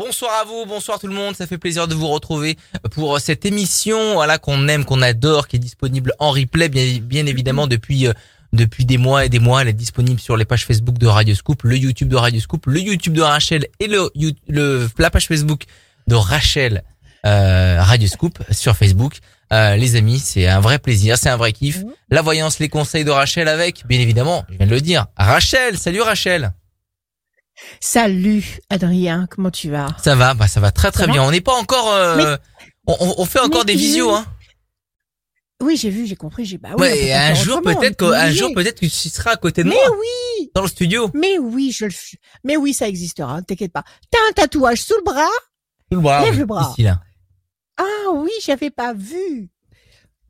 [0.00, 2.56] Bonsoir à vous, bonsoir tout le monde, ça fait plaisir de vous retrouver
[2.92, 7.26] pour cette émission voilà qu'on aime, qu'on adore, qui est disponible en replay bien, bien
[7.26, 8.14] évidemment depuis euh,
[8.54, 11.34] depuis des mois et des mois, elle est disponible sur les pages Facebook de Radio
[11.34, 14.10] Scoop, le YouTube de Radio Scoop, le YouTube de Rachel et le,
[14.48, 15.64] le la page Facebook
[16.06, 16.82] de Rachel
[17.26, 19.18] euh, Radio Scoop sur Facebook.
[19.52, 21.82] Euh, les amis, c'est un vrai plaisir, c'est un vrai kiff.
[21.82, 21.92] Mhm.
[22.08, 25.08] La voyance, les conseils de Rachel avec, bien évidemment, je viens de le dire.
[25.18, 26.54] Rachel, salut Rachel.
[27.80, 29.88] Salut Adrien, comment tu vas?
[30.02, 31.22] Ça va, bah ça va très très Ça bien.
[31.22, 32.36] On n'est pas encore, euh,
[32.86, 34.26] on, on- on fait encore Mais des visios, hein.
[35.62, 36.80] Oui, j'ai vu, j'ai compris, j'ai bah oui.
[36.82, 39.90] ouais, un jour peut-être, qu'un jour peut-être que tu seras à côté de Mais moi
[39.90, 41.10] oui, dans le studio.
[41.12, 41.92] mais oui, je le
[42.44, 43.84] mais oui, ça existera, ne t'inquiète pas.
[44.10, 45.28] T'as un tatouage sous le bras?
[45.92, 46.70] Sous le bras, Lève oui, le bras.
[46.72, 47.00] ici, là.
[47.76, 49.50] Ah oui, j'avais pas vu.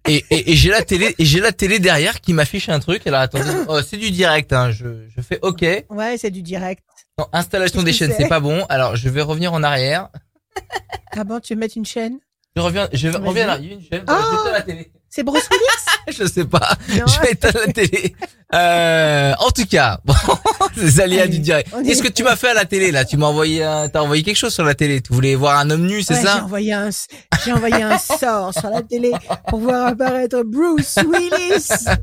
[0.09, 3.07] Et, et, et j'ai la télé, et j'ai la télé derrière qui m'affiche un truc.
[3.07, 4.53] Alors attendez, oh, c'est du direct.
[4.53, 4.73] Hein.
[4.73, 5.61] Je, je fais OK.
[5.91, 6.83] Ouais, c'est du direct.
[7.21, 8.65] Non, installation des chaînes, c'est pas bon.
[8.69, 10.09] Alors je vais revenir en arrière.
[11.17, 12.19] Ah bon, tu veux mettre une chaîne?
[12.57, 13.23] Je reviens, je Vas-y.
[13.29, 13.59] reviens là.
[13.61, 14.03] Il y a une chaîne.
[14.09, 14.93] Je vais éteindre la télé.
[15.09, 16.17] C'est Bruce Willis?
[16.19, 16.77] Je sais pas.
[16.89, 17.05] Non.
[17.07, 18.15] Je vais éteindre la télé.
[18.55, 20.15] Euh, en tout cas, bon,
[20.77, 21.69] c'est aléas Allez, du direct.
[21.73, 23.05] est- Qu'est-ce que tu m'as fait à la télé là?
[23.05, 25.01] Tu m'as envoyé, un- t'as envoyé quelque chose sur la télé.
[25.01, 26.91] Tu voulais voir un homme nu, c'est Ouais, J'ai ça envoyé un,
[27.45, 29.13] j'ai envoyé un sort sur la télé
[29.49, 31.69] pour voir apparaître Bruce Willis.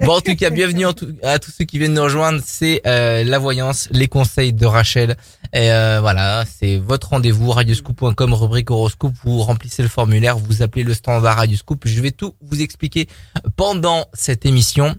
[0.00, 2.40] Bon, en tout cas, bienvenue en tout- à tous ceux qui viennent nous rejoindre.
[2.44, 5.16] C'est euh, la voyance, les conseils de Rachel.
[5.52, 9.12] Et euh, voilà, c'est votre rendez-vous radioscoop.com, rubrique horoscope.
[9.24, 11.82] Vous remplissez le formulaire, vous appelez le standard Radioscoop.
[11.86, 13.08] Je vais tout vous expliquer
[13.56, 14.94] pendant cette émission.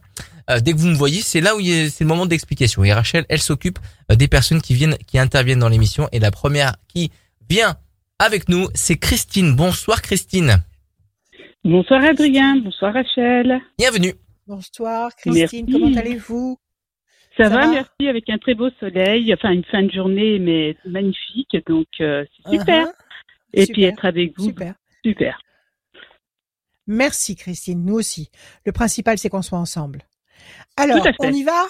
[0.49, 2.27] Euh, dès que vous me voyez, c'est là où il y a- c'est le moment
[2.27, 2.83] d'explication.
[2.83, 3.79] Et Rachel, elle s'occupe
[4.11, 6.07] euh, des personnes qui viennent, qui interviennent dans l'émission.
[6.11, 7.11] Et la première qui
[7.49, 7.75] vient
[8.19, 9.55] avec nous, c'est Christine.
[9.55, 10.63] Bonsoir Christine.
[11.63, 13.59] Bonsoir Adrien, bonsoir Rachel.
[13.79, 14.13] Bienvenue.
[14.47, 15.65] Bonsoir Christine, Merci.
[15.71, 16.57] comment allez-vous?
[17.37, 17.71] Ça, Ça va, va?
[17.71, 22.23] merci, avec un très beau soleil, enfin une fin de journée mais magnifique, donc euh,
[22.45, 22.85] c'est super.
[22.87, 22.93] Uh-huh.
[23.53, 23.89] Et puis Super.
[23.93, 24.75] être avec vous, Super.
[25.03, 25.41] super.
[26.87, 28.29] Merci Christine, nous aussi.
[28.65, 30.03] Le principal, c'est qu'on soit ensemble.
[30.77, 31.65] Alors, on y va?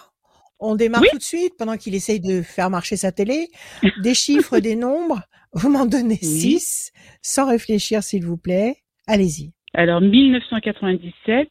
[0.59, 1.07] On démarre Oui.
[1.11, 3.47] tout de suite pendant qu'il essaye de faire marcher sa télé.
[4.03, 5.21] Des chiffres, des nombres.
[5.53, 6.27] Vous m'en donnez Oui.
[6.27, 6.91] six,
[7.21, 8.77] sans réfléchir s'il vous plaît.
[9.07, 9.53] Allez-y.
[9.73, 11.49] Alors 1997,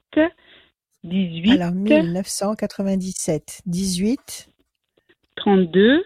[1.05, 4.49] 18, Alors, 1997, 18,
[5.37, 6.03] 32,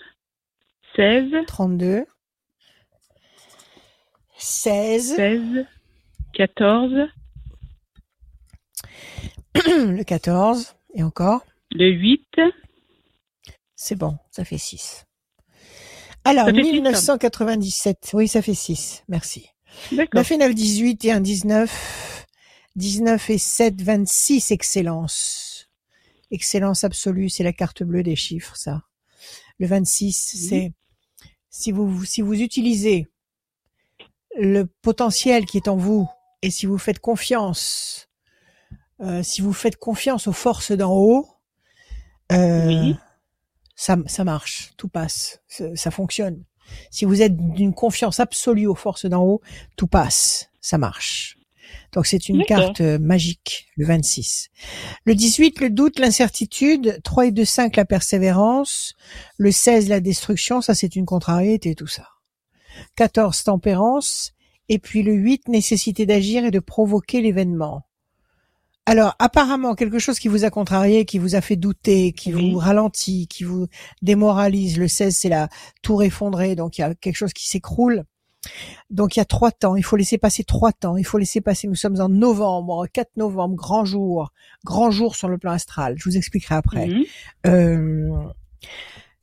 [0.97, 2.05] 16, 32,
[4.39, 5.67] 16, 16,
[6.35, 6.93] 14,
[9.67, 11.45] le 14, et encore.
[11.73, 12.41] le 8,
[13.77, 15.05] C'est bon, ça fait 6.
[16.25, 19.49] Alors, Ça fait six, 1997, oui, ça fait 6, merci.
[19.93, 20.19] d'accord.
[20.21, 22.27] 9 et 9, 18 et 1, 19.
[22.79, 25.69] 19 et 7, 26, excellence.
[26.31, 28.85] Excellence absolue, c'est la carte bleue des chiffres, ça.
[29.59, 30.47] Le 26, Oui.
[30.49, 30.73] c'est,
[31.51, 33.09] si vous, si vous utilisez
[34.37, 36.09] le potentiel qui est en vous
[36.43, 38.09] et si vous faites confiance,
[39.01, 41.29] euh, si vous faites confiance aux forces d'en haut,
[42.31, 42.97] euh, Oui.
[43.75, 46.45] ça, ça marche, tout passe, ça, ça fonctionne.
[46.93, 49.41] Si vous êtes d'une confiance absolue aux forces d'en haut,
[49.77, 51.38] tout passe, ça marche.
[51.93, 54.49] Donc c'est une carte euh, magique, le 26.
[55.05, 58.95] Le 18, le doute, l'incertitude, 3 et 2, 5, la persévérance,
[59.37, 62.07] le 16, la destruction, ça c'est une contrariété, tout ça.
[62.97, 64.33] 14, tempérance,
[64.69, 67.85] et puis le 8, nécessité d'agir et de provoquer l'événement.
[68.87, 72.53] Alors, apparemment, quelque chose qui vous a contrarié, qui vous a fait douter, qui Oui.
[72.53, 73.67] vous ralentit, qui vous
[74.01, 74.79] démoralise.
[74.79, 75.51] Le 16, c'est la
[75.83, 78.05] tour effondrée, donc il y a quelque chose qui s'écroule.
[78.91, 81.41] Donc il y a trois temps, il faut laisser passer trois temps, il faut laisser
[81.41, 84.33] passer, nous sommes en novembre, 4 novembre, grand jour,
[84.65, 86.87] grand jour sur le plan astral, je vous expliquerai après.
[86.87, 87.05] Mhm.
[87.47, 88.25] Euh,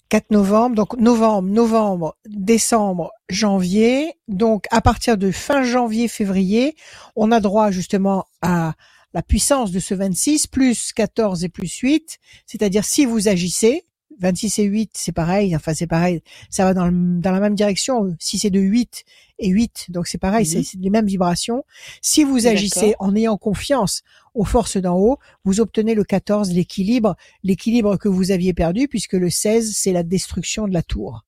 [0.09, 4.13] 4 novembre, donc novembre, novembre, décembre, janvier.
[4.27, 6.75] Donc à partir de fin janvier, février,
[7.15, 8.75] on a droit justement à
[9.13, 13.85] la puissance de ce 26 plus 14 et plus 8, c'est-à-dire si vous agissez,
[14.19, 17.55] 26 et 8, c'est pareil, enfin c'est pareil, ça va dans, le- dans la même
[17.55, 19.03] direction, si c'est de 8
[19.39, 20.63] et 8, donc c'est pareil, Mhm.
[20.63, 21.63] c'est les mêmes vibrations.
[22.01, 24.03] Si vous agissez en ayant confiance
[24.33, 29.13] aux forces d'en haut, vous obtenez le 14, l'équilibre, l'équilibre que vous aviez perdu, puisque
[29.13, 31.23] le 16, c'est la destruction de la tour.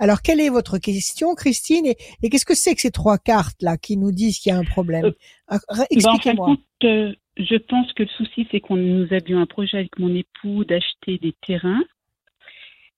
[0.00, 1.86] Alors, quelle est votre question, Christine?
[1.86, 4.58] Et, et qu'est-ce que c'est que ces trois cartes-là qui nous disent qu'il y a
[4.58, 5.04] un problème?
[5.06, 5.12] Euh,
[5.46, 6.56] Ah, Bah, en fin de Expliquez-moi.
[6.84, 10.64] euh, je pense que le souci, c'est qu'on nous avions un projet avec mon époux
[10.64, 11.82] d'acheter des terrains.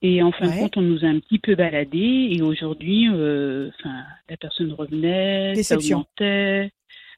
[0.03, 0.57] Et en fin Ouais.
[0.57, 2.29] de compte, on nous a un petit peu baladé.
[2.33, 5.99] Et aujourd'hui, euh, enfin, la personne revenait, Déception.
[6.19, 6.71] ça augmentait.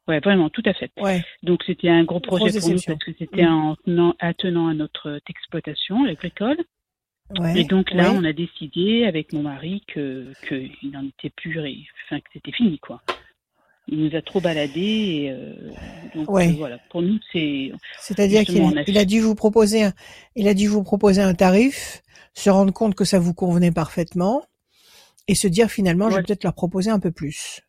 [0.06, 0.90] Ouais, vraiment, tout à fait.
[1.00, 1.24] Ouais.
[1.42, 3.52] Donc c'était un gros projet Grosse pour nous parce que c'était Mm.
[3.54, 6.58] en tenant, attenant à notre exploitation agricole.
[7.38, 7.62] Ouais.
[7.62, 8.16] Et donc là, ouais.
[8.20, 12.52] on a décidé avec mon mari que qu'il n'en était plus, ré- enfin que c'était
[12.52, 13.00] fini quoi.
[13.86, 15.52] Il nous a trop baladé et euh,
[16.14, 16.48] donc Ouais.
[16.48, 16.78] euh, voilà.
[16.90, 17.70] Pour nous, c'est
[18.00, 19.92] C'est-à-dire qu'il a il a dû vous proposer un,
[20.36, 22.02] il a dû vous proposer un tarif,
[22.34, 24.42] se rendre compte que ça vous convenait parfaitement
[25.28, 27.60] et se dire finalement je vais peut-être leur proposer un peu plus.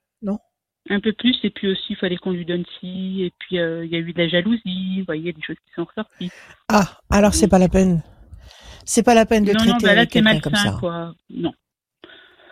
[0.89, 3.83] un peu plus et puis aussi il fallait qu'on lui donne ci et puis euh,
[3.85, 6.31] il y a eu de la jalousie, vous voyez, des choses qui sont ressorties.
[6.69, 8.03] Ah, alors c'est pas la peine.
[8.85, 10.77] C'est pas la peine de non traiter non, bah là quelqu'un comme ça.
[10.79, 11.13] quoi.
[11.29, 11.51] Non.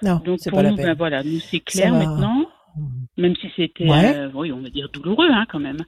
[0.01, 0.98] Non, Donc pour pas la nous, ben peine.
[0.98, 2.00] voilà, nous c'est clair va.
[2.00, 2.45] maintenant,
[3.18, 4.15] même si c'était, Ouais.
[4.15, 5.83] euh, oui, on va dire douloureux hein, quand même.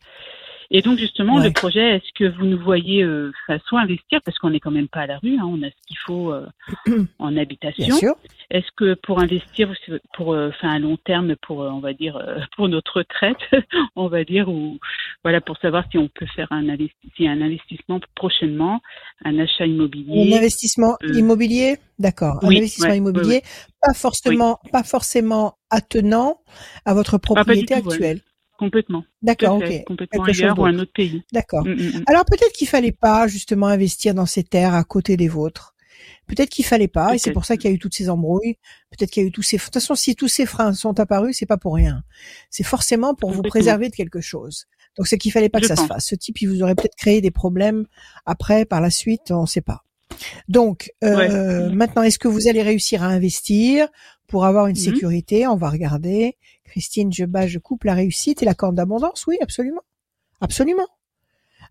[0.71, 1.45] Et donc justement, Ouais.
[1.45, 4.71] le projet, est-ce que vous nous voyez euh, enfin, soit investir, parce qu'on n'est quand
[4.71, 6.45] même pas à la rue, hein, on a ce qu'il faut euh,
[7.19, 7.95] en Bien habitation.
[7.97, 8.15] sûr.
[8.51, 9.73] Est-ce que pour investir,
[10.13, 13.37] pour, euh, enfin à long terme, pour, euh, on va dire, euh, pour notre retraite,
[13.95, 14.79] on va dire, ou
[15.23, 18.81] voilà, pour savoir si on peut faire un, investi- un investissement prochainement,
[19.23, 20.33] un achat Un immobilier.
[20.35, 22.39] investissement euh, immobilier, d'accord.
[22.43, 23.41] Un investissement ouais, immobilier,
[23.81, 26.39] pas forcément, pas forcément attenant
[26.85, 28.21] à votre du propriété tout, actuelle.
[28.57, 29.03] Complètement.
[29.21, 29.83] D'accord, ok.
[29.85, 31.23] Complètement Quelque chose ailleurs ou un autre pays.
[31.33, 31.65] D'accord.
[31.65, 32.03] Mm, mm, mm.
[32.07, 35.73] Alors peut-être qu'il fallait pas justement investir dans ces terres à côté des vôtres.
[36.27, 38.57] Peut-être qu'il fallait pas, et c'est pour ça qu'il y a eu toutes ces embrouilles.
[38.91, 39.57] Peut-être qu'il y a eu tous ces.
[39.57, 42.03] De toute façon, si tous ces freins sont apparus, c'est pas pour rien.
[42.49, 44.65] C'est forcément pour vous préserver de quelque chose.
[44.97, 46.05] Donc c'est qu'il fallait pas que ça se fasse.
[46.07, 47.85] Ce type, il vous aurait peut-être créé des problèmes
[48.25, 49.83] après, par la suite, on ne sait pas.
[50.47, 53.87] Donc euh, maintenant, est-ce que vous allez réussir à investir
[54.27, 54.81] pour avoir une Mhm.
[54.83, 55.47] sécurité?
[55.47, 56.37] On va regarder.
[56.75, 59.25] Christine, je bats, je coupe la réussite et la corne d'abondance.
[59.27, 59.79] Oui, absolument,
[60.41, 60.85] absolument.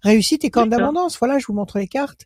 [0.02, 1.18] Réussite et corne d'abondance.
[1.18, 2.22] Voilà, je vous montre les cartes.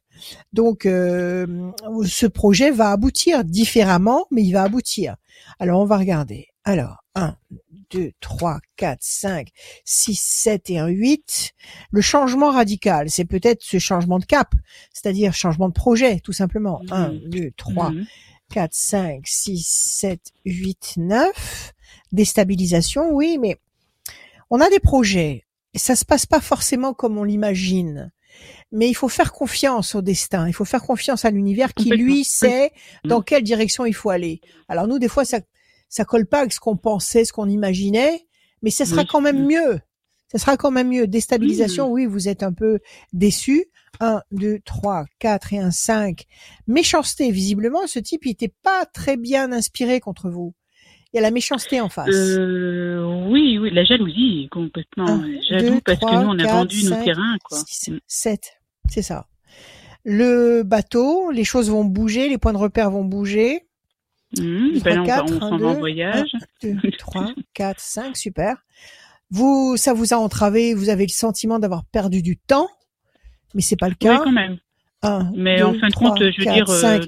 [0.53, 1.73] Donc, euh,
[2.07, 5.17] ce projet va aboutir différemment, mais il va aboutir.
[5.59, 6.47] Alors, on va regarder.
[6.63, 7.37] Alors, 1,
[7.91, 9.49] 2, 3, 4, 5,
[9.85, 11.51] 6, 7 et un 8.
[11.91, 14.53] Le changement radical, c'est peut-être ce changement de cap,
[14.93, 16.81] c'est-à-dire changement de projet, tout simplement.
[16.91, 17.19] 1, Mhm.
[17.29, 18.07] 2, 3, Mhm.
[18.55, 21.75] 4, 5, 6, 7, 8, 9.
[22.13, 23.57] Déstabilisation, oui, mais
[24.51, 25.45] on a des projets.
[25.75, 28.11] Et ça se passe pas forcément comme on l'imagine.
[28.73, 30.47] Mais il faut faire confiance au destin.
[30.49, 32.73] Il faut faire confiance à l'univers qui, lui, sait
[33.05, 33.25] dans Mhm.
[33.25, 34.41] quelle direction il faut aller.
[34.69, 35.41] Alors nous, des fois, ça,
[35.89, 38.27] ça colle pas avec ce qu'on pensait, ce qu'on imaginait,
[38.63, 39.09] mais ça sera Oui.
[39.11, 39.47] quand même Mhm.
[39.47, 39.81] mieux.
[40.31, 41.07] Ça sera quand même mieux.
[41.07, 41.93] Déstabilisation, Mhm.
[41.93, 42.81] oui, vous êtes un peu
[43.13, 43.67] déçu.
[44.01, 46.25] 1, 2, 3, 4 et un 5.
[46.67, 50.53] Méchanceté, visiblement, ce type, il était pas très bien inspiré contre vous.
[51.13, 52.09] Il y a la méchanceté en face.
[52.13, 55.07] Euh, oui, oui, la jalousie, complètement.
[55.09, 57.59] Un, Jaloux deux, parce trois, que nous, on a quatre, vendu nos cinq, terrains, quoi.
[57.67, 57.99] 6, Mm.
[58.07, 58.53] 7.
[58.91, 59.27] C'est ça.
[60.05, 63.67] Le bateau, les choses vont bouger, les points de repère vont bouger.
[64.37, 66.31] Ben là, fera on va- quatre, on un, s'en va deux, en voyage.
[66.63, 68.57] 2, 3, 4, 5, super.
[69.31, 72.69] Vous, ça vous a entravé, vous avez le sentiment d'avoir perdu du temps,
[73.55, 74.21] mais c'est pas le Oui, cas.
[74.25, 74.59] quand même.
[75.03, 77.05] 1, Mais 2, en fin de 3, compte, je veux 4, dire, euh, 5,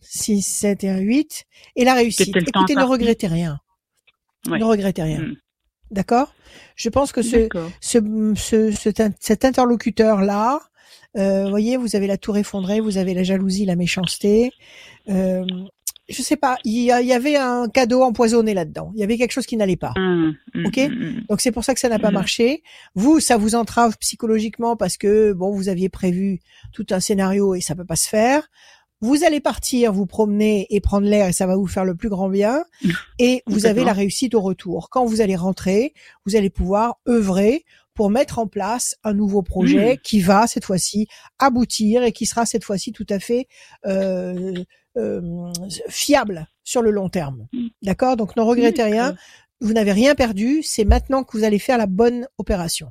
[0.00, 1.44] 6, 7 et un 8.
[1.76, 2.34] Et la réussite.
[2.36, 3.58] Écoutez, ne regrettez rien.
[4.48, 4.58] Ouais.
[4.58, 5.20] Ne regrettez rien.
[5.20, 5.36] Mm.
[5.90, 6.34] D'accord?
[6.74, 7.48] Je pense que ce,
[7.80, 7.98] ce,
[8.34, 8.70] ce,
[9.20, 10.60] cet- interlocuteur-là,
[11.18, 14.50] euh, voyez, vous avez la tour effondrée, vous avez la jalousie, la méchanceté.
[15.10, 15.44] Euh,
[16.08, 18.90] je sais pas, il y, avait un cadeau empoisonné là-dedans.
[18.94, 19.92] Il y avait quelque chose qui n'allait pas.
[19.96, 20.34] Hum,
[20.66, 20.78] Ok?
[20.78, 21.20] hum, hum.
[21.28, 22.62] Donc c'est pour ça que ça n'a pas marché.
[22.94, 26.40] Vous, ça vous entrave psychologiquement parce que bon, vous aviez prévu
[26.72, 28.48] tout un scénario et ça peut pas se faire.
[29.02, 32.08] Vous allez partir, vous promener et prendre l'air et ça va vous faire le plus
[32.08, 32.64] grand bien.
[33.18, 34.88] Et vous avez la réussite au retour.
[34.90, 35.92] Quand vous allez rentrer,
[36.24, 39.98] vous allez pouvoir œuvrer pour mettre en place un nouveau projet Mhm.
[39.98, 43.48] qui va cette fois-ci aboutir et qui sera cette fois-ci tout à fait
[43.86, 44.54] euh,
[44.96, 45.52] euh,
[45.88, 47.48] fiable sur le long terme.
[47.52, 47.68] Mhm.
[47.82, 48.16] D'accord?
[48.16, 49.14] Donc ne regrettez rien.
[49.60, 50.62] Vous n'avez rien perdu.
[50.62, 52.88] C'est maintenant que vous allez faire la bonne opération.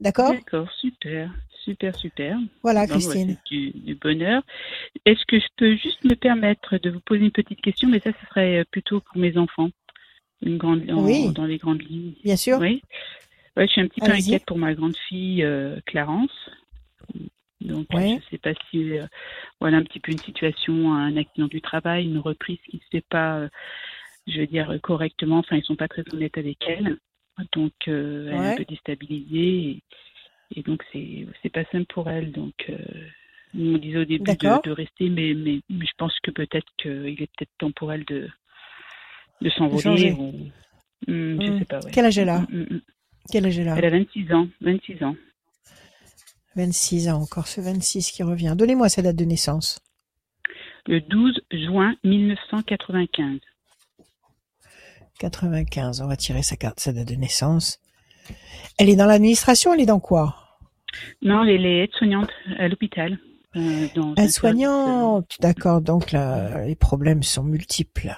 [0.00, 0.32] D'accord?
[0.32, 1.30] D'accord, super,
[1.66, 2.38] super, super.
[2.62, 3.36] Voilà, Christine.
[3.50, 4.42] du, du bonheur.
[5.04, 8.10] Est-ce que je peux juste me permettre de vous poser une petite question, mais ça,
[8.12, 9.70] ce serait euh, plutôt pour mes enfants,
[10.42, 11.32] une grande, en- Oui.
[11.32, 12.14] dans les grandes lignes.
[12.24, 12.58] Bien sûr.
[12.58, 12.82] Oui.
[13.56, 16.50] Ouais, je suis un petit peu inquiète pour ma grande fille euh, Clarence.
[17.60, 18.10] Donc, Ouais.
[18.10, 19.06] je ne sais pas si, euh,
[19.60, 22.86] voilà, un petit peu une situation, un accident du travail, une reprise qui ne se
[22.92, 23.48] fait pas, euh,
[24.26, 25.38] je veux dire, correctement.
[25.38, 26.98] Enfin, ils sont pas très honnêtes avec elle.
[27.52, 29.70] Donc, euh, elle est un peu déstabilisée.
[29.70, 29.82] Et,
[30.54, 32.32] et donc, c'est c'est pas simple pour elle.
[32.32, 32.76] Donc, euh,
[33.54, 37.20] on disait au début de, de rester, mais, mais, mais je pense que peut-être qu'il
[37.22, 38.28] est peut-être temps pour elle de,
[39.40, 40.12] de s'envoler.
[40.12, 40.50] ou-
[41.06, 41.58] Hmm, Je Hmm.
[41.58, 41.90] sais pas, ouais.
[41.92, 42.80] Quel âge elle a hmm.
[43.30, 44.48] Quel âge elle a Elle a 26 ans.
[44.62, 45.16] 26 ans.
[46.54, 48.54] 26 ans, encore ce 26 qui revient.
[48.56, 49.78] Donnez-moi sa date de naissance.
[50.86, 53.40] Le 12 juin 1995.
[55.18, 57.78] 95, on va tirer sa carte, sa date de naissance.
[58.78, 60.36] Elle est dans l'administration, elle est dans quoi?
[61.22, 63.18] Non, elle est aide-soignante à l'hôpital.
[63.56, 65.80] euh, Aide-soignante, d'accord.
[65.80, 68.16] Donc là, les problèmes sont multiples.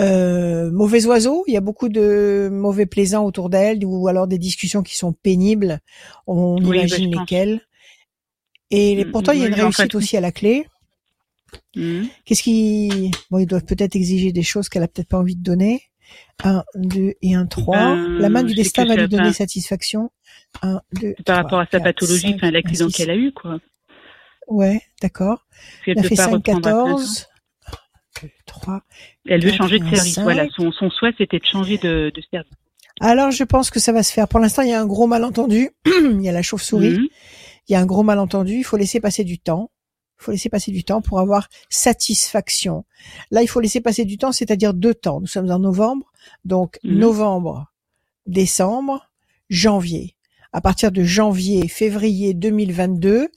[0.00, 4.38] Euh, mauvais oiseaux, il y a beaucoup de mauvais plaisants autour d'elle, ou alors des
[4.38, 5.80] discussions qui sont pénibles.
[6.26, 7.60] On Oui, bah, imagine lesquelles.
[8.70, 10.66] Et Mm, pourtant, il y a une oui, en réussite fait, aussi à la clé.
[11.76, 12.08] Mhm.
[12.24, 15.42] Qu'est-ce qui, bon, ils doivent peut-être exiger des choses qu'elle a peut-être pas envie de
[15.42, 15.82] donner.
[16.42, 17.76] Un, deux et un, trois.
[17.94, 20.10] Ben, la main du destin va lui donner va- satisfaction.
[20.62, 23.58] Un, deux, Par trois, rapport à sa pathologie, cinq, enfin l'accident qu'elle a eu, quoi.
[24.48, 25.46] Ouais, d'accord.
[25.86, 26.86] Elle a fait pas 5, reprendre à plein temps.
[26.96, 27.26] 14.
[27.66, 27.72] Un,
[28.22, 28.82] deux, trois.
[29.26, 30.14] Elle veut changer de service.
[30.14, 30.22] cinq.
[30.22, 32.52] Voilà, son, son souhait c'était de changer de, de service.
[33.00, 34.28] Alors, je pense que ça va se faire.
[34.28, 35.70] Pour l'instant, il y a un gros malentendu.
[35.86, 36.98] il y a la chauve-souris.
[36.98, 37.08] Mhm.
[37.68, 38.52] Il y a un gros malentendu.
[38.54, 39.70] Il faut laisser passer du temps.
[40.20, 42.84] Il faut laisser passer du temps pour avoir satisfaction.
[43.30, 45.20] Là, il faut laisser passer du temps, c'est-à-dire deux temps.
[45.20, 46.12] Nous sommes en novembre.
[46.44, 46.98] Donc, Mhm.
[46.98, 47.72] novembre,
[48.26, 49.10] décembre,
[49.50, 50.14] janvier.
[50.52, 53.28] À partir de janvier, février 2022,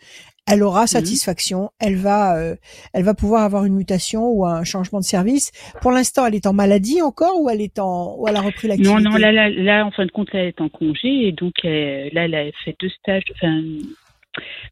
[0.49, 0.87] elle aura Mhm.
[0.87, 1.71] satisfaction.
[1.79, 2.55] Elle va, euh,
[2.93, 5.51] elle va pouvoir avoir une mutation ou un changement de service.
[5.81, 8.67] Pour l'instant, elle est en maladie encore ou elle est en, ou elle a repris
[8.69, 9.01] l'activité.
[9.01, 11.53] Non, non, là, là, là, en fin de compte, elle est en congé et donc
[11.65, 13.61] euh, là, elle a fait deux stages, enfin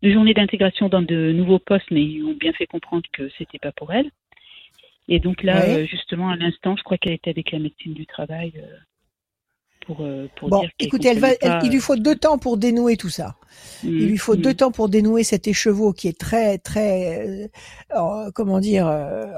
[0.04, 3.60] deux journées d'intégration dans de nouveaux postes, mais ils ont bien fait comprendre que c'était
[3.60, 4.10] pas pour elle.
[5.08, 5.76] Et donc là, Ouais.
[5.78, 8.66] euh, justement, à l'instant, je crois qu'elle était avec la médecine du travail euh,
[9.86, 12.58] pour euh, pour Bon, dire écoutez, elle va, elle- il lui faut deux temps pour
[12.58, 13.36] dénouer tout ça.
[13.84, 14.56] euh, Il lui faut mm, deux mm.
[14.56, 17.52] temps pour dénouer cet écheveau qui est très, très,
[18.34, 18.88] comment dire,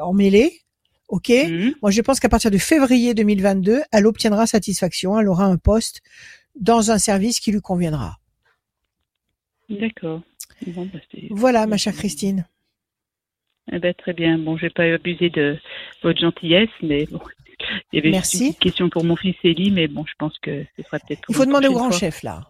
[0.02, 0.62] emmêlé.
[1.10, 1.30] Ok?
[1.30, 1.74] Mhm.
[1.82, 5.18] Moi, je pense qu'à partir de février 2022, elle obtiendra satisfaction.
[5.20, 6.02] Elle aura un poste
[6.60, 8.18] dans un service qui lui conviendra.
[9.70, 10.22] D'accord.
[10.68, 11.00] Bon, bah,
[11.32, 12.46] Voilà, ma chère Christine.
[13.72, 14.38] Eh ben, très bien.
[14.38, 15.58] Bon, je vais pas abuser de
[16.02, 17.20] votre gentillesse, mais bon.
[17.92, 18.48] Il y avait Merci.
[18.48, 21.36] une question pour mon fils Élie, mais bon, je pense que ce sera peut-être Il
[21.36, 22.00] faut demander au grand fois.
[22.00, 22.48] chef là.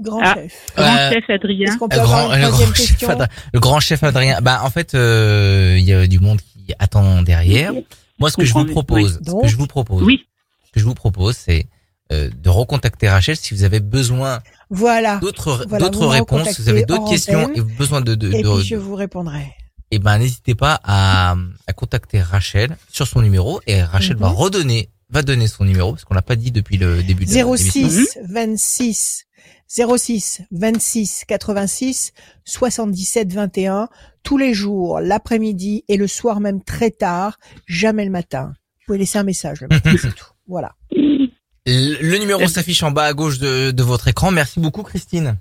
[0.00, 0.34] Grand Ah.
[0.34, 0.66] chef.
[0.76, 1.78] Grand Euh, chef Adrien.
[1.78, 3.28] Peut Le avoir grand, une le troisième grand chef Adrien.
[3.54, 4.40] Le grand chef Adrien.
[4.40, 7.72] Bah, en fait, euh, il y a du monde qui attend derrière.
[8.18, 9.24] Moi, ce que je vous propose, oui.
[9.24, 10.26] ce Donc que je vous propose, Oui.
[10.66, 11.66] ce que je vous propose, c'est
[12.30, 14.40] de recontacter Rachel si vous avez besoin
[14.70, 15.18] Voilà.
[15.18, 18.66] d'autres Voilà, réponses, si vous avez d'autres questions et besoin de, de, Et de- puis
[18.68, 19.52] je vous répondrai.
[19.90, 21.34] eh ben n'hésitez pas à,
[21.66, 24.34] à contacter Rachel sur son numéro et Rachel va Mhm.
[24.34, 27.54] redonner va donner son numéro parce qu'on l'a pas dit depuis le début de l'émission.
[27.56, 29.24] 06 26
[29.68, 32.12] 06 26 86
[32.44, 33.88] 77 21
[34.22, 38.52] tous les jours, l'après-midi et le soir même très tard, jamais le matin.
[38.54, 40.26] Vous pouvez laisser un message le matin, c'est tout.
[40.46, 40.74] Voilà.
[41.66, 44.30] Le, numéro s'affiche en bas à gauche de, de votre écran.
[44.30, 45.36] Merci beaucoup Christine.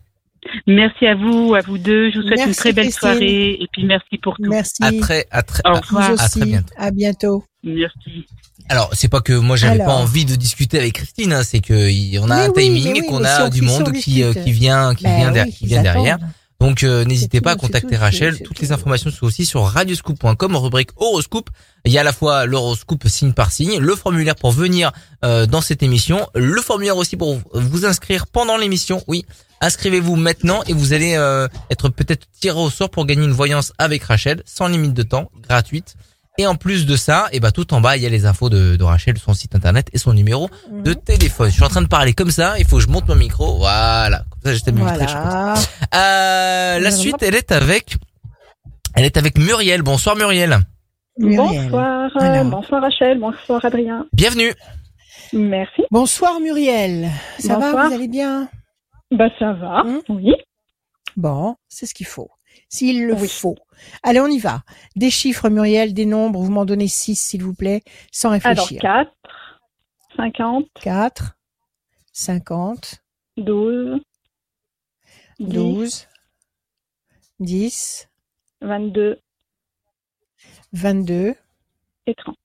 [0.67, 2.11] Merci à vous, à vous deux.
[2.11, 2.99] Je vous souhaite une très belle Christine.
[3.09, 4.49] soirée et puis merci pour tout.
[4.49, 4.83] Merci.
[4.83, 6.09] À très à très Au revoir.
[6.09, 6.39] à aussi.
[6.39, 6.73] très bientôt.
[6.77, 7.43] À bientôt.
[7.63, 8.25] Merci.
[8.69, 11.89] Alors, c'est pas que moi j'avais pas envie de discuter avec Christine, hein, c'est que
[11.89, 14.23] y- on a Mais un oui, timing oui, qu'on a si du monde on qui
[14.23, 16.17] euh, qui vient qui Ben vient oui, der- qui ils vient derrière.
[16.61, 18.39] Donc euh, n'hésitez pas à contacter tout, Rachel.
[18.43, 21.49] Toutes les informations sont aussi sur radioscoop.com en rubrique horoscope.
[21.85, 24.91] Il y a à la fois l'horoscope signe par signe, le formulaire pour venir
[25.25, 29.03] euh, dans cette émission, le formulaire aussi pour vous inscrire pendant l'émission.
[29.07, 29.25] Oui,
[29.59, 33.73] inscrivez-vous maintenant et vous allez euh, être peut-être tiré au sort pour gagner une voyance
[33.79, 35.95] avec Rachel sans limite de temps, gratuite.
[36.41, 38.49] Et en plus de ça, et bah tout en bas, il y a les infos
[38.49, 40.95] de, de Rachel, son site internet et son numéro de Mhm.
[41.03, 41.49] téléphone.
[41.49, 43.57] Je suis en train de parler comme ça, il faut que je monte mon micro.
[43.57, 44.23] Voilà.
[44.31, 44.81] Comme ça, j'étais très.
[44.81, 45.53] Voilà.
[45.93, 47.95] Euh, la suite, elle est avec,
[48.95, 49.83] elle est avec Muriel.
[49.83, 50.57] Bonsoir Muriel.
[51.19, 51.69] Muriel.
[51.69, 52.45] Bonsoir, Alors.
[52.45, 54.07] bonsoir Rachel, bonsoir Adrien.
[54.11, 54.51] Bienvenue.
[55.33, 55.83] Merci.
[55.91, 57.07] Bonsoir Muriel.
[57.37, 58.49] Ça va, vous allez bien?
[59.11, 60.01] Bah ça va, Hum.
[60.09, 60.33] oui.
[61.15, 62.31] Bon, c'est ce qu'il faut.
[62.67, 63.27] S'il le Oui.
[63.27, 63.57] faut.
[64.03, 64.63] Allez, on y va.
[64.95, 68.81] Des chiffres, Muriel, des nombres, vous m'en donnez 6, s'il vous plaît, sans Alors réfléchir.
[68.81, 69.11] 4,
[70.17, 71.37] 50, 4,
[72.13, 73.03] 50,
[73.37, 74.01] 12,
[75.39, 76.07] 10, 12,
[77.39, 78.09] 10,
[78.61, 79.19] 22
[80.73, 81.35] 22
[82.07, 82.37] et 30.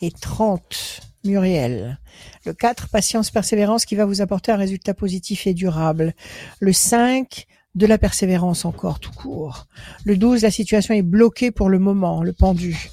[0.00, 1.00] et 30.
[1.24, 1.98] Muriel.
[2.44, 6.14] Le 4, patience, persévérance qui va vous apporter un résultat positif et durable.
[6.60, 9.66] Le 5, de la persévérance encore tout court.
[10.04, 12.90] Le 12, la situation est bloquée pour le moment, le pendu.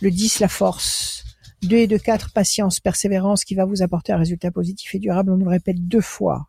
[0.00, 1.24] Le 10, la force.
[1.62, 5.30] 2 et 2, 4, patience, persévérance qui va vous apporter un résultat positif et durable.
[5.30, 6.48] On nous le répète deux fois.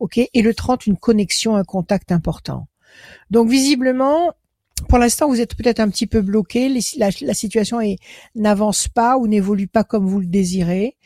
[0.00, 0.18] OK?
[0.18, 2.66] Et le 30, une connexion, un contact important.
[3.30, 4.32] Donc, visiblement,
[4.88, 6.68] pour l'instant, vous êtes peut-être un petit peu bloqué.
[6.98, 7.78] La, la situation
[8.34, 10.96] n'avance pas ou n'évolue pas comme vous le désirez.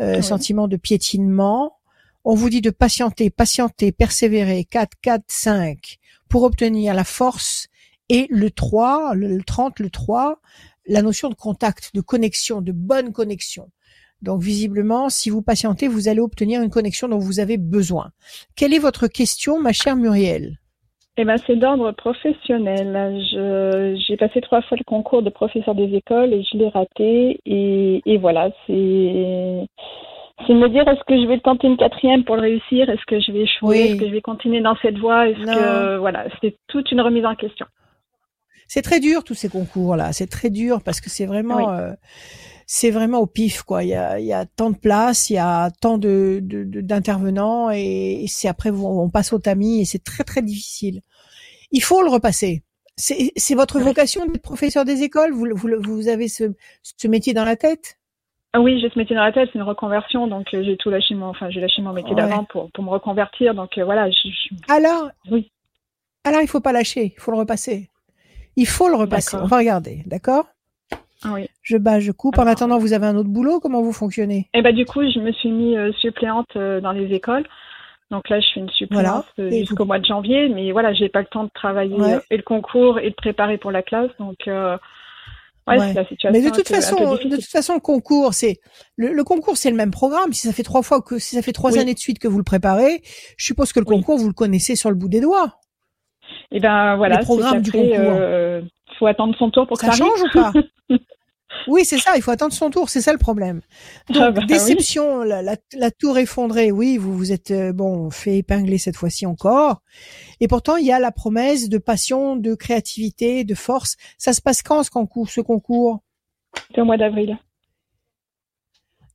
[0.00, 0.22] Euh, Oui.
[0.22, 1.76] Sentiment de piétinement.
[2.24, 4.64] On vous dit de patienter, patienter, persévérer.
[4.64, 7.68] 4, 4, 5 pour obtenir la force
[8.08, 10.40] et le 3, le, le 30, le 3,
[10.86, 13.68] la notion de contact, de connexion, de bonne connexion.
[14.22, 18.10] Donc visiblement, si vous patientez, vous allez obtenir une connexion dont vous avez besoin.
[18.56, 20.58] Quelle est votre question, ma chère Muriel?
[21.16, 23.22] Eh ben, c'est d'ordre professionnel.
[24.08, 27.38] J'ai passé trois fois le concours de professeur des écoles et je l'ai raté.
[27.44, 29.68] Et, et voilà, c'est,
[30.46, 32.88] c'est me dire est-ce que je vais tenter une quatrième pour le réussir?
[32.90, 33.68] Est-ce que je vais échouer?
[33.68, 33.78] Oui.
[33.90, 35.28] Est-ce que je vais continuer dans cette voie?
[35.28, 37.66] Est-ce que voilà, c'est toute une remise en question.
[38.66, 40.12] C'est très dur tous ces concours là.
[40.12, 41.64] C'est très dur parce que c'est vraiment, Oui.
[41.68, 41.92] euh,
[42.66, 43.84] c'est vraiment au pif quoi.
[43.84, 46.64] Il y a, il y a tant de places, il y a tant de, de-
[46.64, 51.00] de- d'intervenants et, et c'est après on passe au tamis et c'est très très difficile.
[51.72, 52.62] Il faut le repasser.
[52.96, 53.84] C'est, c'est votre Oui.
[53.84, 55.32] vocation d'être professeur des écoles?
[55.32, 56.44] Vous, vous, vous avez ce,
[56.82, 57.98] ce métier dans la tête?
[58.56, 60.88] Ah oui, j'ai ce métier dans la tête, c'est une reconversion, donc euh, j'ai tout
[60.88, 62.22] lâché mon, enfin j'ai lâché mon métier Ouais.
[62.22, 65.50] d'avant pour, pour me reconvertir, donc euh, voilà, je, je- Alors, Oui.
[66.24, 67.12] alors il faut pas lâcher.
[67.16, 67.90] Il faut le repasser.
[68.56, 69.36] Il faut le repasser.
[69.36, 70.46] On va regarder, d'accord?
[71.24, 71.48] Ah oui.
[71.62, 72.38] Je bats, je coupe.
[72.38, 73.58] En attendant, vous avez un autre boulot?
[73.58, 74.48] Comment vous fonctionnez?
[74.54, 77.44] Et bah du coup, je me suis mis euh, suppléante euh, dans les écoles.
[78.12, 79.50] Donc là, je suis une suppléante Voilà.
[79.50, 82.20] jusqu'au mois de janvier, mais voilà, j'ai pas le temps de travailler Ouais.
[82.30, 84.46] et le concours et de préparer pour la classe, donc
[85.66, 85.88] ouais, Ouais.
[85.88, 86.30] c'est la situation.
[86.32, 88.58] Mais de toute façon, de toute façon, le concours, c'est
[88.96, 90.32] le, le concours, c'est le même programme.
[90.32, 91.78] Si ça fait trois fois que si ça fait trois Oui.
[91.78, 93.02] années de suite que vous le préparez,
[93.36, 93.96] je suppose que le Oui.
[93.96, 95.58] concours, vous le connaissez sur le bout des doigts.
[96.52, 97.88] Et ben voilà, le programme du concours.
[97.96, 98.62] euh,
[98.98, 100.24] faut attendre son tour pour que ça ça change arrive.
[100.24, 100.52] ou pas?
[101.66, 102.16] Oui, c'est ça.
[102.16, 102.90] Il faut attendre son tour.
[102.90, 103.60] C'est ça le problème.
[104.10, 104.46] Donc Ah bah oui.
[104.46, 106.70] déception, la, la, la tour effondrée.
[106.72, 109.82] Oui, vous vous êtes euh, bon fait épingler cette fois-ci encore.
[110.40, 113.96] Et pourtant, il y a la promesse de passion, de créativité, de force.
[114.18, 116.00] Ça se passe quand ce concours, ce concours?
[116.74, 117.38] C'est au mois d'avril.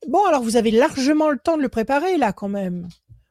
[0.08, 2.88] Bon, alors vous avez largement le temps de le préparer là quand même.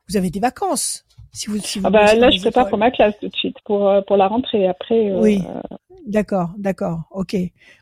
[0.08, 1.04] Vous avez des vacances.
[1.32, 3.56] Si vous, si vous Ah bah là, je prépare pour ma classe tout de suite,
[3.64, 4.66] pour pour la rentrée.
[4.66, 5.42] Après, euh, Oui.
[6.06, 7.36] D'accord, d'accord, ok.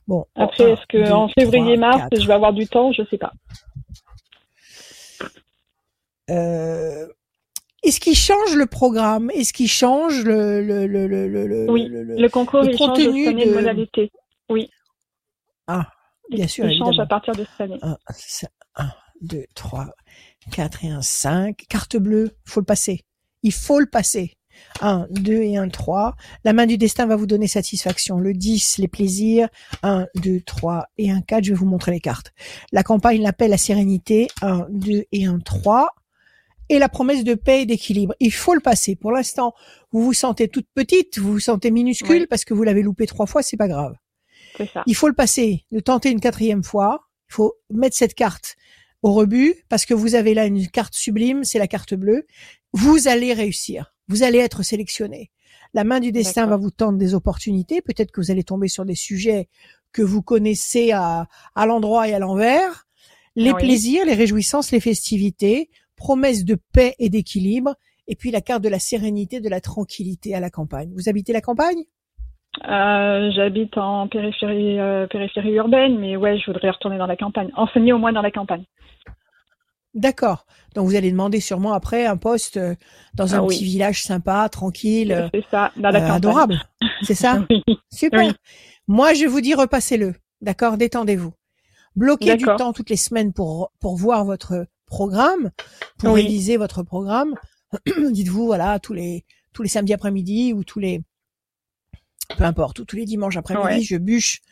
[0.08, 0.26] Bon.
[0.34, 2.20] après, est-ce que deux, en février, trois, mars, quatre.
[2.20, 2.90] je vais avoir du temps?
[2.92, 3.32] Je sais pas.
[6.30, 7.06] Euh,
[7.84, 9.30] Est-ce qu'il change le programme?
[9.30, 12.72] Est-ce qu'il change le le le le le, le- Oui, le- le- Le concours, le
[12.72, 14.10] il change contenu année de de- modalité.
[14.50, 14.68] Oui.
[15.68, 15.86] Ah,
[16.30, 17.02] bien sûr, il change évidemment.
[17.04, 17.78] à partir de cette année.
[18.74, 19.86] 1, 2, 3,
[20.50, 21.64] 4 et un 5.
[21.68, 23.04] Carte bleue, faut le passer.
[23.46, 24.32] Il faut le passer.
[24.80, 26.16] 1, 2 et un 3.
[26.42, 28.18] La main du destin va vous donner satisfaction.
[28.18, 29.48] Le 10, les plaisirs.
[29.84, 31.44] 1, 2, 3 et un 4.
[31.44, 32.32] Je vais vous montrer les cartes.
[32.72, 34.26] La campagne l'appelle la sérénité.
[34.42, 35.90] 1, 2 et un 3.
[36.70, 38.16] Et la promesse de paix et d'équilibre.
[38.18, 38.96] Il faut le passer.
[38.96, 39.54] Pour l'instant,
[39.92, 42.26] vous vous sentez toute petite, vous vous sentez minuscule Oui.
[42.28, 43.94] parce que vous l'avez loupé trois fois, c'est pas grave.
[44.74, 44.82] Ça.
[44.86, 47.06] Il faut le passer, de tenter une quatrième fois.
[47.30, 48.56] Il faut mettre cette carte
[49.02, 52.26] au rebut parce que vous avez là une carte sublime, c'est la carte bleue.
[52.78, 53.94] Vous allez réussir.
[54.06, 55.30] Vous allez être sélectionné.
[55.72, 57.80] La main du destin va vous tendre des opportunités.
[57.80, 59.48] Peut-être que vous allez tomber sur des sujets
[59.94, 62.84] que vous connaissez à, à l'endroit et à l'envers.
[63.34, 63.62] Les oui.
[63.62, 67.76] plaisirs, les réjouissances, les festivités, promesses de paix et d'équilibre.
[68.08, 70.92] Et puis la carte de la sérénité, de la tranquillité à la campagne.
[70.94, 71.82] Vous habitez la campagne?
[72.68, 77.50] Euh, J'habite en périphérie, euh, périphérie urbaine, mais ouais, je voudrais retourner dans la campagne.
[77.56, 78.64] Enseigner au moins dans la campagne.
[79.96, 80.46] D'accord.
[80.74, 82.74] Donc vous allez demander sûrement après un poste euh,
[83.14, 83.56] dans un Ah oui.
[83.56, 86.60] petit village sympa, tranquille, euh, C'est ça, dans la euh, adorable.
[87.02, 87.62] C'est ça Oui.
[87.92, 88.20] Super.
[88.28, 88.32] Oui.
[88.86, 90.14] Moi, je vous dis repassez-le.
[90.42, 91.32] D'accord Détendez-vous.
[91.96, 95.50] Bloquez du temps toutes les semaines pour pour voir votre programme,
[95.98, 96.22] pour Oui.
[96.22, 97.34] réviser votre programme.
[98.10, 101.00] Dites-vous voilà tous les tous les samedis après-midi ou tous les
[102.36, 103.80] peu importe ou tous les dimanches après-midi, Ouais.
[103.80, 104.42] je bûche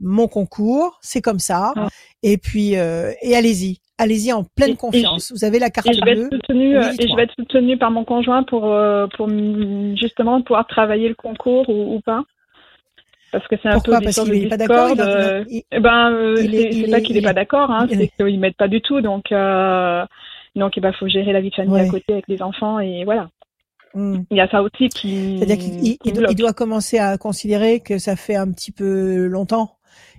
[0.00, 0.98] mon concours.
[1.00, 1.72] C'est comme ça.
[1.76, 1.88] Ah.
[2.22, 5.32] Et puis euh, et allez-y, allez-y en pleine et confiance.
[5.32, 6.26] vous avez la carte Et je vais bleue.
[6.26, 9.28] être soutenue, euh, et je vais être soutenue par mon conjoint pour, euh, pour
[9.96, 12.22] justement pouvoir travailler le concours ou, ou pas.
[13.30, 13.98] Parce que c'est un Pourquoi?
[13.98, 14.90] peu Parce qu'il n'est pas d'accord.
[14.94, 17.32] il euh, il- eh ben, euh, il est- c'est il pas qu'il il est pas
[17.32, 19.00] d'accord, hein, il c'est est- qu'ils mettent pas du tout.
[19.00, 20.04] Donc, euh,
[20.54, 21.88] donc, eh ben, faut gérer la vie de famille Ouais.
[21.88, 23.30] à côté avec les enfants et voilà.
[23.94, 24.18] Hmm.
[24.30, 25.36] Il y a ça aussi qui.
[25.38, 28.72] C'est-à-dire qu'il il- qui il doit, il commencer à considérer que ça fait un petit
[28.72, 29.76] peu longtemps.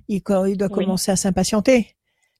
[0.07, 0.83] Il, il doit Oui.
[0.85, 1.87] commencer à s'impatienter.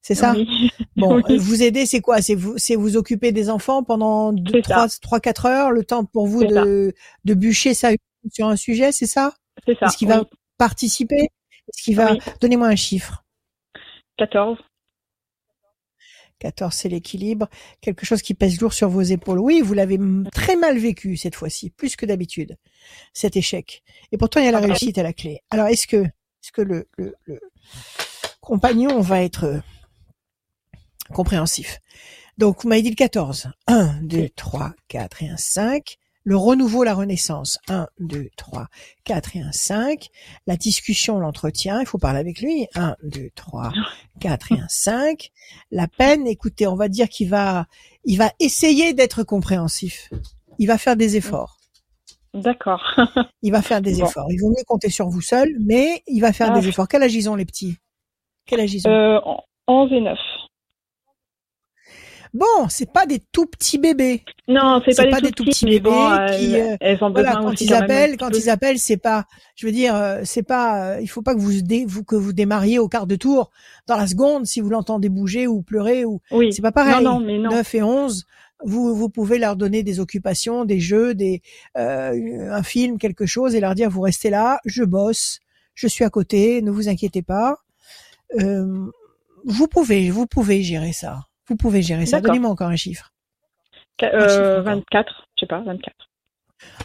[0.03, 0.33] C'est ça?
[0.33, 0.69] Oui.
[0.95, 1.37] Bon, Oui.
[1.37, 2.21] vous aider, c'est quoi?
[2.21, 6.05] C'est vous, c'est vous occuper des enfants pendant deux, trois, trois, quatre heures, le temps
[6.05, 6.63] pour vous ça.
[6.65, 6.93] de,
[7.25, 7.89] de bûcher ça
[8.31, 9.33] sur un sujet, c'est ça?
[9.65, 9.87] C'est ça.
[9.87, 10.23] Est-ce qu'il va
[10.59, 11.15] participer?
[11.69, 12.15] Est-ce qu'il va.
[12.41, 13.23] Donnez-moi un chiffre.
[14.17, 14.59] 14.
[16.39, 17.47] 14, c'est l'équilibre.
[17.81, 19.39] Quelque chose qui pèse lourd sur vos épaules.
[19.39, 19.97] Oui, vous l'avez
[20.31, 22.57] très mal vécu cette fois-ci, plus que d'habitude,
[23.13, 23.81] cet échec.
[24.11, 24.67] Et pourtant, il y a la Ah oui.
[24.67, 25.41] réussite à la clé.
[25.49, 27.39] Alors, est-ce que, est-ce que le, le, le
[28.41, 29.59] compagnon va être euh,
[31.13, 31.79] compréhensif
[32.37, 33.47] Donc, vous m'avez dit le 14.
[33.67, 35.97] 1, 2, 3, 4 et un 5.
[36.25, 37.59] Le renouveau, la renaissance.
[37.67, 38.67] 1, 2, 3,
[39.03, 40.07] 4 et un 5.
[40.47, 42.65] La discussion, l'entretien, il faut parler avec lui.
[42.75, 43.71] 1, 2, 3,
[44.21, 45.31] 4 et un 5.
[45.71, 47.65] La peine, écoutez, on va dire qu'il va,
[48.05, 50.09] il va essayer d'être compréhensif.
[50.59, 51.57] Il va faire des efforts.
[52.33, 52.81] D'accord.
[53.43, 54.05] Il va faire des Bon.
[54.07, 54.27] efforts.
[54.31, 56.59] Il vaut mieux compter sur vous seul, mais il va faire Ah.
[56.59, 56.87] des efforts.
[56.87, 57.77] Quel âge ils ont les petits?
[58.47, 58.91] Quel âge ils ont?
[58.91, 59.19] Euh,
[59.67, 60.17] 11 et 9.
[62.33, 64.23] Bon, c'est pas des tout petits bébés.
[64.47, 66.77] Non, c'est pas, pas des tout tout petits, petits mais bon, bébés qui, elles, euh,
[66.81, 68.37] elles ont Voilà, quand ils appellent, quand peu.
[68.37, 71.39] ils appellent, c'est pas, je veux dire, euh, c'est pas, euh, il faut pas que
[71.39, 73.51] vous, dé- vous que vous démarriez au quart de tour
[73.85, 76.51] dans la seconde si vous l'entendez bouger ou pleurer ou Oui.
[76.51, 77.03] c'est pas pareil.
[77.03, 77.51] Non, non, mais non.
[77.51, 78.25] 9 et 11,
[78.65, 81.43] vous vous pouvez leur donner des occupations, des jeux, des
[81.77, 85.39] euh, un film, quelque chose et leur dire vous restez là, je bosse,
[85.75, 87.57] je suis à côté, ne vous inquiétez pas.
[88.39, 88.87] Euh,
[89.45, 91.19] vous pouvez, vous pouvez gérer ça.
[91.53, 92.19] Vous pouvez gérer ça.
[92.19, 93.13] Donnez-moi encore un chiffre.
[93.99, 94.73] Qu- Un chiffre Euh, encore.
[94.73, 95.95] 24, je sais pas, 24.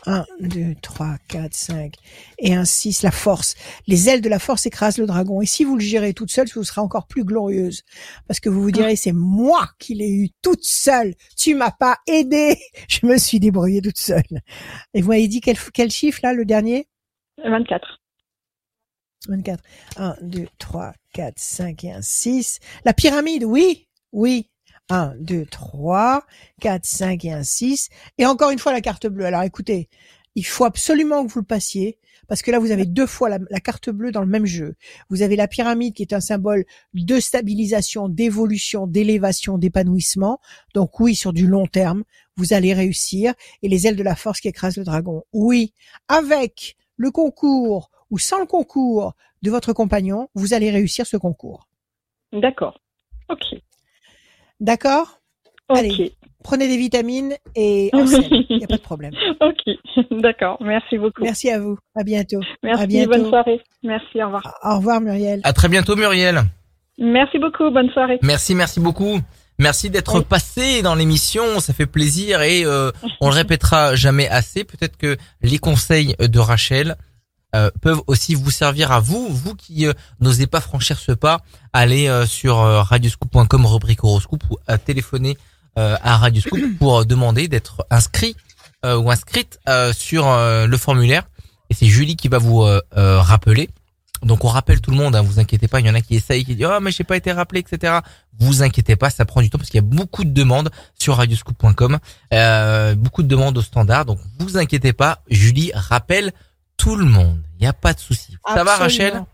[0.04, 1.94] 1, 2, 3, 4, 5
[2.38, 3.54] et un 6, la force.
[3.86, 5.40] Les ailes de la force écrasent le dragon.
[5.40, 7.82] Et si vous le gérez toute seule, vous serez encore plus glorieuse.
[8.26, 11.14] Parce que vous vous direz, c'est moi qui l'ai eu toute seule.
[11.38, 12.58] Tu m'as pas aidé.
[12.90, 14.22] Je me suis débrouillée toute seule.
[14.92, 16.86] Et vous m'avez dit quel, quel chiffre là, le dernier?
[17.42, 18.00] 24.
[19.28, 19.62] 24.
[19.96, 22.58] 1, 2, 3, 4, 5 et un 6.
[22.84, 24.50] La pyramide, oui, oui.
[24.88, 26.24] 1, 2, 3,
[26.60, 27.88] 4, 5 et un 6.
[28.18, 29.26] Et encore une fois la carte bleue.
[29.26, 29.88] Alors écoutez,
[30.34, 31.98] il faut absolument que vous le passiez.
[32.26, 34.74] Parce que là, vous avez deux fois la, la carte bleue dans le même jeu.
[35.08, 40.38] Vous avez la pyramide qui est un symbole de stabilisation, d'évolution, d'élévation, d'épanouissement.
[40.74, 42.04] Donc oui, sur du long terme,
[42.36, 43.32] vous allez réussir.
[43.62, 45.24] Et les ailes de la force qui écrasent le dragon.
[45.32, 45.72] Oui,
[46.08, 51.68] avec le concours ou sans le concours de votre compagnon, vous allez réussir ce concours.
[52.32, 52.78] D'accord.
[53.30, 53.58] Ok.
[54.60, 55.18] D'accord?
[55.68, 56.12] Allez.
[56.44, 57.90] Prenez des vitamines et.
[57.92, 59.12] Il n'y a pas de problème.
[59.40, 59.74] ok.
[60.22, 60.56] D'accord.
[60.60, 61.22] Merci beaucoup.
[61.22, 61.76] Merci à vous.
[61.96, 62.40] À bientôt.
[62.62, 62.82] Merci.
[62.82, 63.10] à bientôt.
[63.10, 63.60] Bonne soirée.
[63.82, 64.22] Merci.
[64.22, 64.54] Au revoir.
[64.62, 65.40] Au revoir Muriel.
[65.44, 66.42] À très bientôt Muriel.
[66.98, 67.70] Merci beaucoup.
[67.70, 68.18] Bonne soirée.
[68.22, 69.18] Merci, merci beaucoup.
[69.60, 70.24] Merci d'être Oui.
[70.28, 74.62] passé dans l'émission, ça fait plaisir et euh, on le répétera jamais assez.
[74.62, 76.96] Peut-être que les conseils de Rachel
[77.54, 81.40] euh, peuvent aussi vous servir à vous, vous qui euh, n'osez pas franchir ce pas.
[81.72, 85.38] Allez euh, sur euh, radioscoop.com rubrique horoscope ou à téléphoner
[85.78, 88.36] euh, à Radioscoop pour demander d'être inscrit
[88.84, 91.24] euh, ou inscrite euh, sur euh, le formulaire.
[91.70, 93.70] Et c'est Julie qui va vous euh, euh, rappeler.
[94.22, 96.16] Donc on rappelle tout le monde, hein, vous inquiétez pas, il y en a qui
[96.16, 97.98] essayent, qui disent oh mais j'ai pas été rappelé, etc.
[98.40, 101.16] Vous inquiétez pas, ça prend du temps parce qu'il y a beaucoup de demandes sur
[101.16, 101.98] radioscoop.com,
[102.34, 106.32] euh, beaucoup de demandes au standard, donc vous inquiétez pas, Julie rappelle
[106.78, 108.36] tout le monde, il y a pas de souci.
[108.46, 109.24] Ça va Rachel?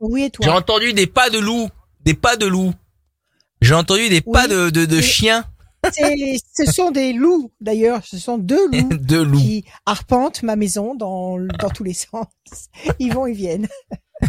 [0.00, 1.68] Oui, et J'ai toi entendu des pas de loup,
[2.00, 2.72] des pas de loup.
[3.60, 5.44] J'ai entendu des Oui, pas de de, chiens,
[5.84, 8.00] Ce sont des loups, d'ailleurs.
[8.06, 8.68] Ce sont deux
[9.22, 12.26] loups qui arpentent ma maison dans, dans tous les sens.
[12.98, 13.68] Ils vont, ils viennent.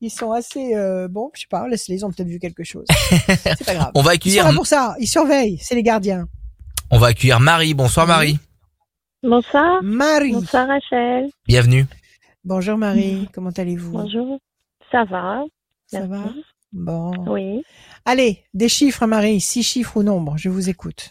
[0.00, 2.86] Ils sont assez euh, bon, je sais pas, laisse-les, ils ont peut-être vu quelque chose.
[3.26, 3.90] C'est pas grave.
[3.96, 6.28] On va Ils sont accueillir, là pour ça, ils surveillent, c'est les gardiens.
[6.92, 7.74] on va accueillir Marie.
[7.74, 8.06] Bonsoir.
[8.06, 8.38] Marie,
[9.22, 9.82] Bonsoir.
[9.82, 10.32] Marie.
[10.32, 11.28] Bonsoir Rachel.
[11.46, 11.86] bienvenue.
[12.44, 13.90] Bonjour Marie, comment allez-vous?
[13.92, 14.38] Bonjour.
[14.92, 15.44] Ça va
[15.86, 16.32] Ça va?
[16.72, 17.10] Bon.
[17.26, 17.62] Oui.
[18.04, 21.10] Allez, des chiffres Marie, six chiffres ou nombres, je vous écoute.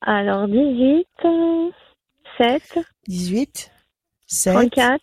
[0.00, 1.70] Alors 18, euh,
[2.38, 3.70] 7, 18,
[4.26, 5.00] 7, 34,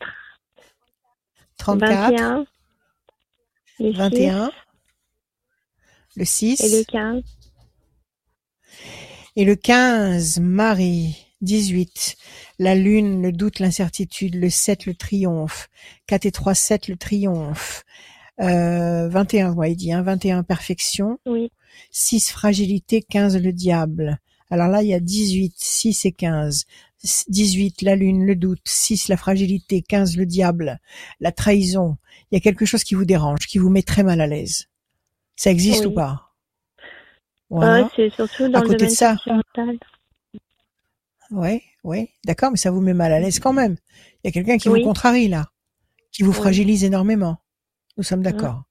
[1.58, 2.46] 34, 21,
[3.80, 4.52] le 21,
[6.16, 7.24] le 6 6 et le 15.
[9.36, 11.29] et le 15, Marie.
[11.42, 12.16] 18,
[12.60, 15.70] la lune, le doute, l'incertitude, le 7, le triomphe,
[16.08, 17.84] 4 et 3, 7, le triomphe,
[18.42, 21.52] euh, 21, vous m'avez dit, hein, 21, perfection, Oui.
[21.92, 24.20] 6, fragilité, 15, le diable.
[24.50, 26.66] Alors là, il y a 18, 6 et 15.
[27.30, 30.80] 18, la lune, le doute, 6, la fragilité, 15, le diable,
[31.22, 31.98] la trahison.
[32.32, 34.68] Il y a quelque chose qui vous dérange, qui vous met très mal à l'aise.
[35.38, 35.92] Ça existe Oui.
[35.92, 36.34] ou pas?
[37.50, 37.86] Voilà.
[37.86, 39.16] Euh, c'est surtout dans À le côté de domaine ça.
[41.32, 43.78] Ouais, ouais, d'accord, mais ça vous met mal à l'aise quand même.
[44.24, 44.80] Il y a quelqu'un qui Oui.
[44.80, 45.48] vous contrarie là,
[46.12, 46.38] qui vous Oui.
[46.38, 47.38] fragilise énormément.
[47.98, 48.64] Nous sommes d'accord.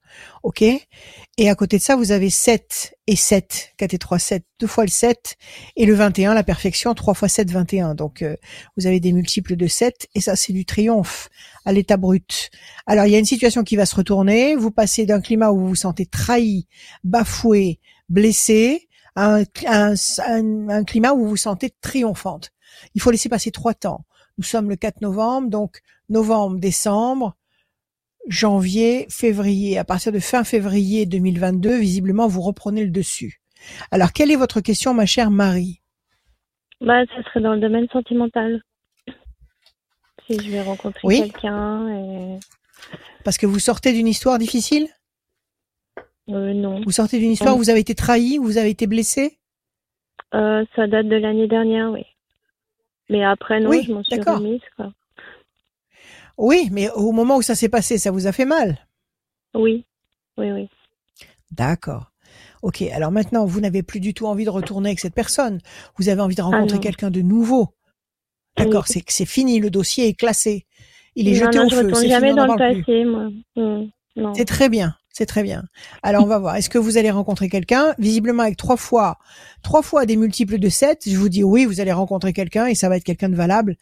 [0.42, 0.62] Ok.
[0.62, 4.66] Et à côté de ça, vous avez 7 et 7, 4 et 3, 7, deux
[4.66, 5.36] fois le 7,
[5.76, 7.94] et le 21, la perfection, 3 fois 7, 21.
[7.94, 8.36] Donc, euh,
[8.78, 11.28] vous avez des multiples de 7, et ça, c'est du triomphe
[11.66, 12.50] à l'état brut.
[12.86, 14.56] Alors, il y a une situation qui va se retourner.
[14.56, 16.66] Vous passez d'un climat où vous vous sentez trahi,
[17.04, 18.87] bafoué, blessé,
[19.20, 19.94] un, un-
[20.26, 22.50] un- un climat où vous vous sentez triomphante.
[22.94, 24.04] Il faut laisser passer trois temps.
[24.38, 27.36] Nous sommes le 4 novembre, donc novembre, décembre,
[28.28, 29.78] janvier, février.
[29.78, 33.40] À partir de fin février 2022, visiblement, vous reprenez le dessus.
[33.90, 35.80] Alors, quelle est votre question, ma chère Marie?
[36.80, 38.62] Bah, ça serait dans le domaine sentimental.
[40.26, 41.20] Si je vais rencontrer Oui.
[41.22, 42.38] quelqu'un et...
[43.24, 44.88] Parce que vous sortez d'une histoire difficile?
[46.28, 46.80] Euh, non.
[46.84, 49.38] Vous sortez d'une histoire où vous avez été trahi, où vous avez été blessé?
[50.34, 52.04] Euh, ça date de l'année dernière, oui.
[53.08, 54.92] Mais après, non, Oui, je m'en suis remise, quoi.
[56.36, 58.86] Oui, mais au moment où ça s'est passé, ça vous a fait mal?
[59.54, 59.86] Oui,
[60.36, 60.68] oui, oui.
[61.50, 62.12] D'accord.
[62.62, 65.60] Ok, alors maintenant, vous n'avez plus du tout envie de retourner avec cette personne.
[65.96, 66.82] Vous avez envie de rencontrer non.
[66.82, 67.68] quelqu'un de nouveau.
[68.56, 69.02] D'accord, Oui.
[69.08, 70.66] c'est fini, le dossier est classé.
[71.14, 71.82] Il est non, jeté non, au je feu.
[71.86, 72.82] retourne c'est jamais fini, on dans le plus.
[72.84, 73.30] passé, moi.
[73.56, 74.34] Mm, non.
[74.34, 75.64] C'est très bien, c'est très bien.
[76.04, 76.54] Alors on va voir.
[76.54, 77.92] Est-ce que vous allez rencontrer quelqu'un?
[77.98, 79.18] Visiblement avec trois fois,
[79.64, 82.76] trois fois des multiples de 7, je vous dis oui, vous allez rencontrer quelqu'un et
[82.76, 83.74] ça va être quelqu'un de valable.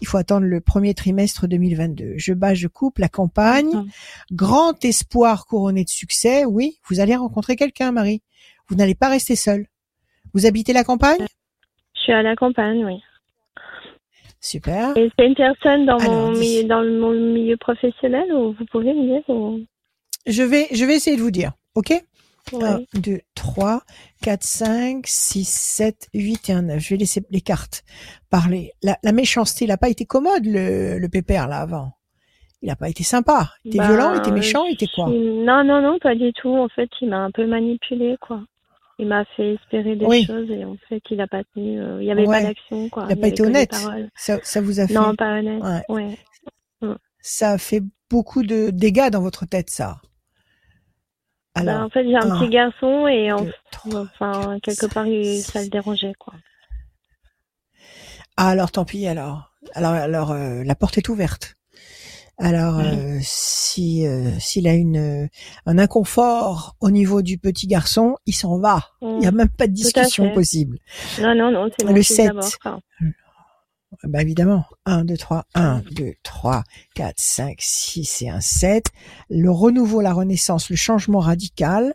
[0.00, 2.12] Il faut attendre le premier trimestre 2022.
[2.18, 3.72] Je bats, je coupe, la campagne.
[4.30, 6.44] Grand espoir couronné de succès.
[6.44, 8.22] Oui, vous allez rencontrer quelqu'un, Marie.
[8.68, 9.66] Vous n'allez pas rester seule.
[10.34, 11.26] Vous habitez la campagne?
[11.96, 13.02] Je suis à la campagne, oui.
[14.40, 14.96] Super.
[14.96, 18.52] Et c'est une personne dans Alors, mon dis- milieu, dans le- mon milieu professionnel ou
[18.52, 19.58] vous pouvez me dire ou...
[20.26, 21.52] Je vais, je vais essayer de vous dire.
[21.74, 21.92] Ok?
[22.52, 22.86] Ouais.
[22.94, 23.82] 1, 2, 3,
[24.22, 26.78] 4, 5, 6, 7, 8 et un 9.
[26.80, 27.82] Je vais laisser les cartes
[28.30, 28.70] parler.
[28.82, 31.92] La, la méchanceté, il n'a pas été commode, le, le pépère, là, avant.
[32.62, 33.50] Il n'a pas été sympa.
[33.64, 35.08] Il était Bah, violent, il était méchant, il était quoi?
[35.08, 36.48] Non, non, non, pas du tout.
[36.56, 38.42] En fait, il m'a un peu manipulé, quoi.
[38.98, 40.24] Il m'a fait espérer des Oui.
[40.24, 41.78] choses et en fait, il a pas tenu.
[41.80, 42.42] euh, il y avait Ouais.
[42.42, 43.04] pas d'action, quoi.
[43.04, 43.74] Il n'a pas été honnête.
[44.14, 45.62] Ça, ça vous a fait, Non, pas honnête.
[45.88, 46.16] Ouais.
[46.80, 46.94] Ouais.
[47.20, 49.96] ça a fait beaucoup de dégâts dans votre tête, ça.
[51.56, 53.42] Alors, en fait, j'ai un un, petit garçon et en...
[53.44, 54.00] deux, trois.
[54.14, 56.34] enfin, quelque part, il- ça le dérangeait, quoi.
[58.36, 59.52] Ah, alors tant pis, alors.
[59.72, 61.54] Alors, alors, euh, la porte est ouverte.
[62.38, 62.84] Alors, Mhm.
[62.84, 65.28] euh, si euh, s'il a une
[65.64, 68.90] un inconfort au niveau du petit garçon, il s'en va.
[69.00, 70.78] Il n'y a même pas de discussion possible.
[71.18, 72.32] Non, non, non, c'est Le fils sept.
[74.04, 74.64] Bah évidemment.
[74.84, 76.62] 1, 2, 3, 1, 2, 3,
[76.94, 78.86] 4, 5, 6 et un 7.
[79.30, 81.94] Le renouveau, la renaissance, le changement radical.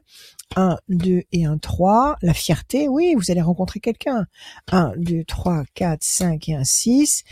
[0.56, 2.18] 1, 2 et un 3.
[2.22, 4.26] La fierté, oui, vous allez rencontrer quelqu'un.
[4.72, 7.24] 1, 2, 3, 4, 5 et un 6.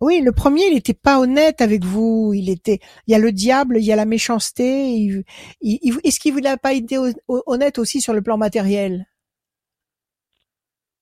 [0.00, 2.32] Oui, le premier, il n'était pas honnête avec vous.
[2.34, 4.92] Il était, il y a le diable, il y a la méchanceté.
[4.96, 5.24] Il,
[5.60, 9.06] il- est-ce qu'il n'a pas été hon- honnête aussi sur le plan matériel?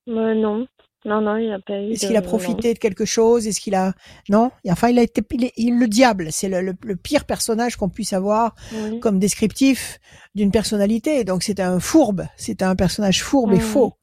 [0.08, 0.66] Euh, non,
[1.04, 2.26] non, non, il a pas eu Est-ce qu'il a non.
[2.26, 3.46] profité de quelque chose?
[3.46, 3.92] Est-ce qu'il a
[4.28, 4.50] non?
[4.68, 6.28] Enfin, il a été il est- il- le diable.
[6.30, 9.00] C'est le, le- le pire personnage qu'on puisse avoir Oui.
[9.00, 9.98] comme descriptif
[10.34, 11.24] d'une personnalité.
[11.24, 12.26] Donc c'est un fourbe.
[12.36, 13.60] C'est un personnage fourbe et Mhm.
[13.60, 13.94] faux.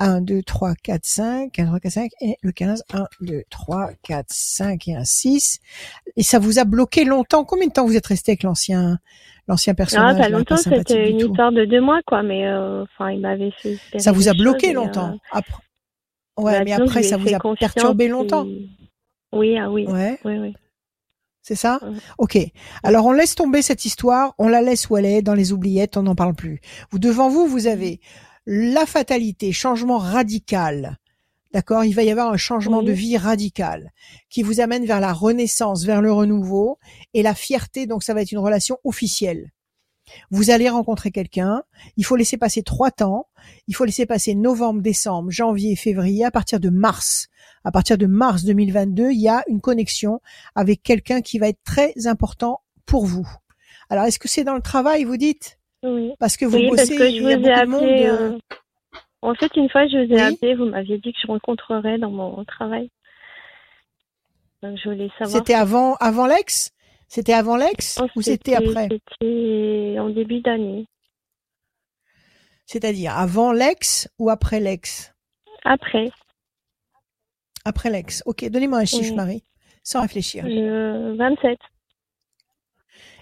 [0.00, 3.90] 1, 2, 3, 4, 5, 1, 3, 4, 5, et le 15, 1, 2, 3,
[4.04, 5.58] 4, 5 et un 6.
[6.16, 7.44] Et ça vous a bloqué longtemps?
[7.44, 8.98] Combien de temps vous êtes resté avec l'ancien,
[9.48, 12.84] l'ancien Ah, personnage pas là, longtemps, c'était une histoire de deux mois, quoi, mais euh,
[12.84, 15.14] enfin, il m'avait fait Ça vous a bloqué longtemps.
[15.14, 15.62] euh, Après,
[16.38, 18.46] ouais, bah, mais après ça vous a perturbé et- longtemps.
[19.32, 20.18] Oui, ah oui, Ouais.
[20.24, 20.54] oui, oui.
[21.42, 21.78] C'est ça?
[21.82, 21.96] Ouais.
[22.18, 22.38] Ok.
[22.82, 25.96] Alors on laisse tomber cette histoire, on la laisse où elle est, dans les oubliettes,
[25.96, 26.60] on n'en parle plus.
[26.90, 28.00] Vous devant vous, vous avez
[28.46, 30.98] la fatalité, changement radical.
[31.52, 31.84] D'accord?
[31.84, 32.84] Il va y avoir un changement Oui.
[32.86, 33.92] de vie radical
[34.28, 36.78] qui vous amène vers la renaissance, vers le renouveau
[37.14, 37.86] et la fierté.
[37.86, 39.50] Donc ça va être une relation officielle.
[40.30, 41.62] Vous allez rencontrer quelqu'un.
[41.96, 43.26] Il faut laisser passer trois temps.
[43.66, 46.24] Il faut laisser passer novembre, décembre, janvier, février.
[46.24, 47.28] À partir de mars,
[47.64, 50.20] à partir de mars 2022, il y a une connexion
[50.54, 53.26] avec quelqu'un qui va être très important pour vous.
[53.90, 55.58] Alors, est-ce que c'est dans le travail, vous dites?
[55.82, 57.82] Oui, Parce que vous oui parce bossez, que je il vous y a de monde.
[57.84, 58.38] euh, euh,
[59.22, 60.34] En fait, une fois, je vous ai Oui.
[60.34, 62.90] appelé, vous m'aviez dit que je rencontrerais dans mon travail.
[64.62, 65.30] Donc, je voulais savoir.
[65.30, 66.72] C'était avant, avant l'ex?
[67.08, 70.86] C'était avant l'ex Oh, ou c'était après C'était en début d'année.
[72.66, 75.14] C'est-à-dire avant l'ex ou après l'ex
[75.64, 76.10] Après,
[77.64, 78.22] Après l'ex.
[78.26, 79.16] Ok, donnez-moi un chiffre, Oui.
[79.16, 79.44] Marie,
[79.82, 80.44] sans réfléchir.
[80.46, 81.58] le 27.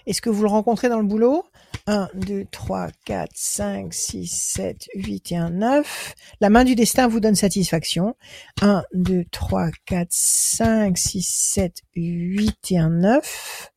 [0.05, 1.43] Est-ce que vous le rencontrez dans le boulot?
[1.85, 6.13] 1, 2, 3, 4, 5, 6, 7, 8 et un 9.
[6.41, 8.15] La main du destin vous donne satisfaction.
[8.61, 13.69] 1, 2, 3, 4, 5, 6, 7, 8 et un 9.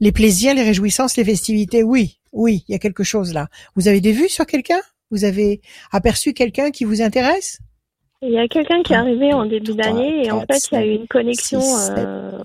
[0.00, 3.48] Les plaisirs, les réjouissances, les festivités, oui, oui, il y a quelque chose là.
[3.76, 4.80] Vous avez des vues sur quelqu'un?
[5.10, 7.58] Vous avez aperçu quelqu'un qui vous intéresse?
[8.22, 10.74] Il y a quelqu'un qui est Un, arrivé en début d'année et en fait, il
[10.74, 11.60] y a eu une connexion.
[11.60, 12.42] euh,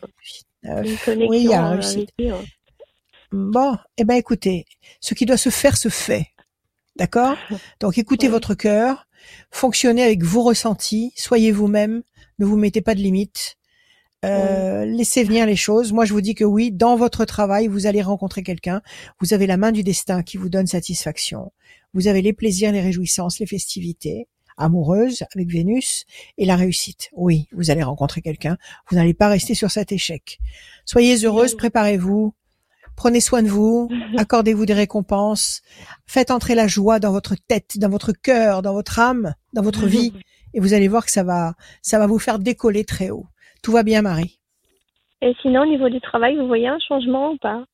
[0.64, 1.78] une connexion Oui, il y a euh,
[2.18, 2.46] lui, ouais.
[3.32, 4.66] Bon, eh ben écoutez,
[5.02, 6.28] ce qui doit se faire se fait.
[6.96, 7.38] D'accord?
[7.80, 8.32] Donc écoutez Oui.
[8.32, 9.06] votre cœur,
[9.52, 12.02] fonctionnez avec vos ressentis, soyez vous-même,
[12.40, 13.56] ne vous mettez pas de limites.
[14.26, 15.94] Euh, Laissez venir les choses.
[15.94, 18.82] Moi, je vous dis que oui, dans votre travail, vous allez rencontrer quelqu'un.
[19.22, 21.52] Vous avez la main du destin qui vous donne satisfaction.
[21.94, 24.28] Vous avez les plaisirs, les réjouissances, les festivités
[24.58, 26.06] amoureuses avec Vénus
[26.38, 27.10] et la réussite.
[27.14, 28.58] Oui, vous allez rencontrer quelqu'un.
[28.90, 30.40] Vous n'allez pas rester sur cet échec.
[30.86, 32.34] Soyez heureuse, préparez-vous.
[32.96, 35.62] Prenez soin de vous, accordez-vous des récompenses,
[36.08, 39.86] faites entrer la joie dans votre tête, dans votre cœur, dans votre âme, dans votre
[39.88, 40.14] vie,
[40.56, 41.54] et vous allez voir que ça va,
[41.84, 43.28] ça va vous faire décoller très haut.
[43.62, 44.39] Tout va bien, Marie?
[45.22, 47.65] Et sinon, au niveau du travail, vous voyez un changement ou pas?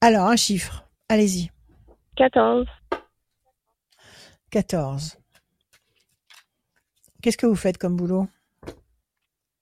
[0.00, 0.84] Alors, un chiffre.
[1.08, 1.50] Allez-y.
[2.16, 2.66] 14.
[4.50, 5.18] 14.
[7.22, 8.28] Qu'est-ce que vous faites comme boulot?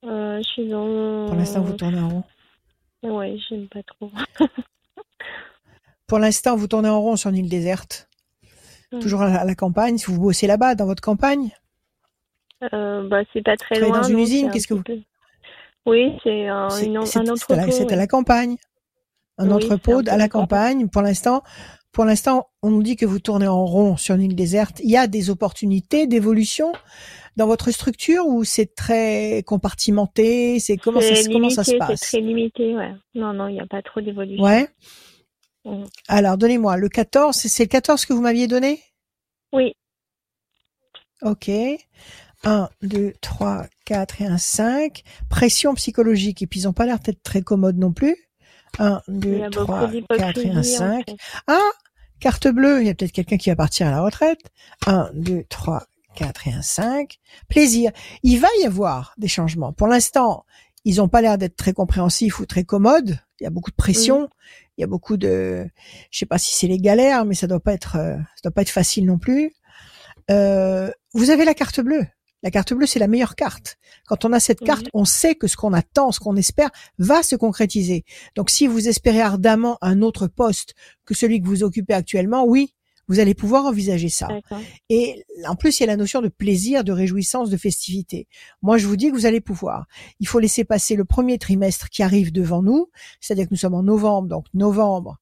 [0.04, 1.26] Euh, je suis dans.
[1.26, 2.24] Pour l'instant, vous tournez en rond.
[3.02, 4.11] Ouais, j'aime pas trop.
[6.07, 8.09] Pour l'instant, vous tournez en rond sur une île déserte.
[9.00, 9.98] Toujours à la, à la campagne.
[9.98, 11.50] Si vous bossez là-bas, dans votre campagne?
[12.72, 14.00] Euh, bah, c'est pas très loin.
[14.00, 15.00] dans une donc usine, un qu'est-ce que peu-
[15.87, 17.53] Oui, c'est un, entrepôt.
[17.53, 17.96] à, la- c'est à ouais.
[17.96, 18.57] la campagne.
[19.38, 20.88] Un Oui, entrepôt un à la campagne.
[20.88, 21.42] Pour l'instant,
[21.92, 24.81] pour l'instant, on nous dit que vous tournez en rond sur une île déserte.
[24.83, 26.72] Il y a des opportunités d'évolution
[27.37, 30.61] dans votre structure ou c'est très compartimenté?
[30.61, 32.00] C'est comment ça, C'est comment ça se passe?
[32.00, 32.92] C'est très limité, ouais.
[33.14, 34.42] Non, non, il n'y a pas trop d'évolution.
[34.44, 34.68] Ouais.
[35.64, 35.87] Mhm.
[36.09, 37.35] Alors, donnez-moi le 14.
[37.37, 38.81] c'est- C'est le 14 que vous m'aviez donné?
[39.53, 39.74] Oui,
[41.22, 41.48] Ok.
[42.44, 45.02] 1, 2, 3, 4 et un 5.
[45.28, 46.42] Pression psychologique.
[46.42, 48.16] Et puis, ils n'ont pas l'air d'être très commodes non plus.
[48.78, 50.76] 1, il y 2, a 3, beaucoup 4 et un d'hypocrisie.
[50.76, 51.11] en 5.
[51.11, 51.16] fait.
[51.46, 51.70] Ah,
[52.20, 52.80] carte bleue.
[52.80, 54.40] Il y a peut-être quelqu'un qui va partir à la retraite.
[54.87, 57.18] 1, 2, 3, 4 et un 5.
[57.48, 57.92] Plaisir.
[58.22, 59.72] Il va y avoir des changements.
[59.72, 60.44] Pour l'instant,
[60.85, 63.18] ils n'ont pas l'air d'être très compréhensifs ou très commodes.
[63.40, 64.28] Il y a beaucoup de pression.
[64.76, 65.66] Il y a beaucoup de,
[66.11, 68.52] je sais pas si c'est les galères, mais ça doit pas être, euh, ça doit
[68.52, 69.52] pas être facile non plus.
[70.30, 72.07] Euh, vous avez la carte bleue.
[72.44, 73.78] La carte bleue, c'est la meilleure carte.
[74.07, 77.22] Quand on a cette carte, on sait que ce qu'on attend, ce qu'on espère, va
[77.22, 78.04] se concrétiser.
[78.37, 80.74] Donc, si vous espérez ardemment un autre poste
[81.07, 82.74] que celui que vous occupez actuellement, oui,
[83.09, 84.28] vous allez pouvoir envisager ça.
[84.90, 88.28] Et en plus, il y a la notion de plaisir, de réjouissance, de festivité.
[88.61, 89.87] Moi, je vous dis que vous allez pouvoir.
[90.20, 93.74] Il faut laisser passer le premier trimestre qui arrive devant nous, c'est-à-dire que nous sommes
[93.74, 95.18] en novembre, donc novembre,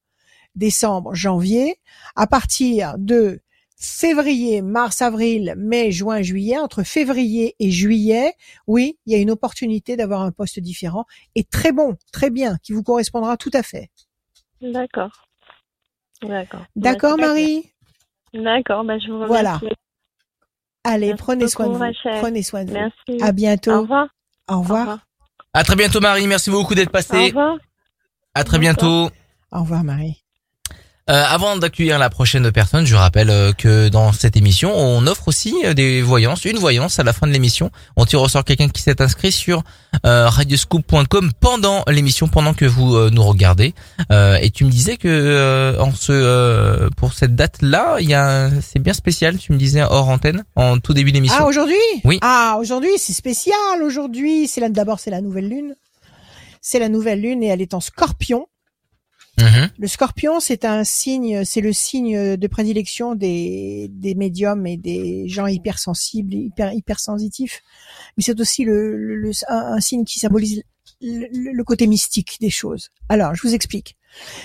[0.57, 1.77] décembre, janvier.
[2.17, 3.43] À partir de
[3.83, 8.35] février, mars, avril, mai, juin, juillet, entre février et juillet,
[8.69, 12.59] oui, il y a une opportunité d'avoir un poste différent et très bon, très bien,
[12.63, 13.91] qui vous correspondra tout à fait.
[14.61, 15.27] D'accord.
[16.23, 16.61] D'accord.
[16.61, 17.73] Bah, D'accord, Marie?
[18.33, 19.29] D'accord, bah, je vous remercie.
[19.29, 19.61] Voilà.
[20.85, 21.79] Allez, Merci prenez soin de vous.
[21.79, 22.21] Rachel.
[22.21, 22.75] Prenez soin de vous.
[22.77, 23.23] Merci.
[23.23, 23.73] À bientôt.
[23.73, 24.09] Au revoir.
[24.49, 24.81] Au Au revoir.
[24.81, 24.99] revoir.
[25.55, 27.27] À très bientôt Marie, merci beaucoup d'être Au passée.
[27.27, 27.59] revoir.
[28.35, 29.11] À très bientôt.
[29.51, 30.22] Au revoir, Marie.
[31.13, 35.29] Euh, avant d'accueillir la prochaine personne, je rappelle euh, que dans cette émission, on offre
[35.29, 37.71] aussi euh, des voyances, une voyance à la fin de l'émission.
[37.97, 39.63] On tire au sort quelqu'un qui s'est inscrit sur
[40.07, 43.75] euh, radioscoop.com pendant l'émission, pendant que vous euh, nous regardez.
[44.11, 48.15] Euh, et tu me disais que euh, en ce euh, pour cette date-là, il y
[48.15, 49.37] a c'est bien spécial.
[49.37, 51.37] Tu me disais hors antenne, en tout début d'émission.
[51.41, 51.77] Ah, aujourd'hui?
[52.05, 52.21] Oui.
[52.23, 53.83] Ah, aujourd'hui, c'est spécial.
[53.85, 55.75] Aujourd'hui, c'est la, d'abord, c'est la nouvelle lune.
[56.63, 58.47] C'est la nouvelle lune et elle est en scorpion.
[59.39, 59.71] Mhm.
[59.79, 65.27] Le scorpion, c'est un signe, c'est le signe de prédilection des, des médiums et des
[65.29, 67.63] gens hypersensibles, hyper, hypersensitifs.
[68.17, 70.63] Mais c'est aussi le, le- un, un signe qui symbolise
[71.01, 72.91] le, le- le côté mystique des choses.
[73.09, 73.97] Alors, je vous explique.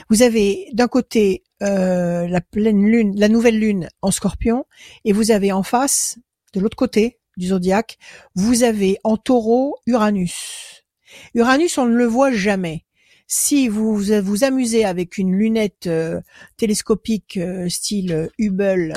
[0.09, 4.63] Vous avez d'un côté euh, la pleine lune, la nouvelle lune en scorpion,
[5.03, 6.17] et vous avez en face,
[6.53, 7.97] de l'autre côté du zodiaque,
[8.35, 10.85] vous avez en taureau Uranus.
[11.35, 12.85] Uranus, on ne le voit jamais.
[13.29, 16.21] Si vous vous amusez avec une lunette euh,
[16.55, 18.93] télescopique euh, style euh, Hubble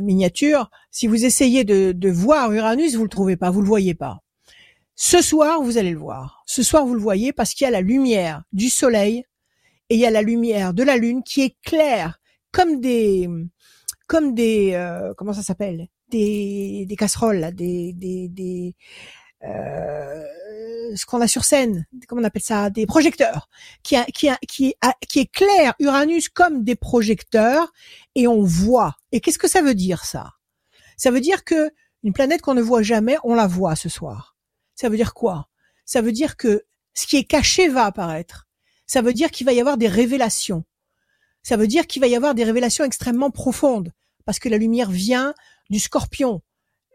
[0.00, 4.22] miniature, si vous essayez de, voir Uranus, vous le trouvez pas, vous le voyez pas.
[4.94, 6.42] Ce soir, vous allez le voir.
[6.46, 9.26] Ce soir, vous le voyez parce qu'il y a la lumière du soleil
[9.90, 12.20] et il y a la lumière de la lune qui est claire
[12.52, 13.28] comme des
[14.06, 15.88] comme des comment ça s'appelle?
[16.08, 18.74] Des des casseroles des des des
[20.96, 23.48] ce qu'on a sur scène, comment on appelle ça, des projecteurs,
[23.82, 24.74] qui a, qui qui
[25.08, 27.72] qui éclaire Uranus comme des projecteurs
[28.14, 28.94] et on voit.
[29.12, 30.32] Et qu'est-ce que ça veut dire ça?
[30.96, 31.70] Ça veut dire que
[32.02, 34.36] une planète qu'on ne voit jamais, on la voit ce soir.
[34.74, 35.48] Ça veut dire quoi?
[35.84, 38.46] Ça veut dire que ce qui est caché va apparaître.
[38.86, 40.64] Ça veut dire qu'il va y avoir des révélations.
[41.42, 43.92] Ça veut dire qu'il va y avoir des révélations extrêmement profondes
[44.24, 45.34] parce que la lumière vient
[45.70, 46.42] du scorpion.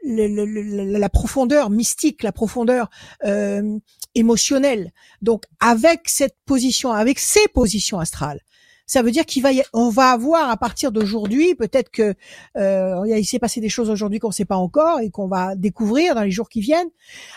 [0.03, 2.89] Le- le- la profondeur mystique, la profondeur
[3.25, 3.77] euh,
[4.15, 4.91] émotionnelle.
[5.21, 8.39] Donc, avec cette position, avec ces positions astrales,
[8.85, 12.15] ça veut dire qu'il va, y- on va avoir à partir d'aujourd'hui, peut-être que
[12.57, 15.55] euh, il s'est passé des choses aujourd'hui qu'on ne sait pas encore et qu'on va
[15.55, 16.89] découvrir dans les jours qui viennent.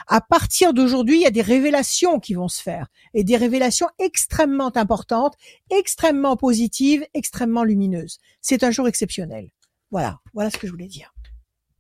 [0.07, 3.89] À partir d'aujourd'hui, il y a des révélations qui vont se faire et des révélations
[3.99, 5.35] extrêmement importantes,
[5.69, 8.19] extrêmement positives, extrêmement lumineuses.
[8.41, 9.51] C'est un jour exceptionnel.
[9.91, 11.13] Voilà, voilà ce que je voulais dire.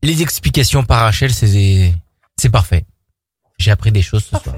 [0.03, 1.93] Les explications par Rachel, c'est
[2.37, 2.85] c'est parfait.
[3.59, 4.57] J'ai appris des choses ce soir.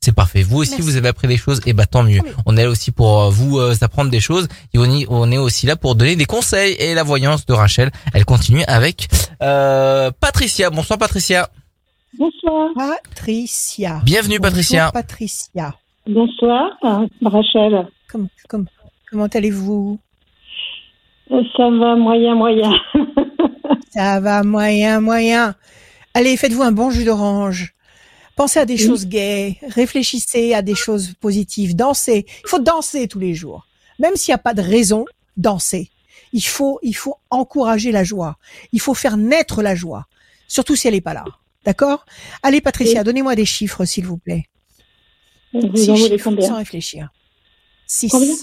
[0.00, 0.42] C'est parfait.
[0.42, 0.82] Vous aussi, Merci.
[0.84, 2.20] vous avez appris des choses, et bah tant mieux.
[2.24, 2.30] Oui.
[2.46, 4.46] On est là aussi pour euh, vous euh, apprendre des choses.
[4.72, 6.74] Et on, y- on est aussi là pour donner des conseils.
[6.78, 9.08] Et la voyance de Rachel, elle continue avec
[9.42, 10.70] euh, Patricia.
[10.70, 11.48] Bonsoir Patricia.
[12.18, 12.70] Bonsoir.
[12.76, 14.00] Patricia.
[14.04, 14.90] Bienvenue Bonjour, Patricia.
[14.92, 15.74] Patricia.
[16.06, 16.70] Bonsoir,
[17.24, 17.88] Rachel.
[18.08, 18.66] Comme, comme,
[19.10, 19.98] comment allez-vous?
[21.28, 22.70] Ça va moyen, moyen.
[23.96, 25.54] Ça va moyen, moyen.
[26.14, 27.74] Allez, faites-vous un bon jus d'orange.
[28.36, 28.86] Pensez à des Oui.
[28.86, 29.56] choses gaies.
[29.68, 31.74] Réfléchissez à des choses positives.
[31.74, 32.26] Dansez.
[32.44, 33.66] Il faut danser tous les jours.
[33.98, 35.06] Même s'il n'y a pas de raison,
[35.38, 35.90] dansez.
[36.32, 38.36] Il faut, il faut encourager la joie.
[38.72, 40.06] Il faut faire naître la joie.
[40.48, 41.24] Surtout si elle n'est pas là.
[41.64, 42.04] D'accord?
[42.42, 44.44] Allez, Patricia, donnez-moi des chiffres, s'il vous plaît.
[45.54, 47.08] Vous Six en chiffres, combien sans réfléchir.
[47.86, 48.10] Six.
[48.10, 48.34] Combien?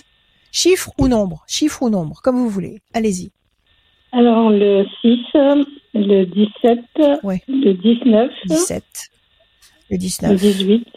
[0.98, 1.44] Ou nombre?
[1.48, 2.82] Chiffre ou nombre, comme vous voulez.
[2.94, 3.32] Allez-y.
[4.16, 5.20] Alors, le 6,
[5.96, 6.80] le 17,
[7.24, 7.42] Ouais.
[7.48, 8.84] le 19, 17.
[9.90, 10.40] Le le 19.
[10.40, 10.88] 18,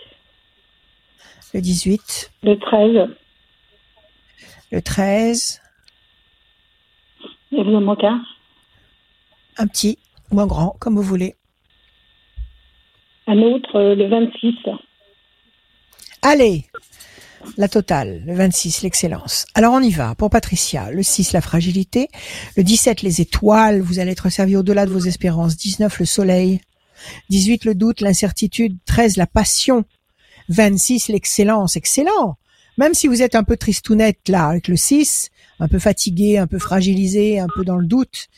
[1.54, 2.30] Le 18.
[2.42, 3.08] le 13.
[4.70, 5.62] Le 13.
[7.52, 8.22] Il vous en manque un?
[9.56, 9.98] Un petit
[10.30, 11.34] ou un grand, comme vous voulez.
[13.26, 14.54] Un autre, le 26.
[16.22, 16.66] Allez
[17.56, 19.46] la totale, le 26, l'excellence.
[19.54, 20.14] Alors on y va.
[20.14, 22.08] Pour Patricia, le 6, la fragilité.
[22.56, 23.80] Le 17, les étoiles.
[23.80, 25.56] Vous allez être servi au-delà de vos espérances.
[25.56, 26.60] 19, le soleil.
[27.30, 28.76] 18, le doute, l'incertitude.
[28.86, 29.84] 13, la passion.
[30.48, 31.76] 26, l'excellence.
[31.76, 32.36] Excellent.
[32.78, 35.30] Même si vous êtes un peu tristounette là, avec le 6,
[35.60, 38.28] un peu fatigué, un peu fragilisé, un peu dans le doute,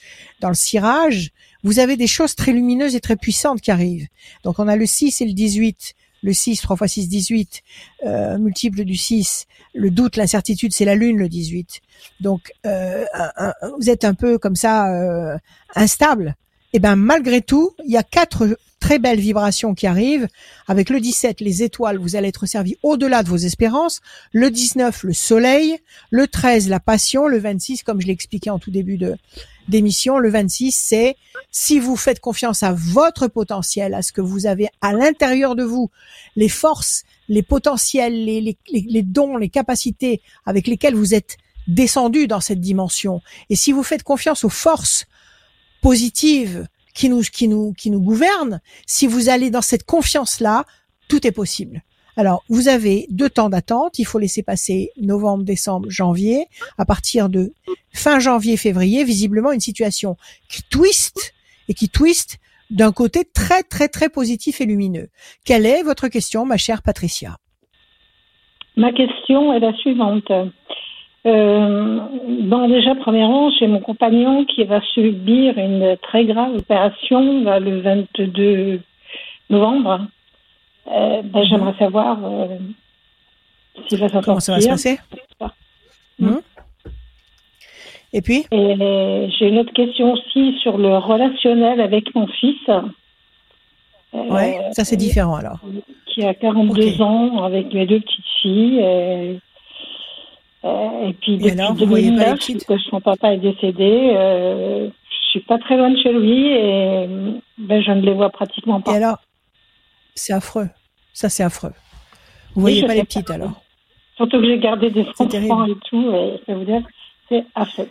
[0.41, 1.33] dans le cirage,
[1.65, 4.07] vous avez des choses très lumineuses et très puissantes qui arrivent.
[4.45, 5.95] Donc on a le 6 et le 18.
[6.23, 7.63] Le 6, 3 fois 6, 18,
[8.07, 9.47] euh, multiple du 6.
[9.75, 11.81] Le doute, l'incertitude, c'est la lune, le 18.
[12.21, 15.37] Donc, euh, un- un- vous êtes un peu comme ça, euh,
[15.75, 16.35] instable.
[16.73, 20.29] Et ben malgré tout, il y a quatre très belles vibrations qui arrivent.
[20.67, 24.01] Avec le 17, les étoiles, vous allez être servi au-delà de vos espérances.
[24.33, 25.79] Le 19, le soleil.
[26.11, 27.27] Le 13, la passion.
[27.27, 29.17] Le 26, comme je l'ai expliqué en tout début de
[29.69, 31.15] d'émission, le 26, c'est
[31.51, 35.63] si vous faites confiance à votre potentiel, à ce que vous avez à l'intérieur de
[35.63, 35.91] vous,
[36.37, 42.41] les forces, les potentiels, les, les dons, les capacités avec lesquelles vous êtes descendu dans
[42.41, 43.21] cette dimension.
[43.51, 45.05] Et si vous faites confiance aux forces
[45.81, 50.65] positives qui nous, qui nous, qui nous gouvernent, si vous allez dans cette confiance-là,
[51.09, 51.83] tout est possible.
[52.17, 54.01] Alors, vous avez deux temps d'attente.
[54.01, 56.47] Il faut laisser passer novembre, décembre, janvier.
[56.77, 57.53] À partir de
[57.93, 60.17] fin janvier, février, visiblement une situation
[60.49, 61.33] qui twist
[61.69, 62.39] et qui twist
[62.71, 65.11] d'un côté très, très, très positif et lumineux.
[65.45, 67.37] Quelle est votre question, ma chère Patricia?
[68.77, 70.31] Ma question est la suivante.
[71.27, 71.99] Euh,
[72.43, 77.81] bon, déjà, premièrement, j'ai mon compagnon qui va subir une très grave opération là, le
[77.81, 78.81] 22
[79.51, 80.07] novembre.
[80.91, 82.47] Euh, ben, J'aimerais savoir euh,
[83.89, 84.99] s'il va s'en Comment ça va se passer
[86.21, 86.31] Mm.
[86.31, 86.41] Hmm
[88.13, 92.69] Et puis j'ai une autre question aussi sur le relationnel avec mon fils.
[94.13, 95.61] Ouais, ça c'est différent alors.
[96.07, 97.01] qui a 42 Ok.
[97.01, 98.81] ans avec mes deux petites filles.
[98.81, 99.39] Et,
[101.09, 105.29] et puis Et depuis alors, vous 2009, petites que son papa est décédé, euh, je
[105.31, 107.07] suis pas très loin de chez lui et
[107.59, 108.95] ben, je ne les vois pratiquement Et pas.
[108.95, 109.19] alors
[110.15, 110.69] C'est affreux.
[111.13, 111.73] Ça c'est affreux.
[112.55, 113.61] Vous Oui, voyez je pas les petites alors
[114.17, 115.71] Surtout que j'ai gardé des enfants terrible.
[115.71, 116.83] et tout, et ça veut dire
[117.29, 117.89] c'est affreux.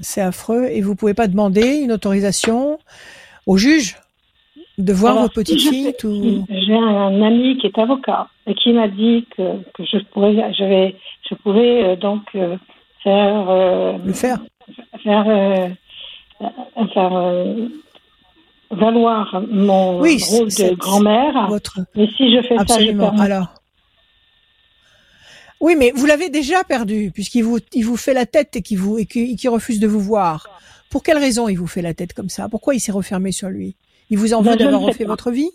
[0.00, 2.78] C'est affreux et vous pouvez pas demander une autorisation
[3.46, 3.96] au juge
[4.78, 6.44] de voir Alors, votre petite je fille sais- tout.
[6.48, 9.42] J'ai un ami qui est avocat et qui m'a dit que,
[9.74, 10.96] que je pourrais, je vais,
[11.28, 12.56] je pouvais euh, donc euh,
[13.02, 14.38] faire euh, Le faire.
[15.02, 15.24] faire,
[16.92, 17.44] faire
[18.70, 21.46] valoir mon Oui, rôle de grand-mère.
[21.48, 23.10] Votre Mais si je fais absolument.
[23.10, 23.54] ça, je Alors.
[25.60, 28.78] Oui, mais vous l'avez déjà perdu puisqu'il vous il vous fait la tête et qu'il
[28.78, 30.48] vous et qu'il refuse de vous voir.
[30.90, 32.48] Pour quelle raison il vous fait la tête comme ça?
[32.48, 33.76] Pourquoi il s'est refermé sur lui?
[34.10, 35.50] Il vous en Ben, veut d'avoir refait votre vie?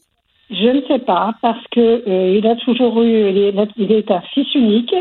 [0.50, 4.10] Je ne sais pas parce que euh, il a toujours eu, il est, il est
[4.10, 4.94] un fils unique,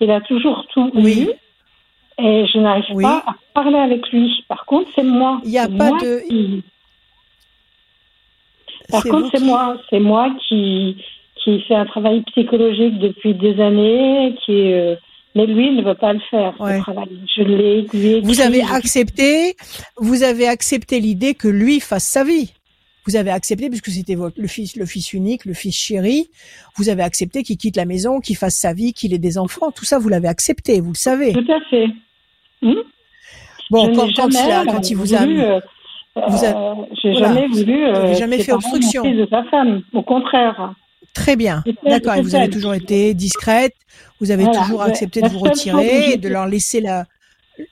[0.00, 1.28] il a toujours tout Oui.
[1.28, 3.02] eu, et je n'arrive Oui.
[3.02, 4.30] pas à parler avec lui.
[4.48, 5.40] Par contre, c'est moi.
[5.44, 6.62] Il y a pas de- qui-
[8.90, 10.96] Par contre, c'est qui- moi, c'est moi qui
[11.44, 14.96] qui fait un travail psychologique depuis des années, qui euh,
[15.36, 16.80] mais lui il ne veut pas le faire ce Ouais.
[16.80, 17.08] travail.
[17.36, 19.54] Je l'ai Vous avez accepté,
[19.98, 22.52] vous avez accepté l'idée que lui fasse sa vie.
[23.06, 26.28] Vous avez accepté puisque c'était votre le fils, le fils unique, le fils chéri.
[26.76, 29.70] Vous avez accepté qu'il quitte la maison, qu'il fasse sa vie, qu'il ait des enfants.
[29.70, 31.32] Tout ça, vous l'avez accepté, vous le savez.
[31.32, 31.86] Tout à fait.
[32.62, 32.74] Hmm?
[33.70, 35.60] Bon, quand, quand, euh, quand il vous a, voulu, euh,
[36.28, 37.28] vous a- euh, j'ai Voilà.
[37.34, 39.02] jamais voulu euh, jamais fait obstruction.
[39.02, 39.82] de sa femme.
[39.92, 40.74] Au contraire.
[41.14, 41.62] très bien.
[41.84, 42.14] D'accord.
[42.14, 43.74] Et vous avez toujours été discrète.
[44.20, 44.60] Vous avez Voilà.
[44.60, 47.04] toujours La- accepté de vous retirer et de leur laisser la,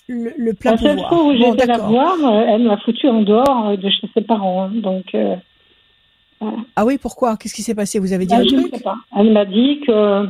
[0.09, 1.09] le, le plein La seule pouvoir.
[1.09, 3.89] fois où j'ai Bon, été la voir, euh, elle m'a foutu en dehors euh, de
[3.91, 4.65] chez ses parents.
[4.65, 4.71] hein.
[4.75, 5.37] Donc, euh,
[6.77, 7.37] Ah oui, pourquoi?
[7.37, 7.99] Qu'est-ce qui s'est passé?
[7.99, 8.75] Vous avez dit bah, un je ne truc?
[8.77, 8.97] sais pas.
[9.17, 10.27] Elle m'a dit que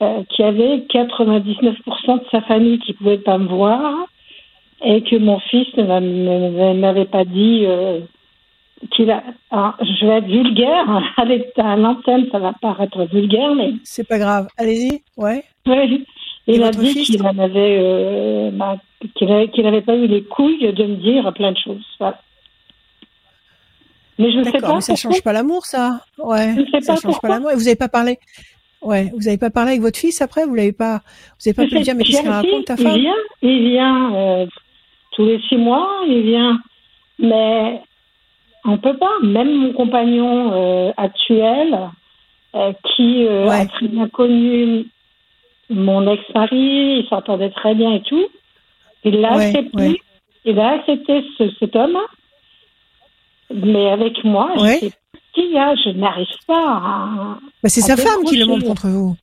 [0.00, 4.06] euh, qu'il y avait 99% de sa famille qui pouvait pas me voir
[4.84, 8.00] et que mon fils ne m'a- ne m'avait pas dit euh,
[8.92, 9.24] qu'il a.
[9.50, 10.86] Alors, je vais être vulgaire.
[11.56, 14.46] À l'antenne, ça va paraître vulgaire, mais C'est pas grave.
[14.56, 15.02] Allez-y.
[15.16, 15.42] Ouais.
[15.66, 16.06] Oui.
[16.50, 18.76] Il a dit qu'il en avait, euh, bah,
[19.86, 21.84] pas eu les couilles de me dire plein de choses.
[22.00, 22.18] Voilà.
[24.18, 24.74] Mais je ne sais pas.
[24.74, 26.00] Mais ça change pas l'amour, ça.
[26.18, 26.54] Ouais.
[26.56, 27.28] Je sais Ça pas change pourquoi.
[27.28, 27.50] pas l'amour.
[27.52, 28.18] Et vous avez pas parlé.
[28.80, 29.12] Ouais.
[29.16, 30.46] Vous avez pas parlé avec votre fils après?
[30.46, 31.02] Vous l'avez pas.
[31.38, 32.96] Vous avez pas pu lui dire mais qu'est-ce qu'elle raconte ta femme?
[32.96, 34.46] Il vient, il vient euh,
[35.12, 36.58] tous les six mois, il vient.
[37.18, 37.80] Mais
[38.64, 39.12] on peut pas.
[39.22, 41.78] Même mon compagnon euh, actuel,
[42.54, 43.66] euh, qui euh, a Ouais.
[43.66, 44.86] très bien connu
[45.70, 48.26] mon ex-mari, il s'entendait très bien et tout,
[49.04, 49.76] il l'a Ouais, accepté.
[49.78, 49.96] ouais.
[50.44, 51.96] Il a accepté ce- cet homme.
[53.54, 54.90] Mais avec moi, je Ouais.
[55.56, 57.38] a, je n'arrive pas à.
[57.62, 59.16] Bah, c'est sa femme qui le montre contre vous.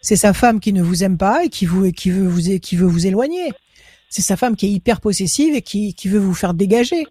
[0.00, 2.50] C'est sa femme qui ne vous aime pas et qui vous et qui veut vous
[2.50, 3.50] é- qui veut vous éloigner.
[4.08, 7.04] C'est sa femme qui est hyper possessive et qui qui veut vous faire dégager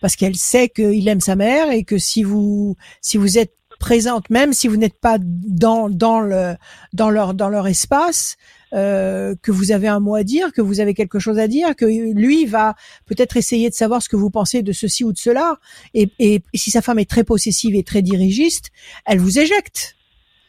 [0.00, 4.30] parce qu'elle sait qu'il aime sa mère et que si vous si vous êtes présente.
[4.30, 6.54] Même si vous n'êtes pas dans dans le
[6.92, 8.36] dans leur dans leur espace
[8.72, 11.76] euh, que vous avez un mot à dire que vous avez quelque chose à dire
[11.76, 12.74] que lui va
[13.06, 15.58] peut-être essayer de savoir ce que vous pensez de ceci ou de cela.
[15.94, 18.70] Et, et si sa femme est très possessive et très dirigiste
[19.04, 19.96] elle vous éjecte.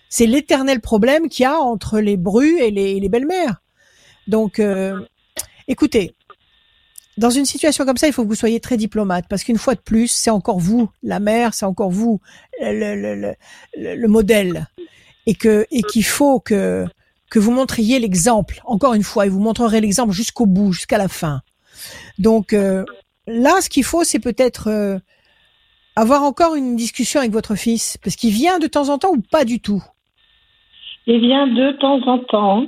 [0.10, 3.62] C'est l'éternel problème qu'il y a entre les brus et les, les belles-mères.
[4.28, 5.00] Donc, euh,
[5.68, 6.16] écoutez,
[7.18, 9.76] dans une situation comme ça, il faut que vous soyez très diplomate parce qu'une fois
[9.76, 12.20] de plus, c'est encore vous, la mère, c'est encore vous,
[12.62, 13.34] le, le, le,
[13.78, 14.68] le- le modèle,
[15.26, 16.86] et que et qu'il faut que
[17.30, 18.62] que vous montriez l'exemple.
[18.66, 21.42] Encore une fois, et vous montrerez l'exemple jusqu'au bout, jusqu'à la fin.
[22.20, 22.86] Donc euh,
[23.28, 24.98] là, ce qu'il faut, c'est peut-être euh,
[25.96, 29.22] avoir encore une discussion avec votre fils, parce qu'il vient de temps en temps ou
[29.22, 29.84] pas du tout?
[31.08, 32.68] Il vient de temps en temps.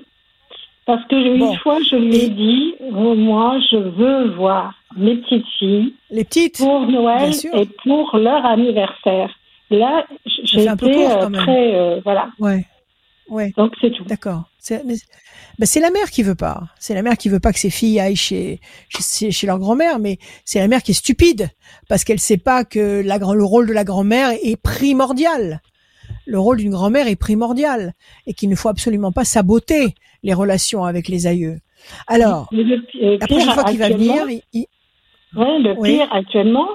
[0.89, 1.55] Parce que une Bon.
[1.57, 6.57] fois, je lui ai dit, oh, moi, je veux voir mes petites filles Les petites,
[6.57, 9.29] pour Noël et pour leur anniversaire.
[9.69, 12.29] Là, j- j'ai fait un peu été court, euh, très, euh, voilà.
[12.39, 12.65] ouais,
[13.29, 14.03] ouais, Donc c'est tout.
[14.05, 14.45] d'accord.
[14.57, 14.97] C'est ben,
[15.67, 16.63] c'est la mère qui veut pas.
[16.79, 18.59] C'est la mère qui veut pas que ses filles aillent chez
[18.89, 21.49] chez, chez leur grand-mère, mais c'est la mère qui est stupide
[21.87, 25.61] parce qu'elle sait pas que la, le rôle de la grand-mère est primordial.
[26.25, 27.93] Le rôle d'une grand-mère est primordial
[28.25, 31.57] et qu'il ne faut absolument pas saboter les relations avec les aïeux.
[32.07, 34.65] Alors, Mais le pi- euh, la prochaine fois qu'il va venir, il- il-
[35.35, 35.97] Ouais, le Oui.
[35.97, 36.69] pire actuellement,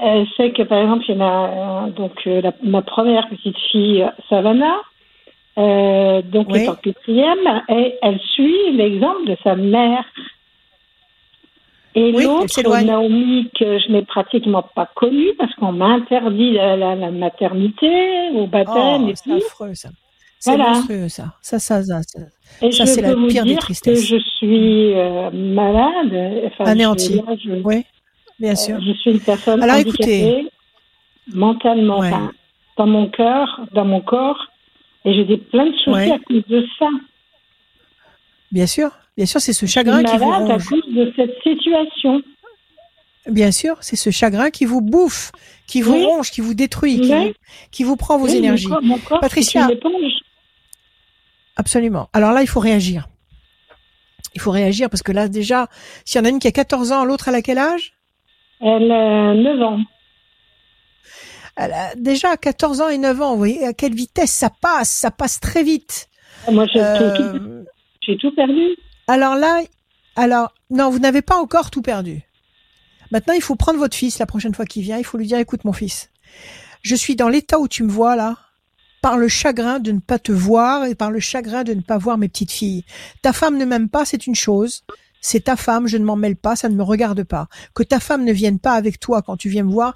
[0.00, 3.28] euh, c'est que par exemple, il y en a euh, donc euh, la- ma première
[3.28, 4.78] petite fille, Savannah,
[5.56, 6.60] donc Oui.
[6.60, 10.04] qui est en quatrième, et elle suit l'exemple de sa mère.
[11.94, 12.84] Et Oui, l'autre.
[12.84, 18.30] Naomi, que je n'ai pratiquement pas connue parce qu'on m'a interdit la, la- la maternité
[18.34, 19.88] au baptême oh, et c'est affreux ça.
[20.38, 20.70] C'est Voilà.
[20.74, 21.34] monstrueux ça.
[21.42, 22.02] Ça, ça, ça.
[22.02, 22.20] ça.
[22.62, 24.00] Et Ça, c'est la pire des tristesses.
[24.00, 26.42] que je suis euh, malade.
[26.46, 27.20] Enfin, Anéantie.
[27.44, 27.84] je- je- Oui,
[28.40, 28.76] bien sûr.
[28.76, 30.48] Euh, Je suis une personne Alors, handicapée,
[31.32, 32.08] mentalement, Ouais.
[32.08, 32.32] enfin,
[32.76, 34.48] dans mon cœur, dans mon corps,
[35.04, 36.10] et j'ai des plein de soucis Ouais.
[36.10, 36.88] à cause de ça.
[38.50, 40.68] Bien sûr, bien sûr, c'est ce chagrin qui vous malade à ronge.
[40.68, 42.22] cause de cette situation.
[43.28, 45.32] Bien sûr, c'est ce chagrin qui vous bouffe,
[45.66, 46.04] qui vous Oui.
[46.04, 47.26] ronge, qui vous détruit, qui, Oui.
[47.28, 47.32] vous,
[47.70, 48.66] qui vous prend vos Oui, mon énergies.
[48.68, 49.68] corps- Mon corps, Patricia.
[51.58, 52.08] Absolument.
[52.14, 53.08] Alors là, il faut réagir.
[54.34, 55.68] Il faut réagir parce que là, déjà,
[56.04, 57.92] s'il y en a une qui a 14 ans, l'autre, elle a quel âge?
[58.60, 59.80] Elle a 9 ans.
[61.56, 64.90] elle a Déjà, 14 ans et 9 ans, vous voyez à quelle vitesse ça passe?
[64.90, 66.08] Ça passe très vite.
[66.50, 67.64] Moi, j'ai tout- tout, Euh,
[68.02, 68.62] j'ai tout perdu.
[69.08, 69.62] alors là,
[70.16, 72.22] alors, non, vous n'avez pas encore tout perdu.
[73.10, 74.98] Maintenant, il faut prendre votre fils la prochaine fois qu'il vient.
[74.98, 76.10] Il faut lui dire, écoute, mon fils,
[76.82, 78.36] je suis dans l'état où tu me vois là,
[79.08, 81.96] par le chagrin de ne pas te voir et par le chagrin de ne pas
[81.96, 82.84] voir mes petites filles.
[83.22, 84.84] Ta femme ne m'aime pas, c'est une chose.
[85.22, 87.48] C'est ta femme, je ne m'en mêle pas, ça ne me regarde pas.
[87.72, 89.94] Que ta femme ne vienne pas avec toi quand tu viens me voir,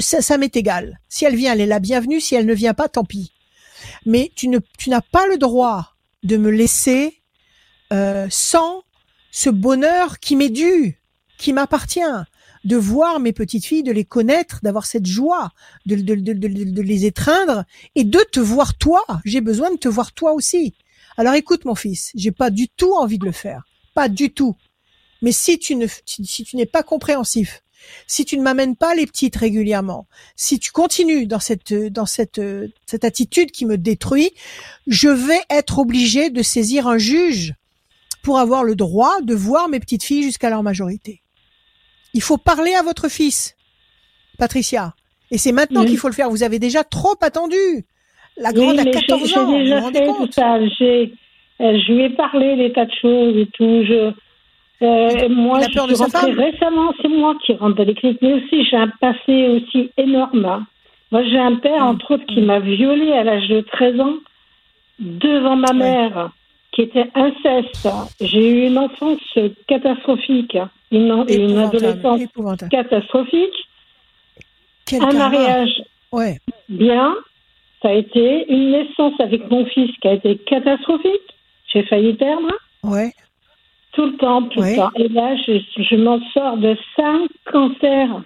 [0.00, 0.98] ça, m'est égal.
[1.08, 2.20] Si elle vient, elle est la bienvenue.
[2.20, 3.32] Si elle ne vient pas, tant pis.
[4.04, 5.94] Mais tu n'as pas le droit
[6.24, 7.22] de me laisser
[7.92, 8.82] euh, sans
[9.30, 11.00] ce bonheur qui m'est dû,
[11.38, 12.00] qui m'appartient,
[12.64, 15.50] de voir mes petites filles, de les connaître, d'avoir cette joie,
[15.86, 19.02] de, les étreindre et de te voir toi.
[19.24, 20.74] J'ai besoin de te voir toi aussi.
[21.16, 24.56] Alors écoute mon fils, j'ai pas du tout envie de le faire, pas du tout.
[25.22, 27.62] Mais si tu ne, si tu n'es pas compréhensif
[28.06, 30.06] si tu ne m'amènes pas les petites régulièrement,
[30.36, 32.40] si tu continues dans cette dans cette
[32.86, 34.32] cette attitude qui me détruit,
[34.86, 37.54] je vais être obligé de saisir un juge
[38.22, 41.22] pour avoir le droit de voir mes petites filles jusqu'à leur majorité.
[42.14, 43.56] Il faut parler à votre fils,
[44.38, 44.94] Patricia.
[45.30, 45.86] Et c'est maintenant Oui.
[45.88, 46.28] qu'il faut le faire.
[46.30, 47.56] Vous avez déjà trop attendu.
[48.36, 49.64] La Oui, grande a mais 14 j'ai- ans.
[49.64, 50.54] J'ai vous fait tout ça.
[50.56, 53.84] Euh, je lui ai parlé des tas de choses et tout.
[53.86, 54.12] Je,
[54.82, 56.92] euh, moi, je peur suis rentrée récemment.
[57.02, 60.64] C'est moi qui rentre dans les cliniques, mais aussi j'ai un passé aussi énorme.
[61.12, 61.88] Moi, j'ai un père, Mm.
[61.88, 64.14] entre autres, qui m'a violée à l'âge de 13 ans
[64.98, 66.30] devant ma mère,
[66.80, 67.88] qui était inceste.
[68.20, 69.20] J'ai eu une enfance
[69.66, 70.56] catastrophique,
[70.90, 72.22] une, adolescence
[72.70, 73.68] catastrophique,
[74.86, 76.38] Quel un mariage Ouais.
[76.68, 77.14] bien.
[77.82, 81.34] Ça a été une naissance avec mon fils qui a été catastrophique.
[81.72, 82.50] J'ai failli perdre
[82.82, 83.12] Ouais.
[83.92, 84.72] tout le temps, tout Ouais.
[84.72, 84.90] le temps.
[84.96, 88.22] Et là, je, je m'en sors de cinq cancers.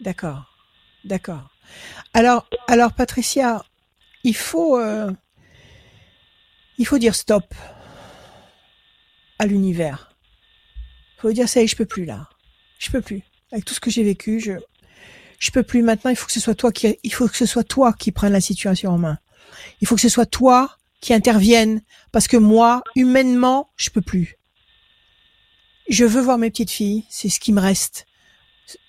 [0.00, 0.44] D'accord.
[1.04, 1.48] D'accord.
[2.12, 3.62] Alors, alors Patricia,
[4.24, 5.10] il faut, euh,
[6.78, 7.54] il faut dire stop
[9.38, 10.16] à l'univers.
[11.18, 12.28] Il faut dire ça y est, je peux plus là.
[12.78, 13.22] Je peux plus.
[13.52, 14.52] Avec tout ce que j'ai vécu, je,
[15.38, 15.82] je peux plus.
[15.82, 18.12] Maintenant, il faut que ce soit toi qui, il faut que ce soit toi qui
[18.12, 19.18] prenne la situation en main.
[19.80, 24.36] Il faut que ce soit toi qui intervienne parce que moi, humainement, je peux plus.
[25.88, 28.06] Je veux voir mes petites filles, c'est ce qui me reste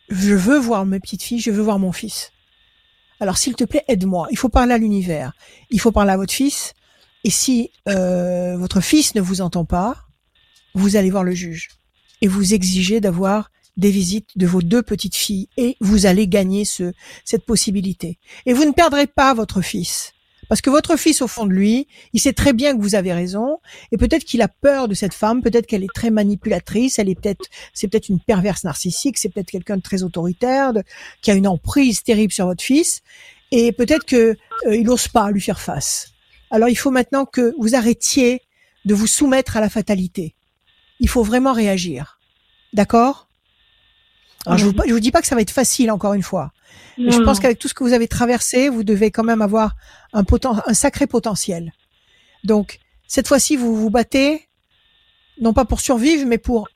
[0.09, 2.31] je veux voir mes petites filles, je veux voir mon fils.
[3.19, 4.27] Alors s'il te plaît, aide-moi.
[4.31, 5.33] Il faut parler à l'univers.
[5.69, 6.73] Il faut parler à votre fils.
[7.23, 9.97] Et si euh, votre fils ne vous entend pas,
[10.73, 11.69] vous allez voir le juge.
[12.21, 15.47] Et vous exigez d'avoir des visites de vos deux petites filles.
[15.57, 16.93] Et vous allez gagner ce,
[17.25, 18.17] cette possibilité.
[18.45, 20.13] Et vous ne perdrez pas votre fils.
[20.49, 23.13] Parce que votre fils, au fond de lui, il sait très bien que vous avez
[23.13, 23.59] raison,
[23.91, 27.15] et peut-être qu'il a peur de cette femme, peut-être qu'elle est très manipulatrice, elle est
[27.15, 30.83] peut-être, c'est peut-être une perverse narcissique, c'est peut-être quelqu'un de très autoritaire, de-
[31.21, 33.01] qui a une emprise terrible sur votre fils,
[33.51, 34.35] et peut-être que
[34.67, 36.12] euh, il n'ose pas lui faire face.
[36.53, 38.41] Alors il faut maintenant que vous arrêtiez
[38.85, 40.35] de vous soumettre à la fatalité.
[40.99, 42.19] Il faut vraiment réagir.
[42.73, 43.27] D'accord?
[44.45, 46.51] Alors je vous, je vous dis pas que ça va être facile encore une fois.
[46.97, 49.75] Mais je pense qu'avec tout ce que vous avez traversé, vous devez quand même avoir
[50.13, 51.71] un, poten- un sacré potentiel.
[52.43, 54.47] Donc, cette fois-ci, vous vous battez,
[55.41, 56.67] non pas pour survivre, mais pour,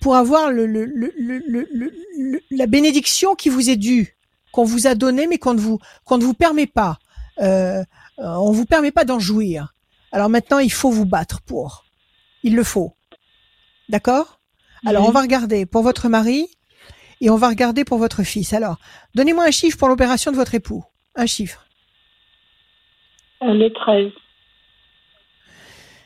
[0.00, 4.16] pour avoir le, le, le, le, le- le- le- la bénédiction qui vous est due,
[4.52, 6.98] qu'on vous a donnée, mais qu'on ne vous, qu'on ne vous permet pas.
[7.40, 7.82] Euh,
[8.18, 9.74] on vous permet pas d'en jouir.
[10.12, 11.84] Alors maintenant, il faut vous battre pour.
[12.42, 12.94] Il le faut.
[13.88, 14.40] D'accord?
[14.86, 15.08] Alors, Oui.
[15.08, 16.46] on va regarder pour votre mari
[17.20, 18.52] et on va regarder pour votre fils.
[18.52, 18.78] Alors,
[19.14, 20.84] donnez-moi un chiffre pour l'opération de votre époux.
[21.14, 21.66] Un chiffre.
[23.42, 24.10] Euh, Le 13.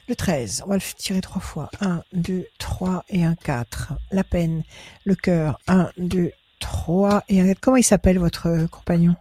[0.09, 0.63] Le 13.
[0.67, 1.71] On va le tirer trois fois.
[1.81, 3.93] 1, 2, 3 et un 4.
[4.11, 4.63] La peine.
[5.05, 5.59] Le cœur.
[5.69, 7.61] 1, 2, 3 et un 4.
[7.61, 9.15] Comment il s'appelle votre euh, compagnon?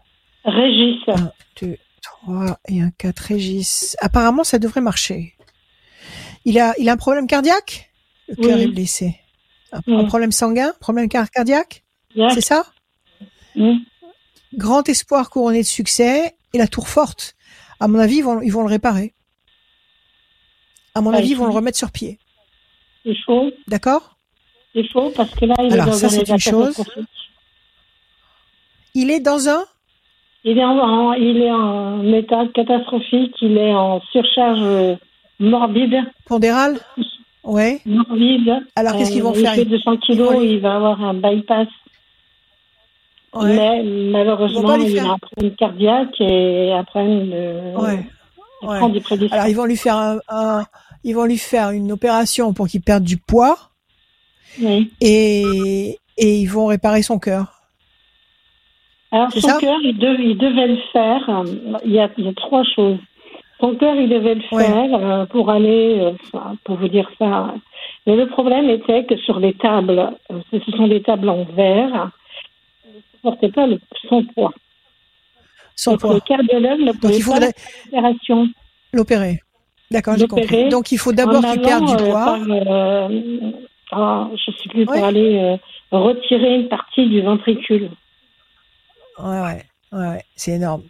[0.45, 0.97] Régis.
[1.07, 1.31] 1,
[1.61, 3.20] 2, 3 et un 4.
[3.20, 3.95] Régis.
[4.02, 5.36] Apparemment, ça devrait marcher.
[6.45, 7.91] Il a, il a un problème cardiaque?
[8.28, 8.64] Le cœur Oui.
[8.64, 9.16] est blessé.
[9.72, 9.95] Un, Oui.
[9.95, 10.74] un problème sanguin?
[10.80, 11.84] Problème car- cardiaque?
[12.34, 12.66] C'est ça?
[14.56, 17.36] Grand espoir couronné de succès et la tour forte.
[17.80, 19.14] À mon avis, ils vont, ils vont le réparer.
[20.95, 22.20] À mon Ouais, avis, ils vont le remettre sur pied.
[23.06, 24.18] Il faut, D'accord?
[24.74, 26.84] Il faut, parce que là, il Alors, est dans ça, un c'est une chose.
[28.93, 29.66] Il est dans un
[30.45, 34.95] Il est en, il est en état catastrophique, il est en surcharge euh,
[35.39, 35.97] morbide.
[36.25, 36.79] pondéral?
[37.43, 37.81] Ouais.
[37.85, 38.53] Morbide.
[38.75, 39.53] Alors, qu'est-ce qu'ils vont Euh, faire?
[39.55, 41.67] Il fait 200 kilos, il va avoir un bypass.
[43.33, 43.55] Ouais.
[43.55, 47.77] Mais malheureusement, il a un problème cardiaque et un problème de.
[47.77, 48.05] Ouais.
[48.61, 48.77] Ouais.
[49.31, 50.65] Alors, ils vont lui faire un, un-
[51.03, 53.57] ils vont lui faire une opération pour qu'il perde du poids
[54.61, 54.91] Oui.
[54.99, 57.59] et, et ils vont réparer son cœur.
[59.12, 61.43] Alors, son cœur, il, il devait le faire.
[61.86, 62.97] Il y, a, il y a trois choses.
[63.60, 64.66] Son cœur, il devait le Ouais.
[64.66, 67.53] faire euh, pour aller, euh, pour vous dire ça.
[68.07, 72.12] Mais le problème était que sur les tables, euh, ce sont des tables en verre,
[72.86, 74.53] il ne supportait pas le, son poids.
[75.76, 76.14] Son Donc, poids.
[76.14, 77.47] le cardiologue ne pouvait pas
[77.86, 78.47] l'opération.
[78.93, 79.39] l'opérer.
[79.91, 80.70] D'accord, j'ai compris.
[80.70, 82.26] Donc, il faut d'abord qu'il perde du euh, poids.
[82.26, 83.07] par, euh,
[83.91, 84.86] ah, je sais plus, Ouais.
[84.86, 85.57] pour aller euh,
[85.91, 87.89] retirer une partie du ventricule.
[89.24, 90.84] Ouais, ouais, c'est énorme.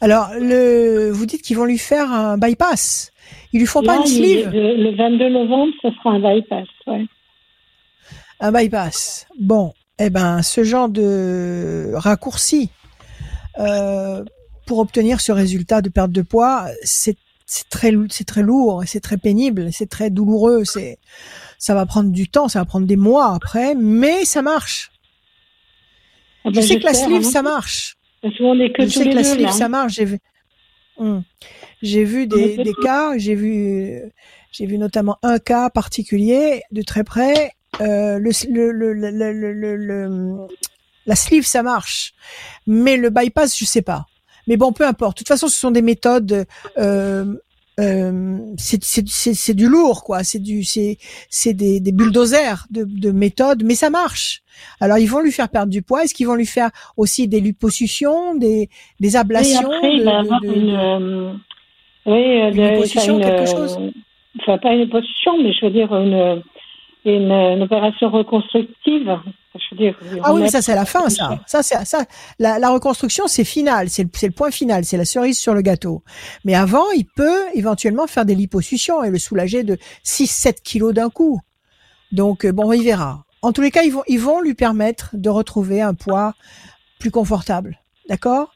[0.00, 3.12] Alors, le, vous dites qu'ils vont lui faire un bypass.
[3.52, 6.68] Ils lui font pas une sleeve, le 22 novembre, ce sera un bypass.
[6.86, 7.06] Ouais.
[8.40, 9.26] un bypass.
[9.38, 12.70] Bon, eh ben, ce genre de raccourci
[13.58, 14.24] euh,
[14.66, 17.16] pour obtenir ce résultat de perte de poids, c'est
[17.70, 20.98] très c'est très lourd c'est très pénible, c'est très douloureux, c'est
[21.58, 24.90] Ça va prendre du temps, ça va prendre des mois après, mais ça marche.
[26.44, 27.30] Ah Je sais que la sleeve, hein.
[27.30, 27.96] ça marche.
[28.22, 29.52] Parce qu'on est que Je tous sais les que la sleeve, là.
[29.52, 29.94] ça marche.
[29.94, 30.18] J'ai vu,
[30.96, 31.22] Hum.
[31.82, 33.18] j'ai vu des, des cas.
[33.18, 34.00] J'ai vu,
[34.52, 37.52] j'ai vu notamment un cas particulier de très près.
[37.80, 40.46] Euh, le, le, le, le, le, le- le-
[41.06, 42.14] la sleeve, ça marche,
[42.66, 44.06] mais le bypass, je sais pas.
[44.46, 45.16] Mais bon, peu importe.
[45.16, 46.46] De toute façon, ce sont des méthodes.
[46.78, 47.24] Euh,
[47.80, 50.22] euh, c'est du lourd, quoi.
[50.24, 50.96] C'est du, c'est
[51.54, 54.42] des, des bulldozers de, de méthodes, mais ça marche.
[54.80, 56.04] Alors, ils vont lui faire perdre du poids.
[56.04, 58.68] Est-ce qu'ils vont lui faire aussi des liposuctions, des,
[59.00, 60.70] des Oui, ablations après, il de- va de- avoir une.
[60.70, 61.32] euh,
[62.06, 63.78] oui, euh, Une liposuction, une, quelque euh, chose
[64.40, 66.42] Enfin, pas une position, mais je veux dire une,
[67.04, 69.16] une, une opération reconstructive.
[69.54, 69.96] Je veux dire.
[70.24, 71.38] Ah oui, mais ça c'est la fin, ça.
[71.46, 72.04] Ça c'est ça.
[72.38, 76.02] La, la reconstruction c'est final, c'est le, point final, c'est la cerise sur le gâteau.
[76.44, 81.08] Mais avant, il peut éventuellement faire des liposuctions et le soulager de 6-7 kilos d'un
[81.08, 81.40] coup.
[82.10, 83.24] Donc euh, bon, il verra.
[83.42, 86.34] En tous les cas, ils vont ils vont lui permettre de retrouver un poids
[86.98, 87.78] plus confortable,
[88.08, 88.52] d'accord?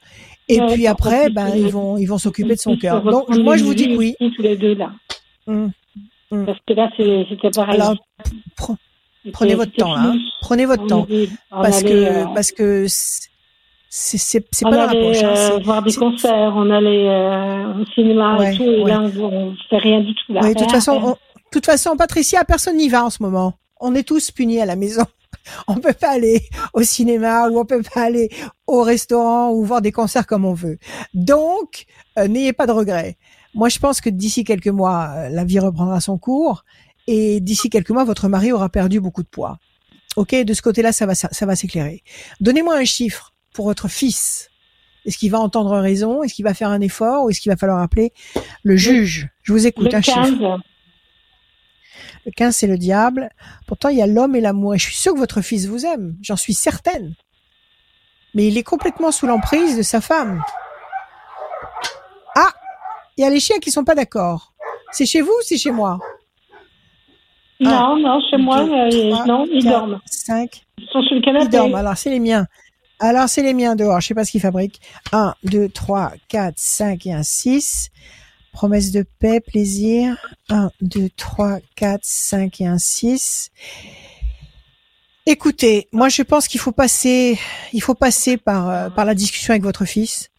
[0.48, 3.02] Et Ouais, puis après, ben ils- vont ils vont s'occuper de son cœur.
[3.04, 4.16] Donc moi je vous dis oui.
[4.18, 4.90] tous les deux là.
[5.46, 5.70] Hum.
[6.30, 6.44] Hum.
[6.46, 7.74] Parce que là, c'était pareil.
[7.76, 7.96] Alors
[9.32, 10.00] prenez C'était- votre temps là.
[10.06, 10.16] hein.
[10.40, 12.86] Prenez votre On temps allait- parce allait, que euh, parce que
[13.90, 15.22] c'est c'est pas dans la allait poche.
[15.22, 18.90] hein, euh, voir des concerts, on allait euh, au cinéma Ouais, et tout, et ouais.
[18.90, 20.32] là, on ne fait rien du tout.
[20.32, 21.16] Là, Oui, de toute façon, on- de
[21.50, 23.54] toute façon, Patricia, personne n'y va en ce moment.
[23.80, 25.04] On est tous punis à la maison.
[25.68, 26.40] On peut pas aller
[26.74, 28.28] au cinéma ou on peut pas aller
[28.66, 30.78] au restaurant ou voir des concerts comme on veut.
[31.14, 31.84] Donc,
[32.18, 33.16] euh, n'ayez pas de regrets.
[33.54, 36.64] Moi, je pense que d'ici quelques mois, euh, la vie reprendra son cours
[37.10, 39.58] et d'ici quelques mois, votre mari aura perdu beaucoup de poids.
[40.16, 42.04] Ok, de ce côté-là, ça va, ça, ça va s'éclairer.
[42.40, 44.50] Donnez-moi un chiffre pour votre fils.
[45.06, 46.22] Est-ce qu'il va entendre raison?
[46.22, 47.24] Est-ce qu'il va faire un effort?
[47.24, 48.12] Ou est-ce qu'il va falloir appeler
[48.62, 49.30] le juge?
[49.42, 49.90] Je vous écoute.
[49.90, 50.18] Le un chiffre.
[50.20, 50.60] 15,
[52.26, 53.30] Le 15, c'est le diable.
[53.66, 54.74] Pourtant, il y a l'homme et l'amour.
[54.74, 56.14] Et je suis sûre que votre fils vous aime.
[56.20, 57.14] J'en suis certaine.
[58.34, 60.42] Mais il est complètement sous l'emprise de sa femme.
[62.34, 62.52] Ah!
[63.16, 64.52] Il y a les chiens qui sont pas d'accord.
[64.92, 65.98] C'est chez vous ou c'est chez moi?
[67.60, 70.00] Non, non, chez moi, deux, euh, trois, non, ils quatre, dorment.
[70.06, 70.62] Cinq.
[70.78, 71.48] Ils sont sur le Ils canapé.
[71.48, 71.74] dorment.
[71.74, 72.46] Alors, c'est les miens.
[73.00, 74.00] Alors, c'est les miens dehors.
[74.00, 74.80] Je sais pas ce qu'ils fabriquent.
[75.12, 77.90] Un, deux, trois, quatre, cinq et un six.
[78.52, 80.16] Promesse de paix, plaisir.
[80.48, 83.50] Un, deux, trois, quatre, cinq et un six.
[85.26, 87.38] Écoutez, moi je pense qu'il faut passer,
[87.74, 90.30] il faut passer par euh, par la discussion avec votre fils.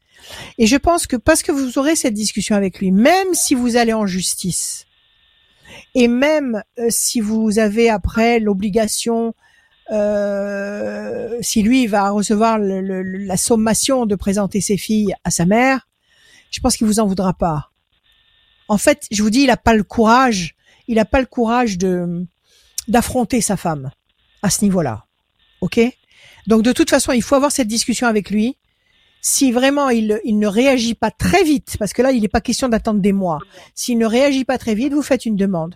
[0.57, 3.75] Et je pense que parce que vous aurez cette discussion avec lui, même si vous
[3.77, 4.85] allez en justice,
[5.95, 9.33] et même euh, si vous avez après l'obligation,
[9.91, 15.87] euh, si lui va recevoir la sommation de présenter ses filles à sa mère,
[16.51, 17.71] je pense qu'il vous en voudra pas.
[18.67, 20.55] En fait, je vous dis, il a pas le courage,
[20.87, 22.25] il a pas le courage de
[22.87, 23.91] d'affronter sa femme
[24.41, 25.05] à ce niveau-là.
[25.61, 25.79] OK?
[26.47, 28.57] Donc de toute façon, il faut avoir cette discussion avec lui.
[29.21, 32.41] Si vraiment il, il ne réagit pas très vite, parce que là, il n'est pas
[32.41, 33.39] question d'attendre des mois.
[33.75, 35.75] S'il ne réagit pas très vite, vous faites une demande.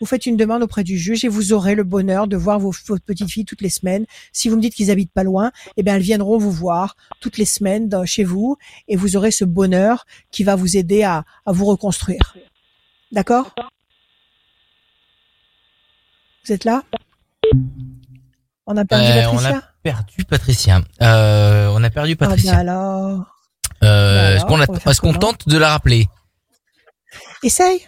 [0.00, 2.72] Vous faites une demande auprès du juge et vous aurez le bonheur de voir vos,
[2.86, 4.04] vos petites filles toutes les semaines.
[4.32, 7.38] Si vous me dites qu'ils habitent pas loin, eh bien elles viendront vous voir toutes
[7.38, 8.56] les semaines dans- chez vous
[8.88, 12.36] et vous aurez ce bonheur qui va vous aider à, à vous reconstruire.
[13.12, 13.54] D'accord?
[16.44, 16.82] Vous êtes là?
[18.66, 19.22] On a perdu Euh,
[19.52, 20.80] Patricia perdu Patricia.
[21.02, 22.56] Euh, on a perdu Ah ben Patricia.
[22.56, 23.20] alors,
[23.84, 26.08] Euh, ben est-ce qu'on alors, va faire est-ce qu'on tente de la rappeler?
[27.42, 27.80] Essaye.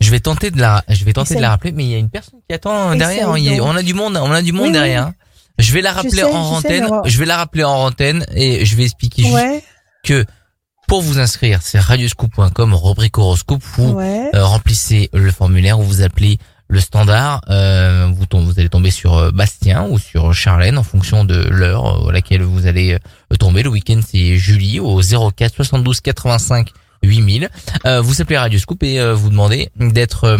[0.00, 1.98] Je vais tenter de la, je vais tenter de la rappeler, mais il y a
[1.98, 3.36] une personne qui attend Essaye derrière.
[3.38, 3.66] Il donc.
[3.68, 4.72] on a du monde, on a du monde Oui, oui.
[4.74, 5.12] derrière.
[5.58, 6.88] Je vais la Je rappeler sais, en je antenne.
[7.04, 9.64] Je vais la rappeler en antenne et je vais expliquer juste
[10.04, 10.24] que
[10.88, 13.62] pour vous inscrire, c'est radioscoop.com, rubrique horoscope.
[13.76, 14.30] Vous ouais.
[14.34, 16.38] euh, remplissez le formulaire où vous appelez
[16.70, 17.42] le standard.
[17.50, 18.26] Euh, vous,
[18.58, 22.42] allez tomber sur euh, Bastien ou sur Charlène en fonction de l'heure euh, à laquelle
[22.42, 23.62] vous allez euh, tomber.
[23.62, 26.70] Le week-end, c'est Julie au 04 72 85
[27.02, 27.48] 8000.
[27.86, 30.38] Euh, vous appelez Radioscoop et euh, vous demandez d'être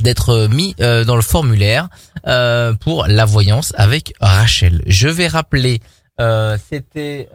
[0.00, 1.88] d'être mis dans le formulaire
[2.80, 4.82] pour la voyance avec Rachel.
[4.88, 5.80] Je vais rappeler,
[6.68, 7.28] c'était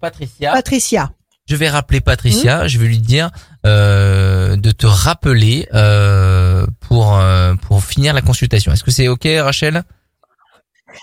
[0.00, 0.52] Patricia.
[0.52, 1.12] Patricia.
[1.50, 3.30] Je vais rappeler Patricia, je vais lui dire
[3.66, 8.70] euh, de te rappeler euh, pour euh, pour finir la consultation.
[8.72, 9.82] Est-ce que c'est ok, Rachel?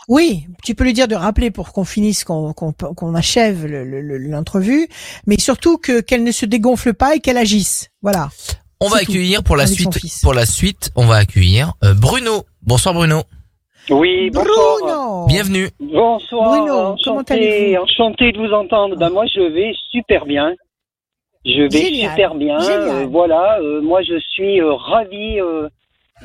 [0.07, 3.83] Oui, tu peux lui dire de rappeler pour qu'on finisse, qu'on qu'on qu'on achève le-
[3.83, 4.87] le- le- l'entrevue,
[5.25, 7.89] mais surtout que qu'elle ne se dégonfle pas et qu'elle agisse.
[8.01, 8.29] Voilà.
[8.79, 10.21] On va tout, accueillir pour la avec suite.
[10.21, 12.45] Pour la suite, on va accueillir euh, Bruno.
[12.61, 13.23] Bonsoir Bruno.
[13.89, 14.77] Oui, bonsoir.
[14.81, 15.25] Bruno.
[15.27, 15.67] Bienvenue.
[15.79, 16.49] Bonsoir.
[16.49, 18.95] Bruno, comment enchanté, allez-vous enchanté de vous entendre.
[18.97, 20.55] Ben moi, je vais super bien.
[21.45, 22.59] Je vais Génial, super bien.
[22.59, 22.89] génial.
[22.89, 23.59] Euh, voilà.
[23.61, 25.69] euh, moi, je suis euh, ravi euh,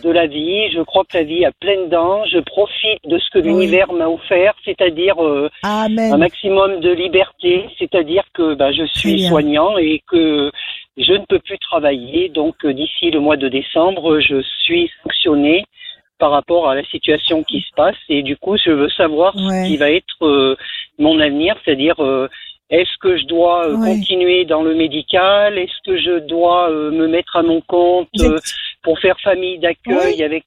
[0.03, 0.71] de la vie.
[0.73, 2.25] Je crois que la vie a plein dents.
[2.27, 3.45] Je profite de ce que Oui.
[3.45, 9.79] l'univers m'a offert, c'est-à-dire euh, un maximum de liberté, c'est-à-dire que bah, je suis soignant
[9.79, 10.51] et que
[10.97, 12.29] je ne peux plus travailler.
[12.29, 15.65] Donc euh, d'ici le mois de décembre, je suis sanctionné
[16.23, 19.43] par rapport à la situation qui se passe et du coup, je veux savoir Ouais.
[19.43, 20.55] ce qui va être euh,
[20.97, 22.29] mon avenir, c'est-à-dire euh,
[22.71, 23.89] est-ce que je dois euh, Ouais.
[23.97, 25.59] continuer dans le médical?
[25.59, 28.09] Est-ce que je dois me mettre à mon compte
[28.85, 30.45] pour faire famille d'accueil avec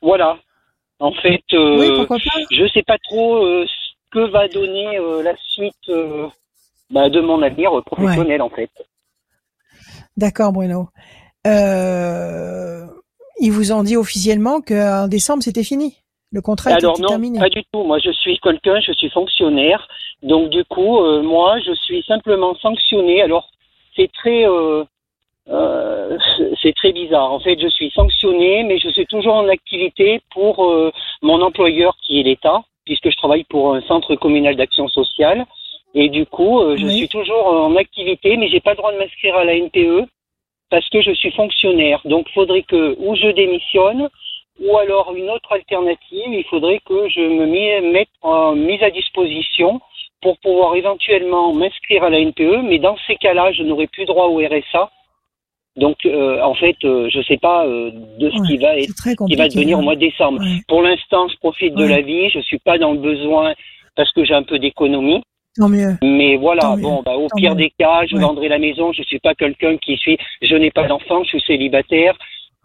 [0.00, 0.38] voilà.
[1.00, 1.90] En fait, Oui,
[2.52, 5.90] je sais pas trop ce que va donner la suite
[6.94, 8.70] bah, de mon avenir professionnel en fait.
[10.16, 10.88] D'accord, Bruno.
[11.46, 12.86] Euh,
[13.40, 15.96] ils vous ont dit officiellement qu'en décembre, c'était fini.
[16.32, 17.38] Le contrat Alors était non, terminé.
[17.38, 17.84] pas du tout.
[17.84, 19.86] Moi, je suis quelqu'un, je suis fonctionnaire,
[20.22, 23.22] donc du coup, euh, moi, je suis simplement sanctionné.
[23.22, 23.48] Alors,
[23.94, 24.84] c'est très, euh,
[25.48, 26.18] euh,
[26.62, 27.32] c'est très bizarre.
[27.32, 30.90] En fait, je suis sanctionné, mais je suis toujours en activité pour euh,
[31.22, 35.46] mon employeur qui est l'État, puisque je travaille pour un centre communal d'action sociale.
[35.94, 36.96] Et du coup, euh, je Oui.
[36.98, 40.06] suis toujours en activité, mais j'ai pas le droit de m'inscrire à la NPE
[40.70, 42.00] parce que je suis fonctionnaire.
[42.04, 44.08] Donc, faudrait que ou je démissionne,
[44.60, 47.46] ou alors une autre alternative, il faudrait que je me
[47.92, 49.80] mette en mise à disposition
[50.22, 54.26] pour pouvoir éventuellement m'inscrire à la NPE, mais dans ces cas-là, je n'aurai plus droit
[54.26, 54.90] au RSA.
[55.76, 58.76] Donc, euh, en fait, euh, je ne sais pas euh, de ce Ouais, qui va
[58.78, 60.40] être, qui va devenir au mois de décembre.
[60.40, 62.30] Ouais, Pour l'instant, je profite de la vie.
[62.30, 63.52] Je suis pas dans le besoin
[63.94, 65.22] parce que j'ai un peu d'économie.
[65.56, 65.96] Tant mieux.
[66.02, 67.56] Mais voilà, Tant bon, bah, au tant pire mieux.
[67.64, 68.22] des cas, je Ouais.
[68.22, 68.92] vendrai la maison.
[68.92, 72.14] Je suis pas quelqu'un qui suis, je n'ai pas d'enfant, je suis célibataire.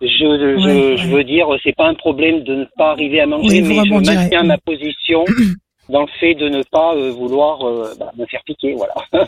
[0.02, 1.14] Je, je, Ouais, je ouais.
[1.14, 3.94] veux dire, c'est pas un problème de ne pas arriver à manger, Oui, mais je
[4.16, 5.24] maintiens ma position
[5.90, 8.94] dans le fait de ne pas euh, vouloir euh, bah, me faire piquer, voilà.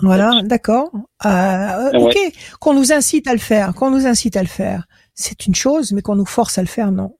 [0.00, 0.90] Voilà, d'accord.
[1.24, 1.28] Euh,
[1.94, 2.16] euh, ok,
[2.60, 5.92] qu'on nous incite à le faire, qu'on nous incite à le faire, c'est une chose,
[5.92, 7.14] mais qu'on nous force à le faire, non.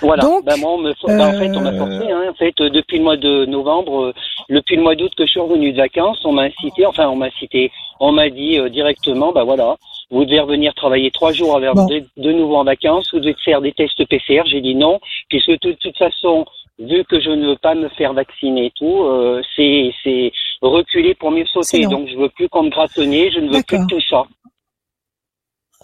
[0.00, 0.22] Voilà.
[0.22, 2.10] Donc, moi, on me, for- bah, en fait, on m'a euh, forcé.
[2.10, 4.14] Hein, en fait, euh, depuis le mois de novembre, euh,
[4.50, 6.84] depuis le mois d'août que je suis revenu de vacances, on m'a incité.
[6.86, 7.70] Enfin, on m'a incité.
[8.00, 9.76] On m'a dit euh, directement, bah voilà,
[10.10, 11.86] vous devez revenir travailler trois jours avant Bon.
[11.86, 13.08] de, de nouveau en vacances.
[13.12, 14.42] Vous devez faire des tests PCR.
[14.46, 16.44] J'ai dit non, puisque de toute façon,
[16.78, 20.30] vu que je ne veux pas me faire vacciner et tout, euh, c'est c'est
[20.60, 21.86] reculer pour mieux sauter.
[21.86, 23.30] Donc, je veux plus qu'on me nez.
[23.30, 24.24] Je ne veux plus tout ça.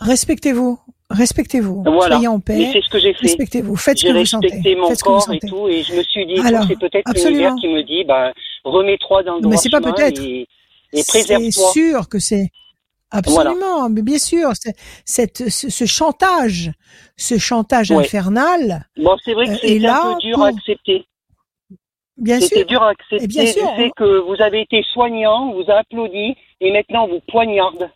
[0.00, 0.78] Respectez-vous,
[1.12, 2.16] respectez-vous, Voilà.
[2.16, 3.26] soyez en Mais paix, c'est ce que j'ai fait.
[3.26, 5.38] respectez-vous, faites ce J'ai que vous sentez, respecté mon faites ce que vous corps et
[5.40, 8.32] tout, et je me suis dit, Alors, c'est peut-être l'univers qui me dit, bah,
[8.64, 10.20] remets-toi dans le Mais droit c'est pas peut-être.
[10.22, 10.40] et,
[10.92, 11.72] et C'est préserve-toi.
[11.72, 12.48] sûr que c'est
[13.10, 16.70] absolument, mais bien sûr, c'est- cette, ce, ce chantage,
[17.16, 17.98] ce chantage Ouais.
[17.98, 21.04] infernal, Bon, c'est vrai que Euh, c'est un peu dur pour- à accepter.
[22.16, 23.62] bien C'était sûr, dur à accepter bien sûr.
[23.70, 27.90] le fait que vous avez été soignant, vous a applaudi, et maintenant on vous poignarde.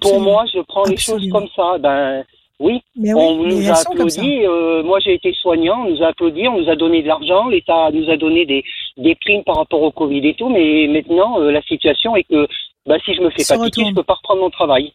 [0.00, 1.78] Pour moi, je prends les choses comme ça.
[1.78, 2.24] Ben,
[2.60, 4.44] oui, mais on nous a applaudi.
[4.44, 7.48] euh, moi, j'ai été soignant, on nous a applaudi, on nous a donné de l'argent,
[7.48, 8.62] l'État nous a donné des,
[8.96, 10.48] des primes par rapport au Covid et tout.
[10.48, 12.46] Mais maintenant, euh, la situation est que
[12.86, 14.92] bah, si je me fais pas piquer, je peux pas reprendre mon travail.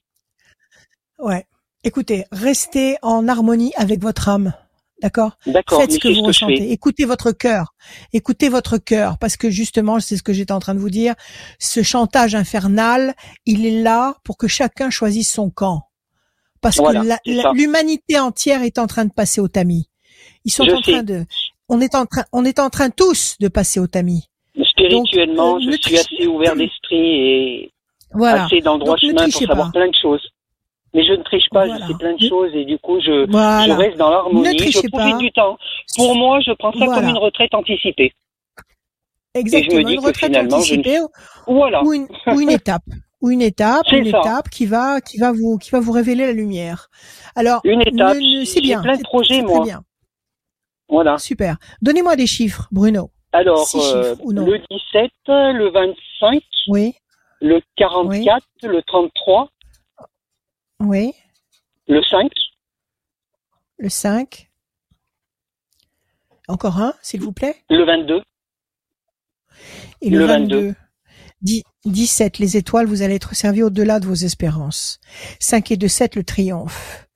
[1.19, 1.43] Ouais.
[1.83, 4.53] Écoutez, restez en harmonie avec votre âme.
[5.01, 5.37] D'accord?
[5.43, 6.71] Faites ce que vous que ressentez.
[6.71, 7.73] Écoutez votre cœur.
[8.13, 11.13] Écoutez votre cœur, parce que justement, c'est ce que j'étais en train de vous dire.
[11.59, 13.13] Ce chantage infernal,
[13.45, 15.83] il est là pour que chacun choisisse son camp.
[16.61, 19.89] Parce Voilà, que l'humanité entière est en train de passer au tamis.
[20.45, 21.25] Ils sont Je en train de,
[21.69, 24.29] on est en train, on est en train tous de passer au tamis.
[24.63, 27.71] Spirituellement, Donc, euh, je suis assez ouvert d'esprit et
[28.13, 28.45] Voilà.
[28.45, 29.79] assez dans le droit Donc, ne chemin pour savoir pas.
[29.79, 30.27] plein de choses.
[30.93, 31.85] Mais je ne triche pas, Voilà.
[31.85, 34.57] je sais plein de choses et du coup, je, je reste dans l'harmonie, Ne je
[34.57, 35.17] trichez profite pas.
[35.17, 35.57] du temps.
[35.95, 37.01] Pour moi, je prends ça Voilà.
[37.01, 38.13] comme une retraite anticipée.
[39.35, 39.83] Exactement.
[39.83, 40.97] dis une que retraite je anticipée
[41.45, 41.83] Voilà.
[41.83, 42.81] ou une, ou une étape,
[43.21, 44.19] ou une étape, une ça.
[44.19, 46.87] étape qui va, qui va vous, qui va vous révéler la lumière.
[47.35, 49.63] Alors, Une étape, c'est bien, plein de c'est- projets, moi.
[49.63, 49.81] bien,
[50.89, 51.17] Voilà.
[51.19, 51.57] super.
[51.81, 53.11] Donnez-moi des chiffres, Bruno.
[53.33, 56.93] Alors, euh, chiffres, le 17, le 25, Oui,
[57.41, 59.49] le 44, le 33,
[60.79, 61.13] oui.
[61.87, 62.31] le 5,
[63.79, 64.49] Le 5.
[66.47, 67.55] Encore un, s'il vous plaît.
[67.69, 68.21] le 22,
[70.01, 70.55] Et le, Le 22.
[70.67, 70.75] 22.
[71.41, 74.99] Dix- 17, les étoiles, vous allez être servi au-delà de vos espérances.
[75.39, 77.07] 5 et 2, 7, le triomphe.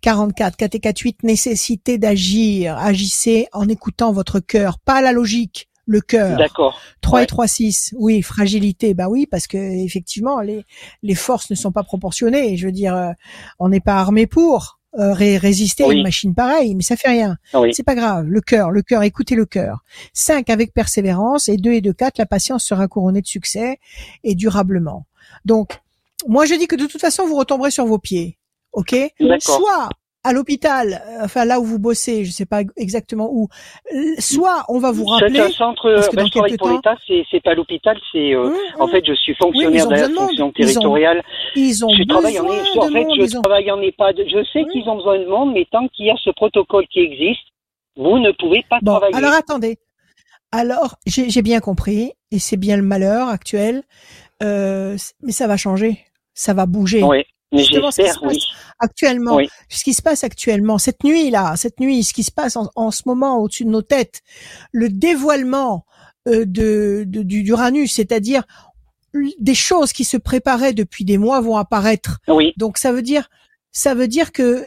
[0.00, 2.76] 44, 4 et 4, 8, nécessité d'agir.
[2.78, 6.36] Agissez en écoutant votre cœur, pas la logique, le cœur.
[6.38, 6.80] d'accord.
[7.00, 7.24] 3 Ouais.
[7.24, 10.64] et 3, 6, oui, fragilité, bah oui, parce que effectivement, les,
[11.02, 12.56] les forces ne sont pas proportionnées.
[12.56, 13.10] Je veux dire, euh,
[13.58, 17.08] on n'est pas armé pour euh, ré- résister à une machine pareille, mais ça fait
[17.08, 17.36] rien.
[17.52, 17.74] Oui.
[17.74, 18.26] C'est pas grave.
[18.28, 19.82] Le cœur, le cœur, écoutez le cœur.
[20.12, 23.78] 5 avec persévérance et 2 et 2, 4, la patience sera couronnée de succès
[24.22, 25.06] et durablement.
[25.44, 25.80] Donc,
[26.28, 28.38] moi je dis que de toute façon, vous retomberez sur vos pieds.
[28.72, 28.94] Ok?
[29.40, 29.88] Soit
[30.24, 33.48] à l'hôpital, euh, enfin là où vous bossez, je sais pas exactement où.
[34.18, 35.40] Soit on va vous C'est rappeler.
[35.40, 38.32] un centre, parce que ben, dans je travaille pour l'État, c'est c'est pas l'hôpital, c'est
[38.34, 38.90] euh, Hum, en hum.
[38.90, 40.16] fait je suis Oui, fonctionnaire ont de la monde.
[40.16, 41.22] fonction Ils ont- territoriale.
[41.54, 43.16] Ils ont Je travaille en, besoin en de fait, monde.
[43.28, 44.16] je ont- travaille en EHPAD.
[44.26, 47.00] Je sais qu'ils ont besoin de monde, mais tant qu'il y a ce protocole qui
[47.00, 47.42] existe,
[47.96, 49.14] vous ne pouvez pas Bon, travailler.
[49.14, 49.78] alors attendez.
[50.52, 53.82] Alors, j'ai bien compris, et c'est bien le malheur actuel,
[54.42, 55.98] euh, mais ça va changer,
[56.32, 57.02] ça va bouger.
[57.02, 57.24] Oui,
[57.58, 58.38] Justement, ce qui se passe oui.
[58.80, 59.48] Actuellement, Oui.
[59.68, 62.68] ce qui se passe actuellement, cette nuit là, cette nuit, ce qui se passe en,
[62.74, 64.20] en ce moment au-dessus de nos têtes,
[64.72, 65.84] le dévoilement
[66.28, 68.44] euh, de, de- du d'Uranus, c'est-à-dire
[69.38, 72.18] des choses qui se préparaient depuis des mois vont apparaître.
[72.28, 73.28] Oui, Donc ça veut dire,
[73.70, 74.66] ça veut dire que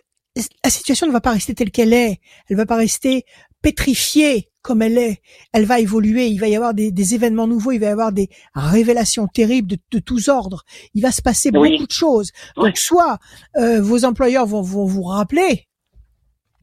[0.64, 2.20] la situation ne va pas rester telle qu'elle est.
[2.50, 3.26] Elle va pas rester
[3.62, 5.22] pétrifiée comme elle est.
[5.54, 6.28] Elle va évoluer.
[6.28, 7.72] Il va y avoir des, des événements nouveaux.
[7.72, 10.64] Il va y avoir des révélations terribles de, de tous ordres.
[10.94, 11.72] Il va se passer Oui.
[11.72, 12.32] beaucoup de choses.
[12.58, 13.18] Donc soit
[13.58, 15.68] euh, vos employeurs vont, vont vous rappeler,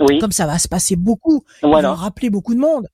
[0.01, 1.45] oui, comme ça va se passer beaucoup.
[1.62, 1.95] Ils vont voilà.
[1.95, 2.88] rappeler beaucoup de monde.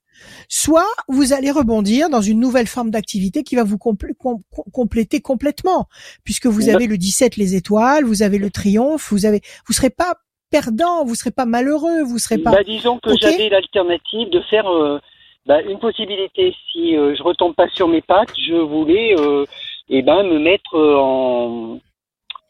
[0.49, 4.65] Soit vous allez rebondir dans une nouvelle forme d'activité qui va vous complé- com- com-
[4.71, 5.89] compléter complètement,
[6.25, 9.73] puisque vous Bah- avez le 17 les étoiles, vous avez le triomphe, vous avez, vous
[9.73, 10.17] serez pas
[10.51, 12.51] perdant, vous serez pas malheureux, vous serez pas.
[12.51, 14.99] Bah, disons que j'avais l'alternative de faire euh,
[15.47, 16.55] bah, une possibilité.
[16.71, 19.45] Si euh, je retombe pas sur mes pattes, je voulais euh,
[19.89, 21.79] eh ben me mettre euh, en,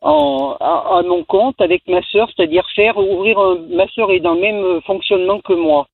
[0.01, 4.21] en à, à mon compte avec ma sœur, c'est-à-dire faire ouvrir un, ma sœur est
[4.21, 5.87] dans le même fonctionnement que moi.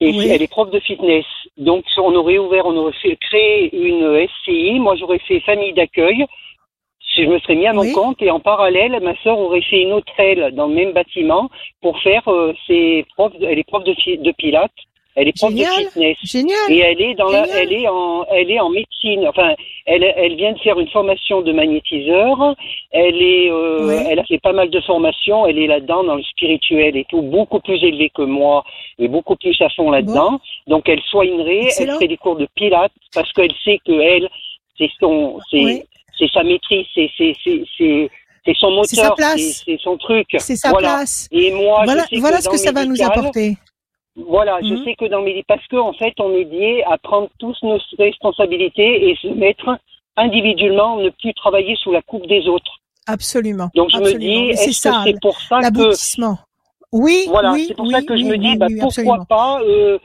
[0.00, 0.28] Et Oui.
[0.28, 1.24] elle est prof de fitness.
[1.56, 4.80] Donc on aurait ouvert, on aurait fait créer une SCI.
[4.80, 6.26] Moi j'aurais fait famille d'accueil.
[7.16, 7.92] Je me serais mis à mon Oui.
[7.92, 11.50] compte et en parallèle, ma sœur aurait fait une autre aile dans le même bâtiment
[11.82, 13.32] pour faire euh, ses profs.
[13.42, 14.70] Elle est prof de, de pilates.
[15.14, 15.68] Elle est prof Génial.
[15.68, 16.16] de fitness.
[16.24, 16.56] Génial.
[16.70, 19.26] Et elle est dans la, elle est en, elle est en médecine.
[19.28, 19.54] Enfin,
[19.84, 22.54] elle, elle vient de faire une formation de magnétiseur.
[22.92, 25.46] Elle est, euh, elle a fait pas mal de formations.
[25.46, 28.64] Elle est là-dedans dans le spirituel et tout, beaucoup plus élevée que moi
[28.98, 30.40] et beaucoup plus à fond là-dedans.
[30.66, 31.94] Donc, elle soignerait, elle Excellent.
[31.96, 34.30] ferait des cours de pilates parce qu'elle sait que elle,
[34.78, 35.82] c'est son, c'est, Oui.
[36.22, 38.10] C'est sa maîtrise, c'est, c'est, c'est, c'est,
[38.46, 39.62] c'est son moteur, place.
[39.64, 40.26] c'est, son truc.
[40.38, 40.88] C'est sa voilà.
[40.94, 41.28] place.
[41.32, 43.56] Et moi, Voilà, je sais voilà que ce que ça va nous apporter.
[44.14, 44.84] voilà, je Mhm.
[44.84, 47.78] sais que dans mes parce que en fait, on est lié à prendre tous nos
[47.98, 49.78] responsabilités et se mettre
[50.16, 52.78] individuellement, ne plus travailler sous la coupe des autres.
[53.06, 53.68] Absolument.
[53.74, 54.24] Donc je Absolument.
[54.24, 56.38] me dis, est-ce que c'est pour ça que l'aboutissement.
[56.92, 59.98] Oui, voilà, oui, c'est pour oui, ça que je me dis, bah, pourquoi pas euh,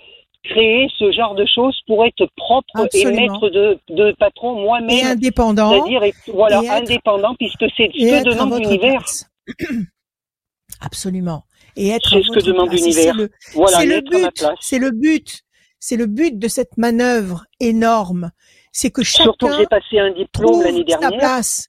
[0.50, 3.10] créer ce genre de choses pour être propre Absolument.
[3.12, 5.72] et maître de, de patron Et moi-même, indépendant.
[5.72, 6.02] c'est-à-dire
[6.34, 9.04] voilà et être- indépendant puisque c'est et ce que demande l'univers.
[10.82, 11.44] Absolument.
[11.76, 12.74] Et être C'est ce que demande.
[12.74, 13.16] Et l'univers.
[13.54, 14.46] Voilà, c'est le but.
[14.60, 15.42] C'est le but.
[15.80, 18.32] C'est le but de cette manœuvre énorme.
[18.72, 21.68] C'est que Surtout que chacun j'ai passé un diplôme trouve l'année sa place.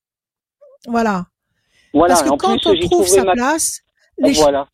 [0.86, 1.26] Voilà.
[1.94, 3.80] Voilà, Parce que en quand plus on trouve sa ma place,
[4.18, 4.68] les voilà.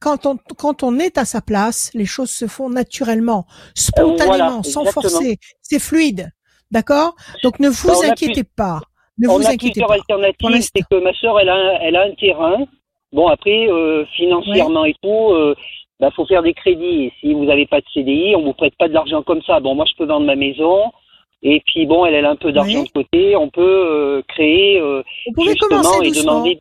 [0.00, 4.62] Quand on quand on est à sa place, les choses se font naturellement, spontanément, voilà,
[4.62, 5.38] sans forcer.
[5.62, 6.30] C'est fluide,
[6.70, 7.14] d'accord?
[7.42, 8.80] Donc ne vous Bah, inquiétez pas.
[9.18, 9.94] Ne on vous a inquiétez plusieurs pas.
[9.94, 10.70] alternatives.
[10.74, 12.66] C'est que ma sœur, elle a, elle a un terrain.
[13.12, 15.54] Bon, après, euh, financièrement et tout, euh,
[16.00, 17.04] bah, faut faire des crédits.
[17.04, 19.60] Et si vous n'avez pas de CDI, on vous prête pas de l'argent comme ça.
[19.60, 20.92] Bon, moi, je peux vendre ma maison.
[21.42, 23.36] Et puis, bon, elle, elle a un peu d'argent de côté.
[23.36, 26.32] On peut euh, créer Vous pouvez justement commencer et doucement.
[26.32, 26.60] demander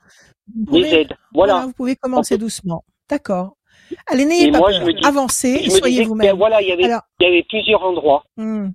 [0.55, 1.13] Vous des pouvez- aides.
[1.33, 1.61] Voilà.
[1.65, 2.86] vous pouvez commencer doucement.
[3.10, 3.53] D'accord.
[4.08, 4.88] Allez, n'ayez pas moi, peur.
[4.88, 6.36] dis- Avancez soyez vous-même.
[6.38, 8.24] voilà, il y avait, Alors, il y avait plusieurs endroits.
[8.38, 8.70] hmm,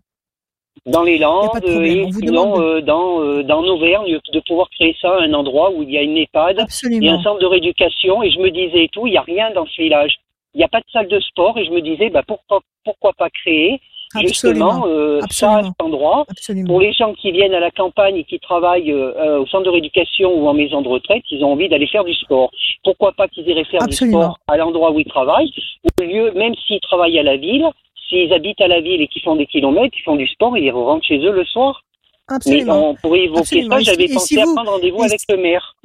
[0.87, 2.20] dans les Landes et sinon
[2.55, 5.99] demande euh, dans euh, dans l'Auvergne de pouvoir créer ça un endroit où il y
[5.99, 7.12] a une EHPAD, il y a absolument.
[7.12, 9.66] un centre de rééducation et je me disais et tout, il y a rien dans
[9.66, 10.14] ce village.
[10.55, 13.12] Il n'y a pas de salle de sport et je me disais bah pourquoi pourquoi
[13.12, 13.81] pas créer
[14.18, 14.86] justement Absolument.
[14.88, 16.66] euh, ça cet endroit Absolument.
[16.66, 19.64] pour les gens qui viennent à la campagne et qui travaillent euh, euh, au centre
[19.64, 22.50] de rééducation ou en maison de retraite, ils ont envie d'aller faire du sport.
[22.82, 24.18] Pourquoi pas qu'ils iraient faire Absolument.
[24.18, 25.52] du sport à l'endroit où ils travaillent,
[26.00, 27.66] au lieu, même s'ils travaillent à la ville,
[28.08, 30.62] s'ils habitent à la ville et qu'ils font des kilomètres, ils font du sport et
[30.62, 31.82] ils rentrent chez eux le soir.
[32.28, 32.90] Mais Absolument.
[32.90, 33.76] on pourrait évoquer Absolument.
[33.76, 35.76] ça, j'avais pensé si à prendre rendez-vous avec le maire.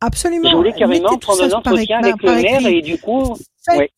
[0.00, 0.50] Absolument.
[0.50, 3.34] Je voulais carrément prendre un entretien avec le maire et du coup,
[3.64, 3.78] Faites.
[3.78, 3.90] Ouais.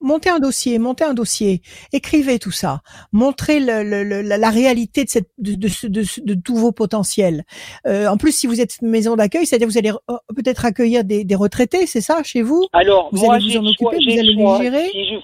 [0.00, 1.62] Montez un dossier, montez un dossier,
[1.92, 2.80] écrivez tout ça,
[3.12, 6.34] montrez le, le- le- la, la réalité de, cette, de, de, ce- de, ce- de
[6.34, 7.44] tous vos potentiels.
[7.86, 11.24] Euh, en plus, si vous êtes maison d'accueil, c'est-à-dire vous allez euh, peut-être accueillir des,
[11.24, 12.66] des retraités, c'est ça, chez vous?
[12.72, 14.62] Alors Vous moi allez vous en occuper, choix, vous allez les choix.
[14.62, 14.88] gérer?
[14.90, 15.14] Si je,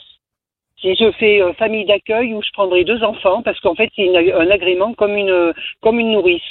[0.80, 4.08] si je fais euh, famille d'accueil où je prendrai deux enfants parce qu'en fait c'est
[4.16, 5.52] un agrément comme une
[5.82, 6.42] comme une nourrice.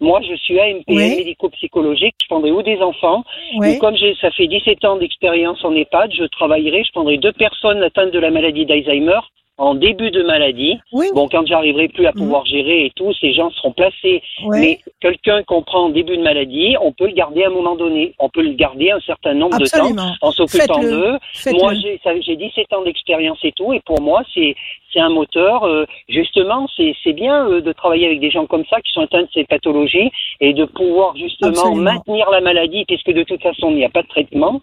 [0.00, 1.16] Moi, je suis Ouais.
[1.16, 3.24] médico-psychologique, je prendrai ou des enfants,
[3.58, 3.76] Ouais.
[3.76, 7.32] ou comme j'ai, ça fait 17 ans d'expérience en EHPAD, je travaillerai, je prendrai deux
[7.32, 9.20] personnes atteintes de la maladie d'Alzheimer
[9.58, 10.78] en début de maladie.
[10.92, 11.06] Oui.
[11.14, 12.18] Bon, quand j'arriverai plus à Mhm.
[12.18, 14.22] pouvoir gérer et tout, ces gens seront placés.
[14.44, 14.60] ouais.
[14.60, 17.74] Mais quelqu'un qu'on prend en début de maladie, on peut le garder à un moment
[17.74, 18.14] donné.
[18.18, 20.12] On peut le garder un certain nombre de temps Absolument.
[20.20, 21.18] en s'occupant d'eux.
[21.52, 24.54] Moi, j'ai ça- j'ai 17 ans d'expérience et tout, et pour moi, c'est
[24.92, 25.64] c'est un moteur.
[25.64, 29.02] euh, justement, c'est c'est bien euh, de travailler avec des gens comme ça qui sont
[29.02, 31.82] atteints de ces pathologies et de pouvoir justement Absolument.
[31.82, 34.60] maintenir la maladie, puisque de toute façon, il n'y a pas de traitement.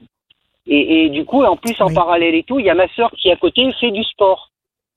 [0.67, 1.93] Et, et du coup, en plus, en Oui.
[1.93, 4.49] parallèle et tout, il y a ma sœur qui à côté fait du sport.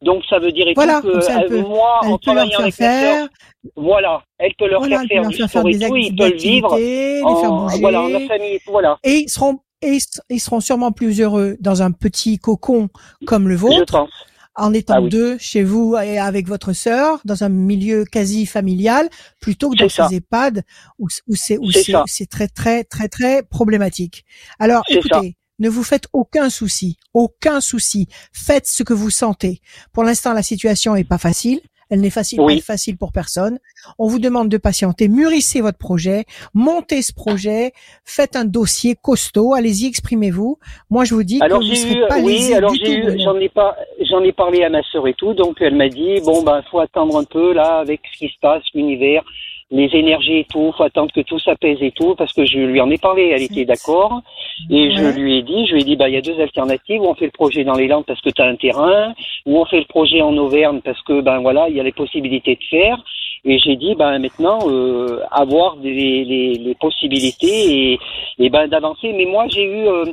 [0.03, 2.51] Donc ça veut dire Voilà, tout que ça, elle euh, peut- moi, Elle en travaillant
[2.51, 3.28] faire avec faire,
[3.76, 6.14] voilà, elle peut leur voilà, faire elle peut faire leur faire faire des, tout, ils
[6.16, 7.80] peuvent vivre activités, les faire en, bouger.
[7.80, 8.99] voilà, en la famille voilà.
[9.05, 9.97] Et ils seront, et
[10.30, 12.88] ils seront sûrement plus heureux dans un petit cocon
[13.26, 14.11] comme le Je vôtre, pense.
[14.55, 15.09] en étant Ah oui.
[15.09, 19.09] deux chez vous et avec votre sœur, dans un milieu quasi familial,
[19.40, 20.62] plutôt que dans ces EHPAD
[20.99, 21.70] où, où c'est où
[22.07, 24.24] C'est très très très très problématique.
[24.59, 28.09] Alors écoutez, ne vous faites aucun souci, aucun souci.
[28.32, 29.61] Faites ce que vous sentez.
[29.92, 31.61] Pour l'instant, la situation est pas facile.
[31.88, 32.57] Elle n'est facile, Oui.
[32.57, 33.61] pas facile pour personne.
[33.96, 37.72] On vous demande de patienter, mûrissez votre projet, montez ce projet,
[38.04, 40.59] faites un dossier costaud, allez-y, exprimez-vous.
[40.90, 43.38] Moi, je vous dis Alors que vous serez eu, pas oui, alors j'ai eu, j'en
[43.38, 43.76] ai pas,
[44.11, 46.80] j'en ai parlé à ma sœur et tout, donc elle m'a dit bon ben faut
[46.80, 49.22] attendre un peu là avec ce qui se passe, l'univers,
[49.70, 52.80] les énergies et tout, faut attendre que tout s'apaise et tout, parce que je lui
[52.80, 54.22] en ai parlé, elle était d'accord,
[54.70, 57.00] et je lui ai dit, je lui ai dit bah il y a deux alternatives,
[57.02, 59.12] ou on fait le projet dans les Landes parce que tu as un terrain,
[59.44, 61.92] ou on fait le projet en Auvergne parce que ben voilà il y a les
[61.92, 63.02] possibilités de faire,
[63.44, 67.98] et j'ai dit ben maintenant euh, avoir des, les, les possibilités et,
[68.38, 70.04] et ben d'avancer, mais moi j'ai eu euh,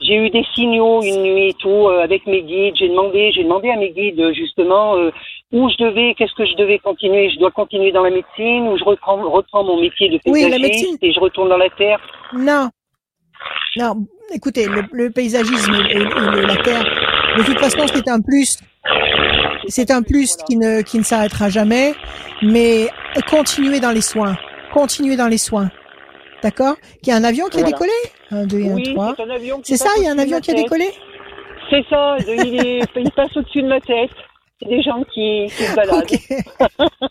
[0.00, 2.74] j'ai eu des signaux une nuit et tout euh, avec mes guides.
[2.76, 5.10] J'ai demandé, j'ai demandé à mes guides justement euh,
[5.52, 7.30] où je devais, qu'est-ce que je devais continuer.
[7.30, 11.12] Je dois continuer dans la médecine ou je reprends, reprends mon métier de paysagiste et
[11.12, 12.00] je retourne dans la terre?
[12.34, 12.68] Non.
[13.76, 13.94] Non,
[14.34, 16.84] écoutez, le, le paysagisme et, et- et la terre,
[17.38, 18.58] de toute façon, c'est un plus.
[19.68, 21.94] C'est un plus qui ne, qui ne s'arrêtera jamais,
[22.42, 22.88] mais
[23.30, 24.36] continuez dans les soins.
[24.72, 25.70] Continuez dans les soins.
[26.42, 27.90] D'accord Il y a un avion qui a décollé
[28.30, 29.14] Un, deux et un, Oui, trois.
[29.16, 30.88] c'est qui ça, il y a un avion qui a décollé
[31.70, 32.16] C'est ça.
[32.26, 34.10] Il, est, il passe au-dessus de ma tête.
[34.60, 36.02] C'est des gens qui, qui se baladent.
[36.02, 36.18] Ok.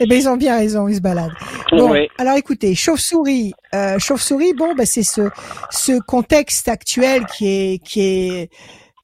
[0.00, 1.32] eh ben ils ont bien raison, ils se baladent.
[1.72, 5.22] Bon, alors écoutez, chauve-souris, euh, chauve-souris, bon, ben c'est ce
[5.70, 8.50] ce contexte actuel qui est qui est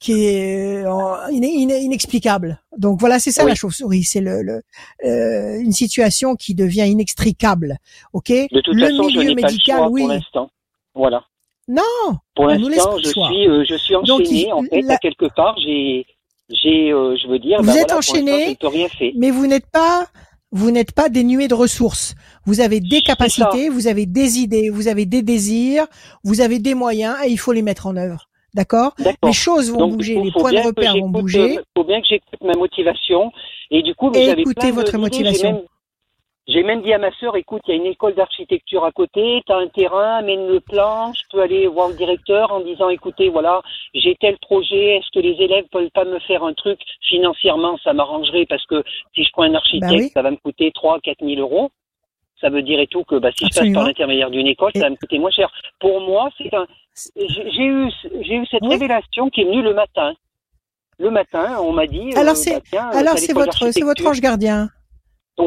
[0.01, 2.61] qui est euh, ine- ine- inexplicable.
[2.76, 3.51] Donc voilà, c'est ça Oui.
[3.51, 4.62] la chauve-souris, c'est le, le
[5.05, 7.76] euh, une situation qui devient inextricable.
[8.14, 8.30] Ok?
[8.30, 10.01] De toute Le façon, je milieu n'ai pas le médical, choix oui.
[10.03, 10.51] pour l'instant.
[10.94, 11.22] Voilà.
[11.68, 11.82] Non,
[12.34, 13.28] Pour l'instant, je choix.
[13.28, 14.46] suis, euh, je suis enchaîné.
[14.48, 16.05] il- en fait, la- à quelque part, j'ai,
[16.48, 20.07] j'ai, euh, je veux dire, Vous ben êtes voilà, enchaîné, je mais vous n'êtes pas
[20.53, 22.16] vous n'êtes pas dénué de ressources.
[22.44, 25.86] Vous avez des capacités, vous avez des idées, vous avez des désirs,
[26.24, 28.26] vous avez des moyens et il faut les mettre en œuvre.
[28.55, 28.94] D'accord?
[29.24, 31.59] Les choses vont Donc, bouger, les faut points de repère vont bouger.
[31.59, 33.32] euh, faut bien que j'écoute ma motivation.
[33.70, 35.64] Et du coup, Et écoutez plein de- votre motivation.
[36.48, 39.40] J'ai même, dit à ma sœur, écoute, il y a une école d'architecture à côté,
[39.46, 42.88] tu as un terrain, amène le plan, je peux aller voir le directeur en disant,
[42.88, 43.62] écoutez, voilà,
[43.94, 46.80] j'ai tel projet, est-ce que les élèves peuvent pas me faire un truc?
[47.03, 48.82] Financièrement, ça m'arrangerait parce que
[49.14, 50.11] si je prends un architecte, Bah oui.
[50.12, 51.70] ça va me coûter 3 4 000 euros.
[52.41, 54.80] Ça veut dire et tout que bah, si je passe par l'intermédiaire d'une école, ça
[54.80, 55.51] va me coûter moins cher.
[55.78, 56.66] Pour moi, c'est un,
[57.16, 57.91] j'ai eu,
[58.22, 58.68] j'ai eu cette Oui.
[58.70, 60.14] révélation qui est venue le matin.
[60.99, 62.12] Le matin, on m'a dit.
[62.16, 64.09] Alors euh, c'est- bah, tiens, Alors t'as c'est votre c'est votre d'architecture.
[64.11, 64.70] ange gardien.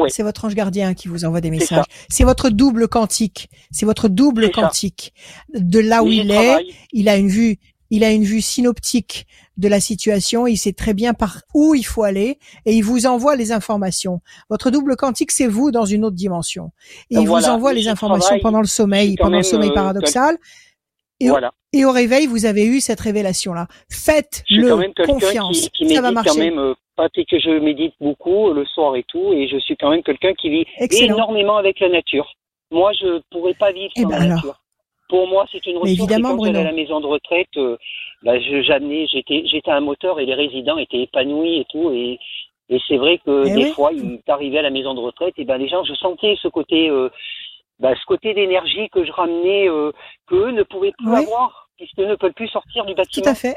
[0.08, 1.84] C'est votre ange gardien qui vous envoie des messages.
[2.08, 3.48] C'est votre double quantique.
[3.70, 4.50] C'est votre double ça.
[4.62, 5.12] quantique.
[5.54, 7.58] De là où il est, il a une vue,
[7.94, 9.26] il a une vue synoptique
[9.56, 13.06] de la situation, il sait très bien par où il faut aller et il vous
[13.06, 14.20] envoie les informations.
[14.50, 16.72] Votre double quantique, c'est vous dans une autre dimension.
[17.10, 17.48] Et il Voilà.
[17.48, 20.36] vous envoie les informations pendant le sommeil, pendant le sommeil euh, paradoxal.
[21.20, 21.52] Et, Voilà.
[21.72, 23.68] et au réveil, vous avez eu cette révélation-là.
[23.90, 26.50] Faites-le, confiance, qui, qui ça va médite quand marcher.
[26.50, 29.76] même, euh, pas que je médite beaucoup euh, le soir et tout, et je suis
[29.76, 31.14] quand même quelqu'un qui vit Excellent.
[31.14, 32.26] énormément avec la nature.
[32.72, 34.36] Moi, je pourrais pas vivre Eh sans ben la alors.
[34.36, 34.60] nature.
[35.14, 36.10] Pour moi, c'est une Mais ressource.
[36.10, 37.76] évidemment, quand à la maison de retraite, euh,
[38.24, 41.92] bah, j'amenais, j'étais, j'étais un moteur et les résidents étaient épanouis et tout.
[41.92, 42.18] Et,
[42.68, 43.72] et c'est vrai que Eh des oui.
[43.76, 46.48] fois, il t'arrivait à la maison de retraite, et ben les gens, je sentais ce
[46.48, 47.10] côté, euh,
[47.78, 49.92] bah, ce côté d'énergie que je ramenais, euh,
[50.26, 51.22] qu'eux ne pouvaient plus Oui.
[51.22, 53.26] avoir, puisqu'eux ne peuvent plus sortir du Tout bâtiment.
[53.30, 53.56] à fait.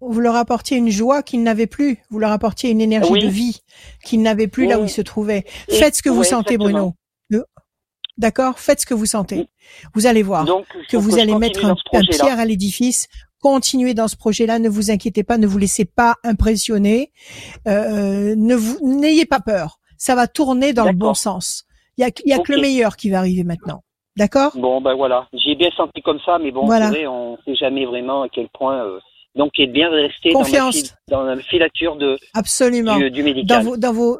[0.00, 1.98] Vous leur apportiez une joie qu'ils n'avaient plus.
[2.10, 3.20] Vous leur apportiez une énergie Oui.
[3.20, 3.60] de vie
[4.04, 5.42] qu'ils n'avaient plus là où ils se trouvaient.
[5.70, 6.78] Faites ce que vous sentez, exactement.
[6.78, 6.92] Bruno.
[8.18, 8.58] D'accord?
[8.58, 9.48] Faites ce que vous sentez.
[9.94, 11.74] Vous allez voir Donc, que vous allez mettre un,
[12.10, 13.08] pierre à l'édifice.
[13.40, 14.58] Continuez dans ce projet-là.
[14.58, 15.38] Ne vous inquiétez pas.
[15.38, 17.10] Ne vous laissez pas impressionner.
[17.66, 19.78] Euh, ne vous n'ayez pas peur.
[19.96, 21.64] Ça va tourner dans le bon sens.
[21.96, 23.82] Il y a, y a que le meilleur qui va arriver maintenant.
[24.16, 24.52] D'accord?
[24.56, 26.90] Bon, ben voilà, j'ai bien senti comme ça, mais bon, Voilà.
[26.90, 28.98] vrai, on sait jamais vraiment à quel point euh,
[29.34, 30.94] Donc, il est bien de rester dans, Confiance.
[31.08, 32.98] la filature de, Absolument.
[32.98, 33.64] du, du Dans médical.
[33.64, 34.18] vos, dans vos,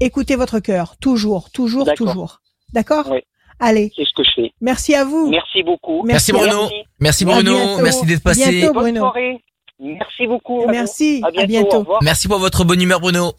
[0.00, 0.96] écoutez votre cœur.
[1.00, 2.40] Toujours, toujours, toujours.
[2.72, 3.08] D'accord?
[3.10, 3.18] Oui.
[3.58, 3.92] Allez.
[3.94, 4.52] C'est ce que je fais.
[4.60, 5.28] Merci à vous.
[5.30, 6.02] Merci beaucoup.
[6.04, 6.68] Merci Bruno.
[6.98, 7.24] Merci.
[7.24, 7.78] Bruno.
[7.82, 8.50] Merci d'être passé.
[8.50, 8.72] Bientôt.
[8.74, 9.00] Bonne Bruno.
[9.00, 9.44] soirée.
[9.78, 10.66] Merci beaucoup.
[10.66, 11.20] Merci.
[11.22, 11.46] À À bientôt.
[11.48, 11.76] bientôt.
[11.76, 12.02] Au revoir.
[12.02, 13.32] Merci pour votre bonne humeur Bruno.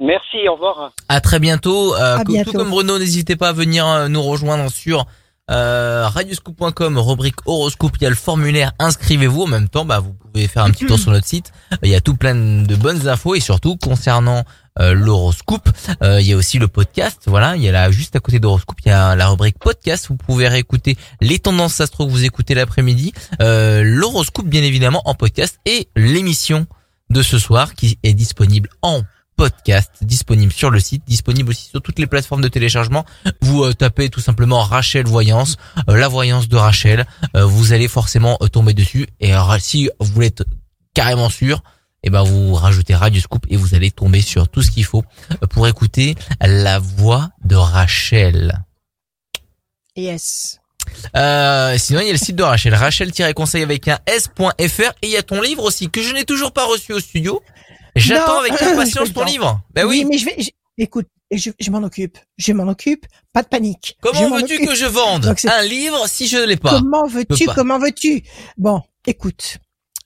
[0.00, 0.48] Merci.
[0.48, 0.92] Au revoir.
[1.08, 1.94] À très bientôt.
[1.94, 2.52] Euh, À tout- bientôt.
[2.52, 5.04] Tout comme Bruno, n'hésitez pas à venir euh, nous rejoindre sur
[5.50, 7.92] euh, radioscoop.com, rubrique horoscope.
[8.00, 8.72] Il y a le formulaire.
[8.78, 9.42] Inscrivez-vous.
[9.42, 11.52] En même temps, bah, vous pouvez faire un petit tour sur notre site.
[11.82, 14.44] Il y a tout plein de bonnes infos et surtout concernant
[14.78, 15.68] euh, l'horoscope,
[16.02, 17.24] euh, il y a aussi le podcast.
[17.26, 20.06] Voilà, il y a là juste à côté d'horoscope, il y a la rubrique podcast.
[20.08, 25.14] Vous pouvez réécouter les tendances astro que vous écoutez l'après-midi, euh, l'horoscope bien évidemment en
[25.14, 26.66] podcast et l'émission
[27.10, 29.02] de ce soir qui est disponible en
[29.36, 33.04] podcast, disponible sur le site, disponible aussi sur toutes les plateformes de téléchargement.
[33.40, 35.56] Vous euh, tapez tout simplement Rachel Voyance,
[35.88, 39.06] euh, la voyance de Rachel, vous allez forcément tomber dessus.
[39.20, 40.44] Et si vous être
[40.94, 41.62] carrément sûr,
[42.02, 45.04] et ben vous rajoutez Radio Scoop et vous allez tomber sur tout ce qu'il faut
[45.42, 48.64] euh, pour écouter la voix de Rachel.
[49.96, 50.58] Yes.
[51.16, 55.10] Euh, sinon, il y a le site de Rachel, rachel-conseil avec un s.fr et il
[55.10, 57.42] y a ton livre aussi que je n'ai toujours pas reçu au studio.
[57.94, 59.60] J'attends avec impatience ton livre.
[59.74, 60.04] Ben oui.
[60.08, 62.18] mais je vais, je- écoute, je, je m'en occupe.
[62.36, 63.06] Je m'en occupe.
[63.32, 63.96] Pas de panique.
[64.02, 66.70] Comment m'en veux-tu que je vende Donc, un livre si je ne l'ai pas?
[66.70, 68.22] Comment veux-tu, comment veux-tu?
[68.56, 69.58] Bon, écoute.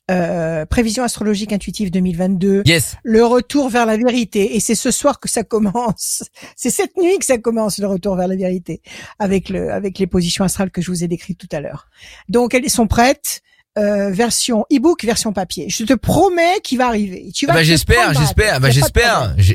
[0.09, 2.63] Euh, prévision astrologique intuitive 2022.
[2.65, 2.97] Yes.
[3.03, 4.55] Le retour vers la vérité.
[4.55, 6.23] Et c'est ce soir que ça commence.
[6.57, 8.83] C'est cette nuit que ça commence, le retour vers la vérité.
[9.19, 11.89] Avec le, avec les positions astrales que je vous ai décrites tout à l'heure.
[12.29, 13.43] Donc, elles sont prêtes.
[13.79, 15.69] Euh, version e-book, version papier.
[15.69, 17.31] Je te promets qu'il va arriver.
[17.35, 19.35] Tu vas Bah j'espère, j'espère, bah j'espère.
[19.37, 19.53] Je,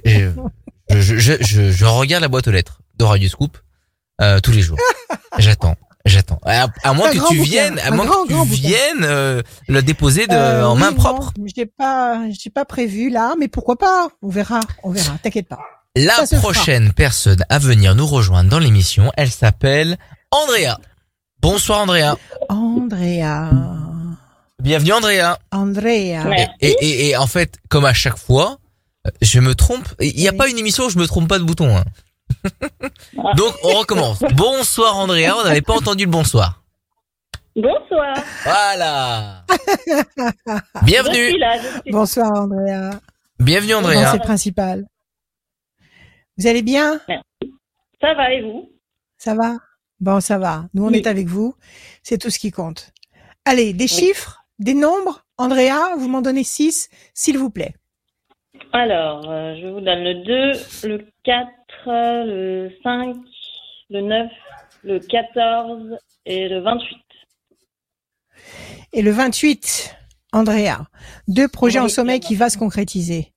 [1.00, 3.58] je, je, je regarde la boîte aux lettres de Radio Scoop
[4.22, 4.78] euh, tous les jours.
[5.40, 5.76] J'attends,
[6.06, 6.40] j'attends.
[6.46, 9.82] À, à moins que tu bouquin, viennes, à moins grand, que tu viennes euh, le
[9.82, 11.34] déposer de, Euh, en oui, main non, propre.
[11.56, 14.08] J'ai pas, j'ai pas prévu là, mais pourquoi pas?
[14.22, 15.14] On verra, on verra.
[15.24, 15.60] T'inquiète pas.
[15.96, 19.98] La ça prochaine personne à venir nous rejoindre dans l'émission, elle s'appelle
[20.32, 20.78] Andrea.
[21.42, 22.16] Bonsoir Andrea.
[22.50, 23.50] Andrea,
[24.62, 25.38] Bienvenue Andrea.
[25.52, 26.24] Andrea.
[26.38, 28.58] Et, et, et, et en fait, comme à chaque fois,
[29.08, 29.88] euh, je me trompe.
[30.00, 30.38] Il n'y a Oui.
[30.38, 31.76] pas une émission où je me trompe pas de bouton.
[31.76, 31.84] hein.
[33.38, 34.20] Donc on recommence.
[34.36, 36.64] Bonsoir Andrea, on n'avait pas entendu le bonsoir.
[37.56, 38.16] Bonsoir.
[38.44, 39.44] Voilà.
[39.50, 41.30] Je Bienvenue.
[41.30, 42.92] suis là, je suis Bonsoir Andrea.
[43.40, 44.06] Bienvenue Andrea.
[44.12, 44.86] c'est le principal?
[46.38, 47.00] Vous allez bien?
[48.02, 48.70] Ça va et vous?
[49.18, 49.56] Ça va?
[50.00, 50.66] Bon, ça va.
[50.74, 50.98] Nous, on Oui.
[50.98, 51.54] est avec vous.
[52.04, 52.92] C'est tout ce qui compte.
[53.46, 55.26] Allez, des chiffres, des nombres.
[55.38, 57.76] Andrea, vous m'en donnez six, s'il vous plaît.
[58.74, 60.24] Alors, euh, je vous donne le
[60.84, 61.48] 2, le 4,
[61.86, 63.16] le 5,
[63.90, 64.32] le 9,
[64.84, 66.98] le 14 et le 28.
[68.94, 69.96] Et le 28,
[70.34, 70.88] Andrea,
[71.28, 72.28] deux projets Oui, en sommeil bien.
[72.28, 73.31] qui va se concrétiser.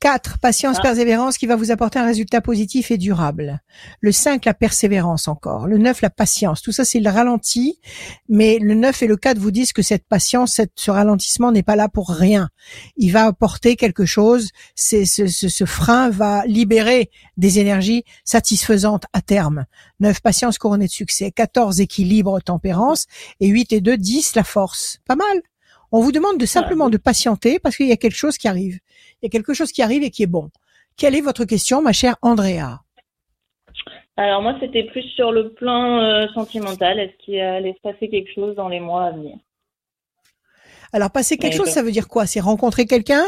[0.00, 0.82] 4, patience, Ah.
[0.82, 3.62] persévérance qui va vous apporter un résultat positif et durable.
[4.00, 5.66] Le 5, la persévérance encore.
[5.66, 6.60] Le 9, la patience.
[6.60, 7.80] Tout ça, c'est le ralenti.
[8.28, 11.62] Mais le 9 et le 4 vous disent que cette patience, cette, ce ralentissement n'est
[11.62, 12.50] pas là pour rien.
[12.98, 14.50] Il va apporter quelque chose.
[14.74, 19.64] C'est, ce, ce, ce frein va libérer des énergies satisfaisantes à terme.
[20.00, 21.30] 9, patience couronnée de succès.
[21.30, 23.06] 14, équilibre, tempérance.
[23.40, 24.98] Et 8 et 2, 10, la force.
[25.06, 25.40] Pas mal.
[25.92, 28.78] On vous demande de simplement de patienter parce qu'il y a quelque chose qui arrive.
[29.22, 30.50] Il y a quelque chose qui arrive et qui est bon.
[30.96, 32.80] Quelle est votre question, ma chère Andrea?
[34.16, 36.98] Alors moi, c'était plus sur le plan euh, sentimental.
[36.98, 39.36] Est-ce qu'il allait se passer quelque chose dans les mois à venir?
[40.92, 42.26] Alors, passer quelque chose, ça veut dire quoi?
[42.26, 43.24] C'est rencontrer quelqu'un?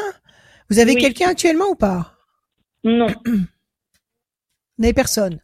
[0.70, 1.00] Vous avez Oui.
[1.00, 2.14] quelqu'un actuellement ou pas?
[2.84, 3.08] Non.
[3.26, 5.40] Vous n'avez personne.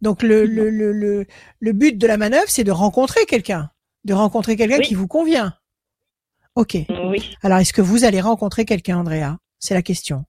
[0.00, 1.26] Donc, le, le, le, le,
[1.60, 3.70] le but de la manœuvre, c'est de rencontrer quelqu'un.
[4.04, 4.86] De rencontrer quelqu'un Oui.
[4.86, 5.54] qui vous convient.
[6.56, 6.76] Ok.
[6.88, 7.30] Oui.
[7.42, 9.38] Alors, est-ce que vous allez rencontrer quelqu'un, Andrea?
[9.58, 10.24] C'est la question.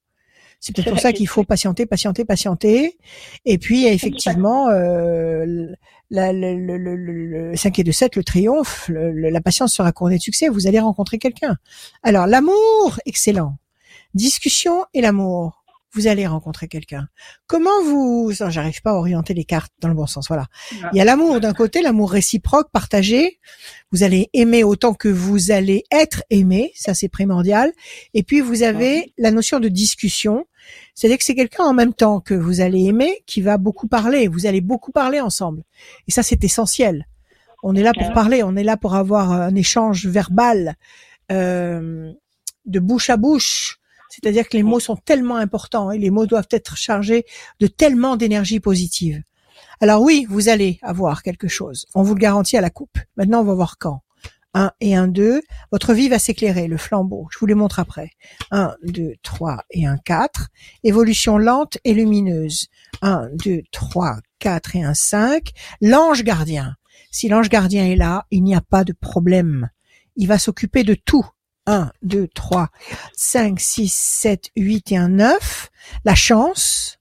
[0.59, 2.97] C'est peut-être pour ça qu'il faut patienter, patienter, patienter.
[3.45, 5.65] Et puis, effectivement, euh,
[6.11, 9.41] la, le, le, le, le, le 5 et 2, 7, le triomphe, le- le- la
[9.41, 10.49] patience sera couronnée de succès.
[10.49, 11.57] Vous allez rencontrer quelqu'un.
[12.03, 13.57] Alors, l'amour, excellent.
[14.13, 15.60] Discussion et l'amour.
[15.93, 17.07] Vous allez rencontrer quelqu'un.
[17.47, 18.31] Comment vous...
[18.39, 20.27] Non, J'arrive pas à orienter les cartes dans le bon sens.
[20.27, 20.47] Voilà.
[20.93, 23.39] Il y a l'amour d'un côté, l'amour réciproque, partagé.
[23.91, 27.73] Vous allez aimer autant que vous allez être aimé, ça c'est primordial.
[28.13, 30.45] Et puis vous avez la notion de discussion,
[30.95, 34.27] c'est-à-dire que c'est quelqu'un en même temps que vous allez aimer qui va beaucoup parler.
[34.27, 35.63] Vous allez beaucoup parler ensemble.
[36.07, 37.07] Et ça c'est essentiel.
[37.63, 40.75] On est là pour parler, on est là pour avoir un échange verbal
[41.31, 42.11] euh,
[42.65, 43.77] de bouche à bouche.
[44.11, 47.25] C'est-à-dire que les mots sont tellement importants et les mots doivent être chargés
[47.59, 49.23] de tellement d'énergie positive.
[49.79, 51.85] Alors oui, vous allez avoir quelque chose.
[51.95, 52.99] On vous le garantit à la coupe.
[53.15, 54.03] Maintenant, on va voir quand.
[54.53, 55.41] 1 et 1, 2.
[55.71, 57.27] Votre vie va s'éclairer, le flambeau.
[57.31, 58.11] Je vous les montre après.
[58.51, 60.49] 1, 2, 3 et 1, 4.
[60.83, 62.67] Évolution lente et lumineuse.
[63.01, 65.51] 1, 2, 3, 4 et 1, 5.
[65.79, 66.75] L'ange gardien.
[67.11, 69.69] Si l'ange gardien est là, il n'y a pas de problème.
[70.17, 71.25] Il va s'occuper de tout.
[71.71, 72.67] 1, 2, 3,
[73.13, 75.69] 5, 6, 7, 8 et un 9.
[76.03, 76.99] La chance,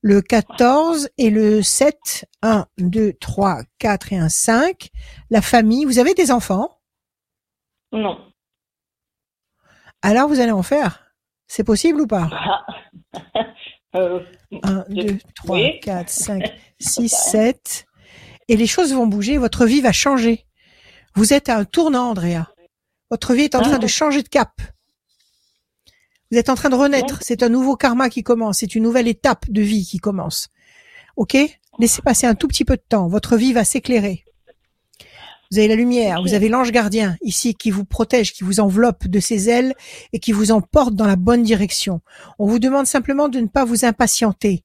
[0.00, 2.24] le 14 et le 7.
[2.40, 4.88] 1, 2, 3, 4 et un 5.
[5.28, 6.80] La famille, vous avez des enfants?
[7.92, 8.18] Non.
[10.00, 11.12] Alors vous allez en faire?
[11.46, 12.30] C'est possible ou pas?
[13.96, 14.20] Euh,
[14.62, 15.80] 1, 2, 3, Oui.
[15.80, 16.42] 4, 5,
[16.78, 17.86] 6, 7.
[18.48, 20.44] Et les choses vont bouger, votre vie va changer.
[21.14, 22.52] Vous êtes à un tournant, Andrea.
[23.10, 23.62] Votre vie est en Ah.
[23.64, 24.50] train de changer de cap.
[26.30, 27.18] Vous êtes en train de renaître.
[27.22, 28.58] C'est un nouveau karma qui commence.
[28.58, 30.48] C'est une nouvelle étape de vie qui commence.
[31.16, 31.36] OK?
[31.78, 33.08] Laissez passer un tout petit peu de temps.
[33.08, 34.24] Votre vie va s'éclairer.
[35.50, 39.06] Vous avez la lumière, vous avez l'ange gardien ici qui vous protège, qui vous enveloppe
[39.06, 39.74] de ses ailes
[40.12, 42.02] et qui vous emporte dans la bonne direction.
[42.38, 44.62] On vous demande simplement de ne pas vous impatienter.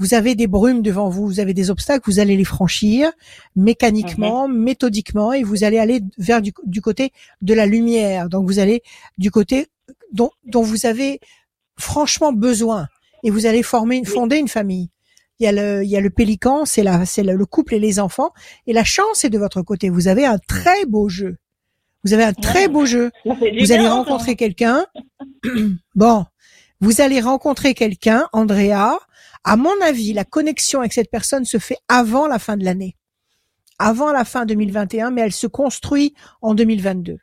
[0.00, 3.12] Vous avez des brumes devant vous, vous avez des obstacles, vous allez les franchir
[3.54, 7.12] mécaniquement, méthodiquement, et vous allez aller vers du, du côté
[7.42, 8.30] de la lumière.
[8.30, 8.82] Donc vous allez
[9.18, 9.68] du côté
[10.12, 11.20] dont, dont vous avez
[11.76, 12.88] franchement besoin,
[13.22, 14.88] et vous allez former, une, fonder une famille.
[15.38, 17.74] Il y a le, il y a le pélican, c'est la, c'est le, le couple
[17.74, 18.30] et les enfants,
[18.66, 19.90] et la chance est de votre côté.
[19.90, 21.36] Vous avez un très beau jeu.
[22.04, 23.10] Vous avez un très beau jeu.
[23.26, 24.86] Vous allez hein, rencontrer quelqu'un.
[25.94, 26.24] bon,
[26.80, 28.98] vous allez rencontrer quelqu'un, Andrea.
[29.44, 32.96] À mon avis, la connexion avec cette personne se fait avant la fin de l'année,
[33.78, 37.18] avant la fin 2021, mais elle se construit en 2022.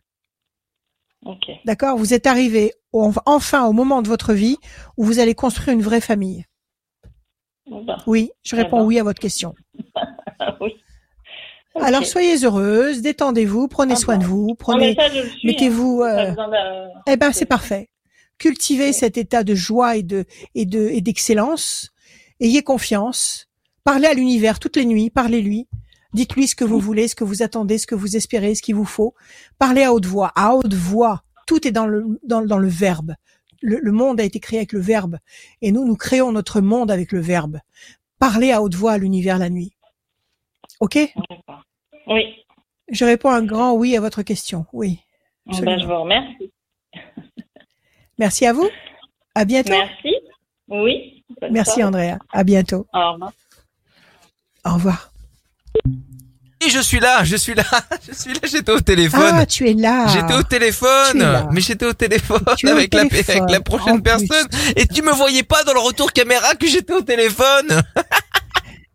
[1.25, 1.49] Ok.
[1.65, 1.97] D'accord?
[1.97, 4.57] Vous êtes arrivé au- enfin au moment de votre vie
[4.97, 6.45] où vous allez construire une vraie famille.
[7.69, 9.53] Bah, Oui, je réponds oui à votre question.
[10.61, 10.73] oui.
[11.79, 14.21] Alors soyez heureuse, détendez-vous, prenez Ah soin bon.
[14.23, 14.95] de vous, prenez,
[15.43, 16.01] mettez-vous.
[16.03, 16.33] hein.
[16.35, 17.89] Euh, Eh ben, c'est parfait.
[18.39, 20.25] Cultivez cet état de joie et de
[20.55, 21.91] et de et d'excellence.
[22.39, 23.49] Ayez confiance.
[23.83, 25.09] Parlez à l'univers toutes les nuits.
[25.09, 25.67] Parlez-lui.
[26.13, 28.75] Dites-lui ce que vous voulez, ce que vous attendez, ce que vous espérez, ce qu'il
[28.75, 29.13] vous faut.
[29.59, 30.31] Parlez à haute voix.
[30.35, 31.23] À haute voix.
[31.45, 33.15] Tout est dans le dans, dans le verbe.
[33.61, 35.17] Le, le monde a été créé avec le verbe,
[35.61, 37.59] et nous nous créons notre monde avec le verbe.
[38.19, 39.73] Parlez à haute voix à l'univers la nuit.
[40.79, 40.99] Ok?
[42.07, 42.23] Oui.
[42.89, 44.65] Je réponds un grand oui à votre question.
[44.73, 44.99] Oui.
[45.45, 46.51] Ben, je vous remercie.
[48.17, 48.69] Merci à vous.
[49.33, 49.71] À bientôt.
[49.71, 50.13] Merci.
[50.69, 51.23] Oui.
[51.51, 51.83] Merci.
[51.83, 52.17] Andrea.
[52.31, 52.85] À bientôt.
[52.93, 53.31] Au revoir.
[54.65, 55.11] Au revoir.
[56.65, 57.63] Et je suis là, je suis là,
[58.09, 59.31] je suis là, j'étais au téléphone.
[59.35, 60.07] Ah, tu es là.
[60.07, 63.99] J'étais au téléphone, mais j'étais au téléphone au avec la, téléphone, avec la prochaine en
[63.99, 64.01] plus.
[64.27, 64.47] personne.
[64.75, 67.67] Et tu me voyais pas dans le retour caméra que j'étais au téléphone.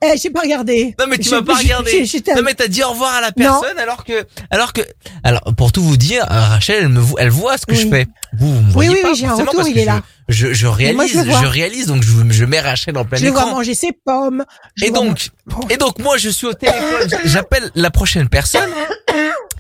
[0.05, 0.97] Eh, j'ai pas regardé.
[0.99, 2.05] Non mais tu m'as pas regardé.
[2.35, 4.81] Non mais t'as dit au revoir à la personne alors que alors que
[5.23, 7.87] alors pour tout vous dire euh, Rachel elle me vo- elle voit ce que je
[7.87, 8.07] fais.
[8.37, 10.03] Vous, vous me Oui, voyez oui, pas oui, j'ai un retour, il est là.
[10.29, 13.19] Je, je, je moi, réalise, je je réalise donc je, je mets Rachel en plein
[13.19, 13.51] Je écran.
[13.51, 14.45] manger ses pommes.
[14.77, 18.71] Je Et donc, manger- et donc moi je suis au téléphone, j'appelle la prochaine personne.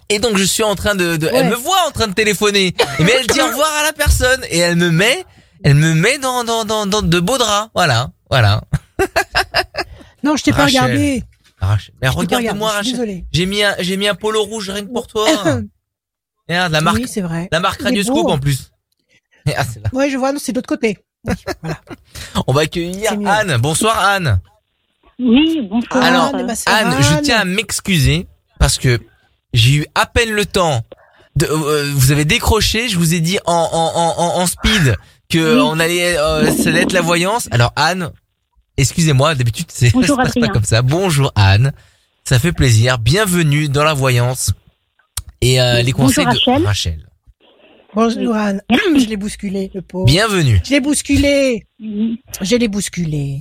[0.09, 2.74] Et donc je suis en train de, de- elle me voit en train de téléphoner,
[3.01, 5.24] mais elle dit au revoir à la personne et elle me met,
[5.64, 8.62] elle me met dans dans dans, dans de beaux draps, voilà, voilà.
[10.22, 11.24] Non, je t'ai pas regardé.
[11.60, 14.84] Rachel, mais Je regarde-moi je Rachel, j'ai mis un j'ai mis un polo rouge rien
[14.84, 15.26] que pour toi.
[16.48, 17.48] Regarde la marque, Oui, vrai.
[17.52, 18.72] la marque Radioscope en plus.
[19.47, 19.90] Et, ah, c'est là.
[19.93, 20.98] Ouais, je vois, non, c'est de l'autre côté.
[21.24, 21.78] Oui, voilà.
[22.47, 23.12] On va accueillir.
[23.27, 23.56] Anne.
[23.59, 24.40] Bonsoir Anne.
[25.19, 26.02] Oui, bonsoir.
[26.02, 28.27] Alors, Anne, ma sœur Anne, je tiens à m'excuser
[28.59, 29.01] parce que
[29.52, 30.82] j'ai eu à peine le temps.
[31.36, 34.97] De, euh, vous avez décroché, je vous ai dit en, en, en, en- speed
[35.31, 35.60] que Oui.
[35.64, 37.48] on allait, euh, ça allait être la voyance.
[37.52, 38.10] Alors Anne,
[38.77, 40.82] excusez-moi, d'habitude c'est ça Bonjour, se passe pas comme ça.
[40.82, 41.73] Bonjour Anne,
[42.24, 42.98] ça fait plaisir.
[42.98, 44.51] Bienvenue dans la voyance
[45.40, 46.66] et euh, les conseils Bonjour, de Rachel.
[46.66, 47.09] Rachel.
[47.94, 48.62] Bonjour Anne.
[48.70, 50.06] je l'ai bousculé, le pauvre.
[50.06, 50.59] Bienvenue.
[50.64, 51.66] Je l'ai bousculé.
[51.78, 52.23] Oui.
[52.40, 53.40] Je l'ai bousculé.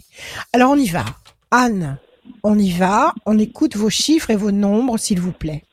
[0.51, 1.05] Alors on y va.
[1.51, 1.97] Anne,
[2.43, 3.13] on y va.
[3.25, 5.63] On écoute vos chiffres et vos nombres, s'il vous plaît.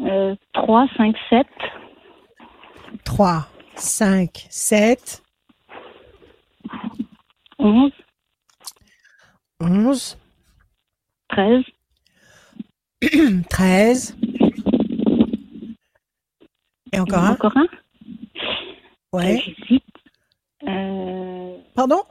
[0.00, 1.46] Euh, 3, 5, 7,
[3.04, 5.22] 3, 5, 7,
[7.60, 7.92] 11,
[9.60, 10.18] 11,
[11.28, 11.64] 13,
[13.48, 14.16] 13.
[16.92, 17.66] Et encore un encore un.
[19.12, 19.42] Ouais.
[19.44, 19.84] J'hésite.
[20.66, 22.02] Euh, Pardon?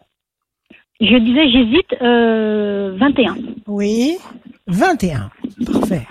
[0.99, 1.93] Je disais, j'hésite.
[2.01, 3.35] Euh, 21.
[3.67, 4.17] Oui.
[4.67, 5.29] 21.
[5.65, 6.07] Parfait.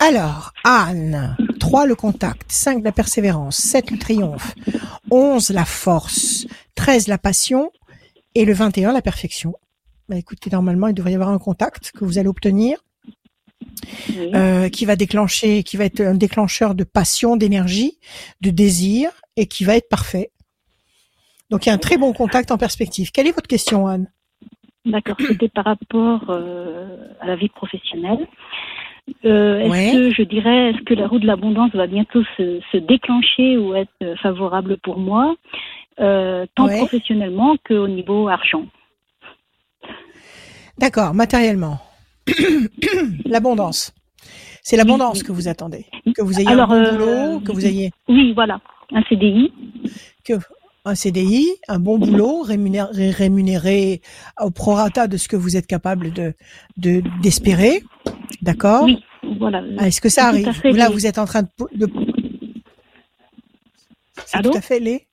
[0.00, 4.54] Alors, Anne, 3 le contact, 5 la persévérance, 7 le triomphe,
[5.10, 6.46] 11 la force,
[6.76, 7.72] 13 la passion
[8.34, 9.54] et le 21 la perfection.
[10.08, 12.78] Bah écoutez, normalement, il devrait y avoir un contact que vous allez obtenir.
[14.16, 14.30] Oui.
[14.34, 17.98] euh, qui va déclencher, qui va être un déclencheur de passion, d'énergie,
[18.40, 20.30] de désir, et qui va être parfait.
[21.50, 23.10] Donc il y a un très bon contact en perspective.
[23.12, 24.10] Quelle est votre question, Anne?
[24.84, 28.26] D'accord, c'était par rapport euh, à la vie professionnelle.
[29.24, 29.92] Euh, est-ce Ouais.
[29.92, 33.74] que je dirais, est-ce que la roue de l'abondance va bientôt se, se déclencher ou
[33.74, 35.34] être favorable pour moi,
[36.00, 36.76] euh, tant Ouais.
[36.76, 38.66] professionnellement qu'au niveau argent?
[40.78, 41.78] D'accord, matériellement.
[43.24, 43.92] L'abondance.
[44.62, 45.24] C'est l'abondance Oui.
[45.26, 45.86] que vous attendez.
[46.14, 46.92] Que vous ayez Alors, un bon euh,
[47.32, 48.60] boulot, que vous ayez Oui, voilà,
[48.92, 49.52] un CDI.
[50.84, 54.02] un CDI, un bon boulot, rémunéré, rémunéré
[54.40, 56.34] au prorata de ce que vous êtes capable de
[56.76, 57.82] de- d'espérer.
[58.42, 58.98] D'accord Oui,
[59.38, 59.62] voilà.
[59.78, 61.48] Ah, Est-ce que ça arrive fait Là, vous êtes en train de...
[61.74, 61.86] de...
[64.26, 65.06] C'est Allô tout à fait les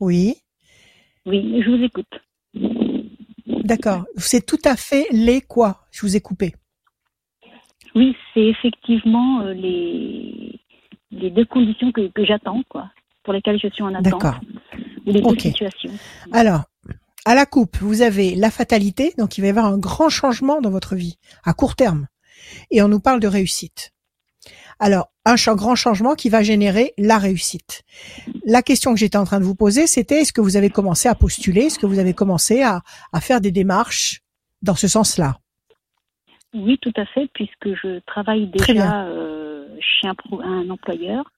[0.00, 0.34] Oui,
[1.26, 2.06] Oui, je vous écoute.
[3.68, 4.04] D'accord.
[4.16, 6.54] C'est tout à fait les quoi Je vous ai coupé.
[7.94, 10.60] Oui, c'est effectivement euh, les,
[11.10, 12.90] les deux conditions que, que j'attends, quoi,
[13.24, 14.04] pour lesquelles je suis en attente.
[14.04, 14.40] D'accord.
[15.06, 15.92] Les deux situations.
[16.32, 16.64] Alors,
[17.24, 20.60] à la coupe, vous avez la fatalité, donc il va y avoir un grand changement
[20.60, 22.06] dans votre vie, à court terme.
[22.70, 23.92] Et on nous parle de réussite.
[24.78, 27.82] Alors, un grand changement qui va générer la réussite.
[28.44, 31.08] La question que j'étais en train de vous poser, c'était est-ce que vous avez commencé
[31.08, 32.80] à postuler, est-ce que vous avez commencé à,
[33.12, 34.20] à faire des démarches
[34.62, 35.38] dans ce sens-là?
[36.54, 41.30] Oui, tout à fait, puisque je travaille déjà euh, chez un, pro- un employeur.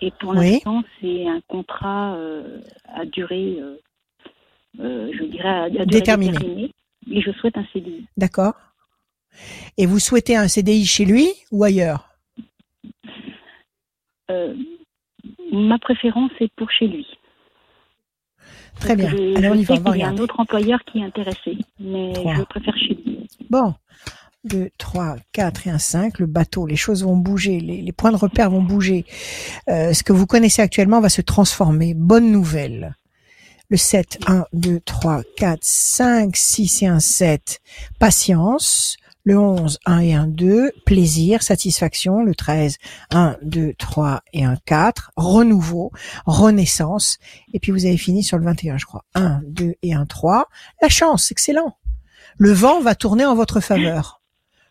[0.00, 0.52] Et pour Oui.
[0.52, 2.60] l'instant, c'est un contrat euh,
[2.94, 6.32] à durée, euh, je dirais, à, à durée Déterminée.
[6.32, 6.70] déterminée.
[7.10, 8.06] Et je souhaite un CDI.
[8.16, 8.54] D'accord
[9.76, 12.08] Et vous souhaitez un CDI chez lui ou ailleurs?
[14.32, 14.54] Euh,
[15.52, 17.06] ma préférence est pour chez lui.
[18.80, 19.10] Très bien.
[19.10, 22.34] Je, on y va, qu'il y a un autre employeur qui est intéressé, mais Trois.
[22.34, 23.28] je préfère chez lui.
[23.50, 23.74] Bon.
[24.44, 28.10] 2, 3, 4 et un 5, le bateau, les choses vont bouger, les, les points
[28.10, 29.04] de repère vont bouger.
[29.68, 31.94] Euh, ce que vous connaissez actuellement va se transformer.
[31.94, 32.96] Bonne nouvelle.
[33.68, 37.60] Le 7, 1, 2, 3, 4, 5, 6 et un 7,
[38.00, 38.96] patience.
[39.24, 42.22] Le 11, 1 et un 2, plaisir, satisfaction.
[42.22, 42.78] Le 13,
[43.10, 45.92] 1, 2, 3 et un 4, renouveau,
[46.26, 47.18] renaissance.
[47.52, 49.04] Et puis vous avez fini sur le 21, je crois.
[49.14, 50.48] 1, 2 et un 3.
[50.80, 51.76] La chance, excellent.
[52.36, 54.20] Le vent va tourner en votre faveur.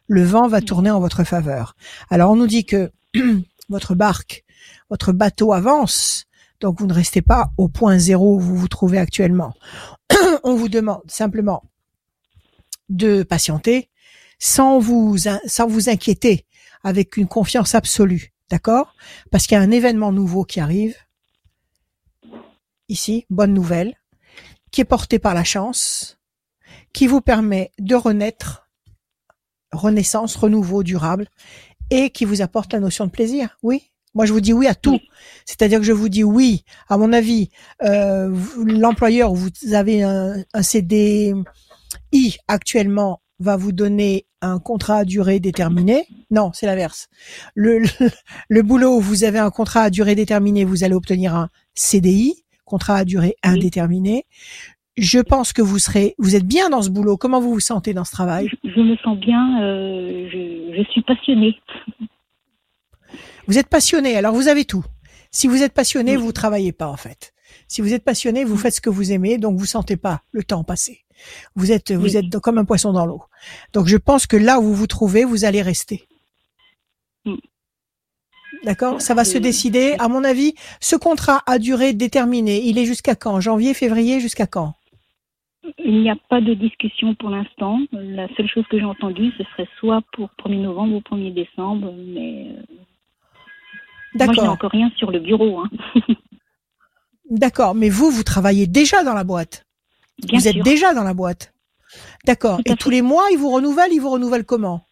[0.07, 1.77] Le vent va tourner en votre faveur.
[2.09, 2.91] Alors on nous dit que
[3.69, 4.43] votre barque,
[4.89, 6.25] votre bateau avance,
[6.59, 9.53] donc vous ne restez pas au point zéro où vous vous trouvez actuellement.
[10.43, 11.63] on vous demande simplement
[12.89, 13.89] de patienter
[14.41, 16.45] sans vous sans vous inquiéter,
[16.83, 18.95] avec une confiance absolue, d'accord?
[19.29, 20.95] Parce qu'il y a un événement nouveau qui arrive.
[22.89, 23.95] Ici, bonne nouvelle,
[24.71, 26.17] qui est porté par la chance,
[26.91, 28.67] qui vous permet de renaître,
[29.71, 31.29] renaissance, renouveau durable,
[31.91, 33.59] et qui vous apporte la notion de plaisir.
[33.61, 33.91] Oui?
[34.15, 34.99] Moi, je vous dis oui à tout.
[35.45, 36.65] C'est-à-dire que je vous dis oui.
[36.89, 37.49] À mon avis,
[37.83, 41.35] euh, l'employeur vous avez un, un CDI
[42.47, 46.05] actuellement va vous donner un contrat à durée déterminée.
[46.31, 47.09] Non, c'est l'inverse.
[47.55, 47.87] Le, le,
[48.49, 52.43] le boulot où vous avez un contrat à durée déterminée, vous allez obtenir un CDI,
[52.65, 54.25] contrat à durée indéterminée.
[54.97, 57.17] Je pense que vous serez, vous êtes bien dans ce boulot.
[57.17, 58.49] Comment vous vous sentez dans ce travail?
[58.63, 61.55] Je, je me sens bien, euh, je, je suis passionnée.
[63.47, 64.83] Vous êtes passionné, alors vous avez tout.
[65.31, 66.23] Si vous êtes passionné, Oui.
[66.23, 67.33] vous travaillez pas en fait.
[67.67, 70.43] Si vous êtes passionné, vous faites ce que vous aimez, donc vous sentez pas le
[70.43, 70.99] temps passer.
[71.55, 73.23] Vous êtes, vous êtes comme un poisson dans l'eau.
[73.73, 76.07] Donc je pense que là où vous vous trouvez, vous allez rester.
[77.25, 77.35] Mm.
[78.63, 79.01] D'accord?
[79.01, 79.95] Ça va se décider.
[79.99, 82.61] À mon avis, ce contrat a duré déterminée.
[82.65, 83.39] Il est jusqu'à quand?
[83.39, 84.75] Janvier, février, jusqu'à quand?
[85.77, 87.79] Il n'y a pas de discussion pour l'instant.
[87.91, 91.93] La seule chose que j'ai entendue, ce serait soit pour 1er novembre ou 1er décembre,
[91.97, 92.75] mais euh,
[94.13, 94.49] moi, je n'ai D'accord.
[94.49, 95.61] encore rien sur le bureau.
[95.61, 95.69] Hein.
[97.29, 97.75] D'accord.
[97.75, 99.65] Mais vous, vous travaillez déjà dans la boîte.
[100.23, 101.53] Bien vous êtes déjà dans la boîte.
[102.25, 102.61] D'accord.
[102.65, 103.91] Et tous les mois, ils vous renouvellent.
[103.91, 104.85] Ils vous renouvellent comment?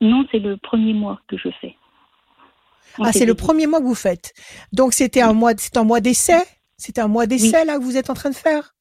[0.00, 1.76] Non, c'est le premier mois que je fais.
[3.00, 4.32] Ah, c'est le premier mois que vous faites.
[4.72, 6.42] Donc c'était un mois, c'est un mois d'essai?
[6.76, 8.74] C'est un mois d'essai là que vous êtes en train de faire?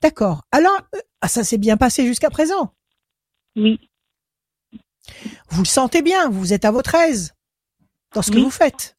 [0.00, 0.42] D'accord.
[0.52, 2.74] Alors, euh, ah, ça s'est bien passé jusqu'à présent?
[3.56, 3.78] Oui,
[5.48, 6.28] Vous le sentez bien.
[6.30, 7.34] Vous êtes à votre aise
[8.14, 8.96] dans ce que vous faites.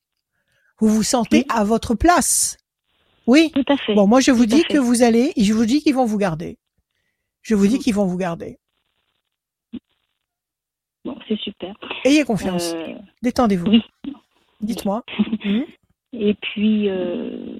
[0.79, 2.57] Vous vous sentez à votre place.
[3.27, 3.51] Oui.
[3.53, 3.93] tout à fait.
[3.95, 6.17] Bon, moi je vous Tout dis que vous allez, je vous dis qu'ils vont vous
[6.17, 6.57] garder.
[7.41, 7.81] Je vous dis Mhm.
[7.81, 8.57] qu'ils vont vous garder.
[11.05, 11.75] Bon, c'est super.
[12.05, 12.73] Ayez confiance.
[12.73, 13.67] Euh, Détendez-vous.
[13.67, 13.83] oui.
[14.61, 15.03] Dites-moi.
[16.13, 17.57] Et puis, euh,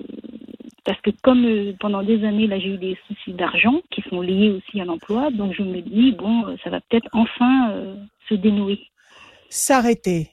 [0.85, 4.21] parce que comme euh, pendant des années, là, j'ai eu des soucis d'argent qui sont
[4.21, 7.97] liés aussi à l'emploi, donc je me dis, bon, ça va peut-être enfin
[8.29, 8.79] se dénouer.
[9.49, 10.29] s'arrêter.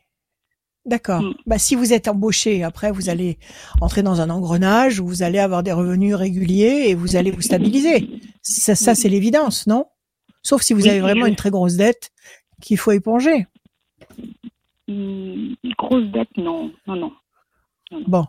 [0.87, 1.23] D'accord.
[1.23, 1.35] Mm.
[1.47, 3.39] Bah, si vous êtes embauché, après, vous allez
[3.81, 7.43] entrer dans un engrenage où vous allez avoir des revenus réguliers et vous allez vous
[7.43, 8.09] stabiliser.
[8.43, 9.87] Ça, ça c'est l'évidence, non?
[10.43, 12.11] Sauf si vous Oui, avez vraiment une très grosse dette
[12.63, 13.47] qu'il faut éponger.
[14.89, 17.13] Hum, grosse dette, non, non, non.
[18.07, 18.25] Bon.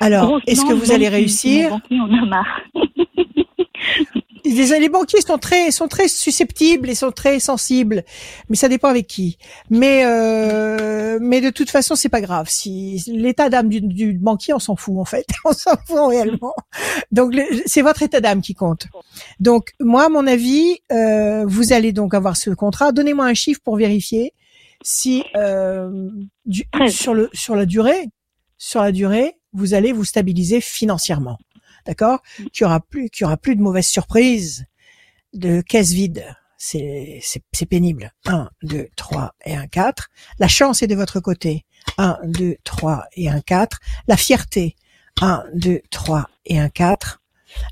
[0.00, 2.60] Alors, est-ce que vous allez si- réussir a marre.
[4.44, 8.04] les, les banquiers sont très sont très susceptibles et sont très sensibles,
[8.48, 9.38] mais ça dépend avec qui.
[9.68, 12.48] Mais euh, mais de toute façon, c'est pas grave.
[12.48, 16.54] Si l'état d'âme du, du banquier, on s'en fout en fait, on s'en fout réellement.
[17.12, 17.34] Donc
[17.66, 18.86] c'est votre état d'âme qui compte.
[19.38, 22.92] Donc moi, à mon avis, euh, vous allez donc avoir ce contrat.
[22.92, 24.34] Donnez-moi un chiffre pour vérifier
[24.82, 26.08] si euh,
[26.46, 28.08] du, sur le sur la durée,
[28.60, 31.38] sur la durée, vous allez vous stabiliser financièrement.
[31.86, 32.22] D'accord?
[32.52, 34.66] Qu'il y aura plus qu'il y aura plus de mauvaises surprises,
[35.32, 36.26] de caisse vide.
[36.58, 38.12] C'est c'est pénible.
[38.26, 40.10] 1 2 3 et un 4.
[40.38, 41.64] La chance est de votre côté.
[41.96, 43.80] 1 2 3 et un 4.
[44.06, 44.76] La fierté.
[45.22, 47.22] 1 2 3 et un 4.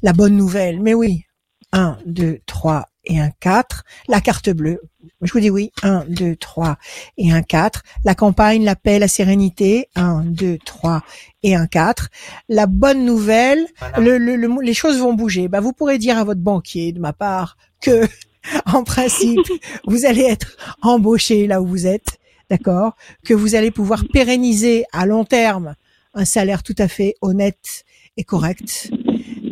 [0.02, 0.80] La bonne nouvelle.
[0.80, 1.26] Mais oui.
[1.72, 3.84] 1 2 3 et un 4.
[4.06, 4.80] La carte bleue.
[5.22, 5.72] Je vous dis oui.
[5.82, 6.76] 1 2 3
[7.16, 7.82] et un 4.
[8.04, 9.88] La campagne, la paix, la sérénité.
[9.96, 11.02] 1 2 3
[11.42, 12.08] et un 4.
[12.48, 13.98] La bonne nouvelle, Voilà.
[13.98, 15.48] le, le- le- les choses vont bouger.
[15.48, 18.06] Bah, vous pourrez dire à votre banquier, de ma part, que,
[18.66, 19.40] en principe,
[19.86, 22.18] vous allez être embauché là où vous êtes,
[22.50, 22.94] d'accord,
[23.24, 25.74] que vous allez pouvoir pérenniser à long terme
[26.14, 27.84] un salaire tout à fait honnête
[28.16, 28.90] et correct,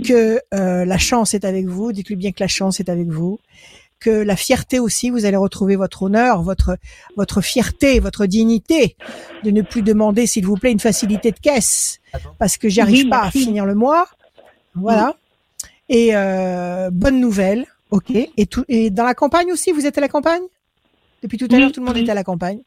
[0.07, 1.93] que euh, la chance est avec vous.
[1.93, 3.39] Dites-lui bien que la chance est avec vous.
[3.99, 6.77] Que la fierté aussi, vous allez retrouver votre honneur, votre
[7.17, 8.97] votre fierté, votre dignité,
[9.43, 11.99] de ne plus demander, s'il vous plaît, une facilité de caisse
[12.39, 14.07] parce que j'arrive Oui, pas à finir le mois.
[14.75, 15.17] Voilà.
[15.89, 18.11] Et euh, bonne nouvelle, ok.
[18.37, 18.65] Et tout.
[18.69, 20.43] Et dans la campagne aussi, vous êtes à la campagne?
[21.23, 22.05] Depuis tout à Oui, l'heure, tout le monde oui.
[22.05, 22.61] est à la campagne.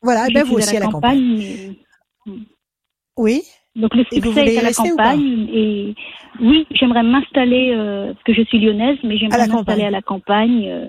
[0.00, 0.28] Voilà.
[0.28, 1.38] Et ben vous aussi à la campagne.
[2.26, 2.34] mais-
[3.16, 3.42] Oui.
[3.76, 5.94] Donc le succès est à la campagne et
[6.40, 10.66] oui, j'aimerais m'installer euh, parce que je suis lyonnaise, mais j'aimerais m'installer à la campagne.
[10.68, 10.86] euh,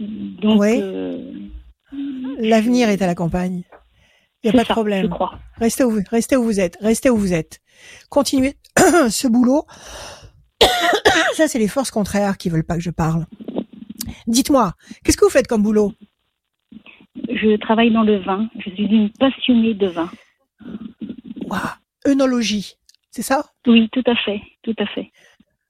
[0.00, 1.32] donc euh,
[2.38, 3.62] L'avenir est à la campagne.
[4.42, 5.02] Il y a pas de problème.
[5.04, 5.38] Je crois.
[5.58, 6.76] Restez où, vous- restez où vous êtes.
[6.80, 7.60] Restez où vous êtes.
[8.10, 8.54] Continuez
[9.08, 9.64] ce boulot.
[11.34, 13.26] Ça, c'est les forces contraires qui veulent pas que je parle.
[14.26, 14.72] Dites-moi,
[15.04, 15.92] qu'est-ce que vous faites comme boulot?
[17.28, 18.48] Je travaille dans le vin.
[18.58, 20.10] Je suis une passionnée de vin.
[21.46, 21.60] Waouh,
[22.06, 22.74] œnologie,
[23.10, 23.44] c'est ça?
[23.66, 25.10] Oui, tout à fait, tout à fait.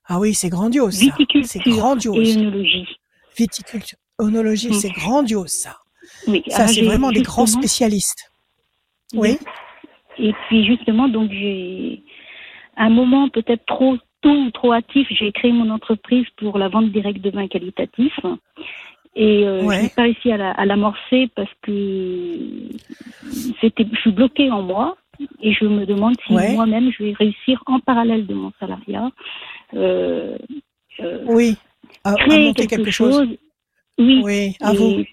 [0.06, 0.98] Ah oui, c'est grandiose.
[0.98, 2.36] Viticulture C'est et grandiose.
[2.36, 2.88] œnologie.
[3.36, 5.78] Viticulture, œnologie, c'est grandiose ça.
[6.26, 8.30] Oui, Ça, c'est vraiment des grands spécialistes.
[9.14, 9.38] Oui.
[10.18, 12.02] Et puis justement, donc j'ai
[12.76, 16.90] un moment peut-être trop tôt ou trop hâtif, j'ai créé mon entreprise pour la vente
[16.92, 18.18] directe de vins qualitatifs.
[19.14, 19.76] Et euh, Ouais.
[19.76, 22.68] je n'ai pas réussi à la- à l'amorcer parce que
[23.60, 24.96] c'était, je suis bloquée en moi
[25.42, 26.52] et je me demande si Ouais.
[26.54, 29.10] moi-même je vais réussir en parallèle de mon salariat
[29.74, 30.36] euh,
[31.00, 31.56] euh, Oui.
[32.04, 33.14] À, créer monter quelque, quelque chose.
[33.14, 33.36] chose.
[33.98, 35.04] Oui, Oui, à vous.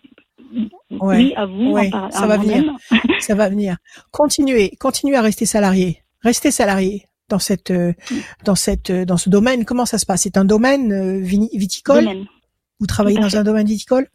[0.91, 1.18] Ouais.
[1.18, 2.76] Oui, à vous, Ouais, en par- ça va moi-même.
[3.19, 3.77] Ça va venir.
[4.11, 6.02] Continuez, continuez à rester salarié.
[6.23, 7.94] Restez salarié dans cette, euh,
[8.45, 9.65] dans cette, dans ce domaine.
[9.65, 10.22] Comment ça se passe?
[10.22, 12.06] C'est un domaine viticole?
[12.06, 12.26] Domaine.
[12.80, 14.07] Vous travaillez dans un domaine viticole?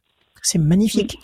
[0.47, 1.19] C'est magnifique.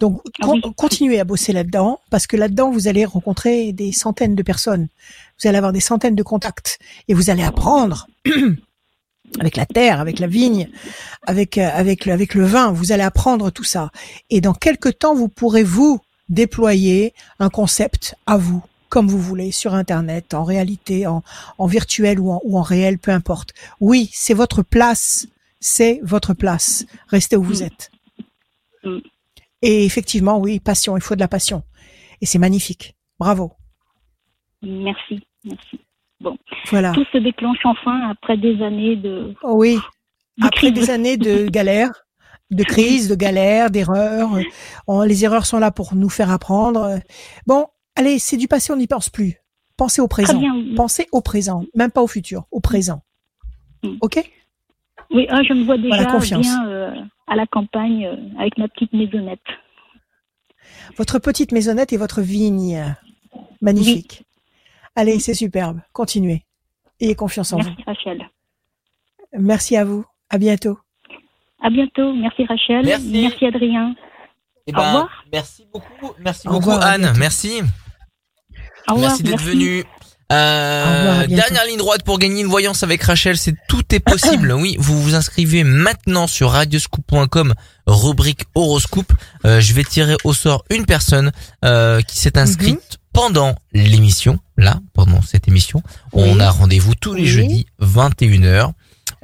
[0.00, 0.72] Donc, Ah con- oui.
[0.76, 4.88] continuez à bosser là-dedans, parce que là-dedans, vous allez rencontrer des centaines de personnes.
[5.40, 6.78] Vous allez avoir des centaines de contacts.
[7.08, 8.06] Et vous allez apprendre
[9.40, 10.68] avec la terre, avec la vigne,
[11.26, 12.70] avec, euh, avec, le, avec le vin.
[12.70, 13.90] Vous allez apprendre tout ça.
[14.30, 19.52] Et dans quelques temps, vous pourrez, vous, déployer un concept à vous, comme vous voulez,
[19.52, 21.22] sur Internet, en réalité, en,
[21.58, 23.54] en virtuel ou en, ou en réel, peu importe.
[23.80, 25.26] Oui, c'est votre place.
[25.60, 26.84] C'est votre place.
[27.08, 27.66] Restez où vous Mm.
[27.66, 27.90] êtes.
[28.86, 28.98] Mm.
[29.62, 30.96] Et effectivement, oui, passion.
[30.96, 31.62] Il faut de la passion.
[32.20, 32.94] Et c'est magnifique.
[33.18, 33.52] Bravo.
[34.62, 35.80] Merci, merci.
[36.70, 36.92] Voilà.
[36.92, 39.34] Tout se déclenche enfin après des années de.
[39.42, 39.76] Oh oui.
[40.38, 40.72] de Après crise.
[40.72, 41.90] des années de galère,
[42.50, 44.30] de crise, de galère, d'erreurs,
[45.04, 46.98] les erreurs sont là pour nous faire apprendre.
[47.46, 49.36] Bon, allez, c'est du passé, on n'y pense plus.
[49.76, 50.40] Pensez au présent.
[50.74, 53.02] Pensez au présent, même pas au futur, au présent.
[53.82, 53.96] Mm.
[54.00, 54.30] Ok?
[55.10, 56.46] Oui, ah, je me vois déjà Voilà, confiance.
[56.46, 56.94] bien euh,
[57.26, 59.40] à la campagne euh, avec ma petite maisonnette.
[60.96, 62.96] Votre petite maisonnette et votre vigne,
[63.60, 64.24] magnifique.
[64.94, 65.80] Allez, c'est superbe.
[65.92, 66.42] Continuez.
[67.00, 68.18] Ayez confiance en Merci Rachel.
[69.32, 69.42] vous.
[69.42, 70.04] Merci à vous.
[70.30, 70.78] À bientôt.
[71.62, 72.12] À bientôt.
[72.14, 72.84] Merci Rachel.
[72.84, 73.44] Merci.
[73.46, 73.94] Adrien.
[74.66, 75.24] Eh Au ben, revoir.
[75.32, 77.60] merci beaucoup, merci Au beaucoup revoir, Anne, merci.
[78.88, 79.10] Au revoir.
[79.10, 79.84] Merci d'être venue.
[80.32, 84.52] Euh, revoir, dernière ligne droite pour gagner une voyance avec Rachel, c'est tout est possible.
[84.52, 87.54] oui, vous vous inscrivez maintenant sur radioscoop.com,
[87.86, 89.12] rubrique horoscope.
[89.44, 91.30] Euh, je vais tirer au sort une personne
[91.64, 92.98] euh, qui s'est inscrite Mhm.
[93.12, 94.38] pendant l'émission.
[94.56, 95.82] Là, pendant cette émission,
[96.12, 97.28] on a rendez-vous tous les Oui.
[97.28, 98.72] jeudis 21h.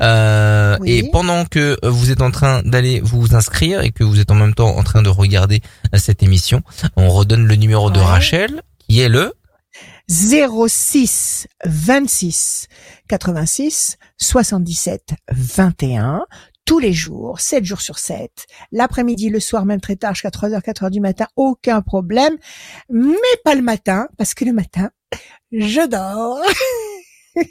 [0.00, 0.90] Euh, Oui.
[0.92, 4.34] Et pendant que vous êtes en train d'aller vous inscrire et que vous êtes en
[4.36, 5.60] même temps en train de regarder
[5.94, 6.62] cette émission,
[6.96, 7.98] on redonne le numéro de.
[7.98, 9.32] Rachel, qui est le
[10.12, 12.68] 06 26
[13.08, 16.26] 86 77 21
[16.66, 18.30] tous les jours, 7 jours sur 7.
[18.72, 22.36] L'après-midi, le soir, même très tard, jusqu'à 3h, 4h du matin, aucun problème.
[22.90, 24.90] Mais pas le matin, parce que le matin,
[25.50, 26.40] je dors.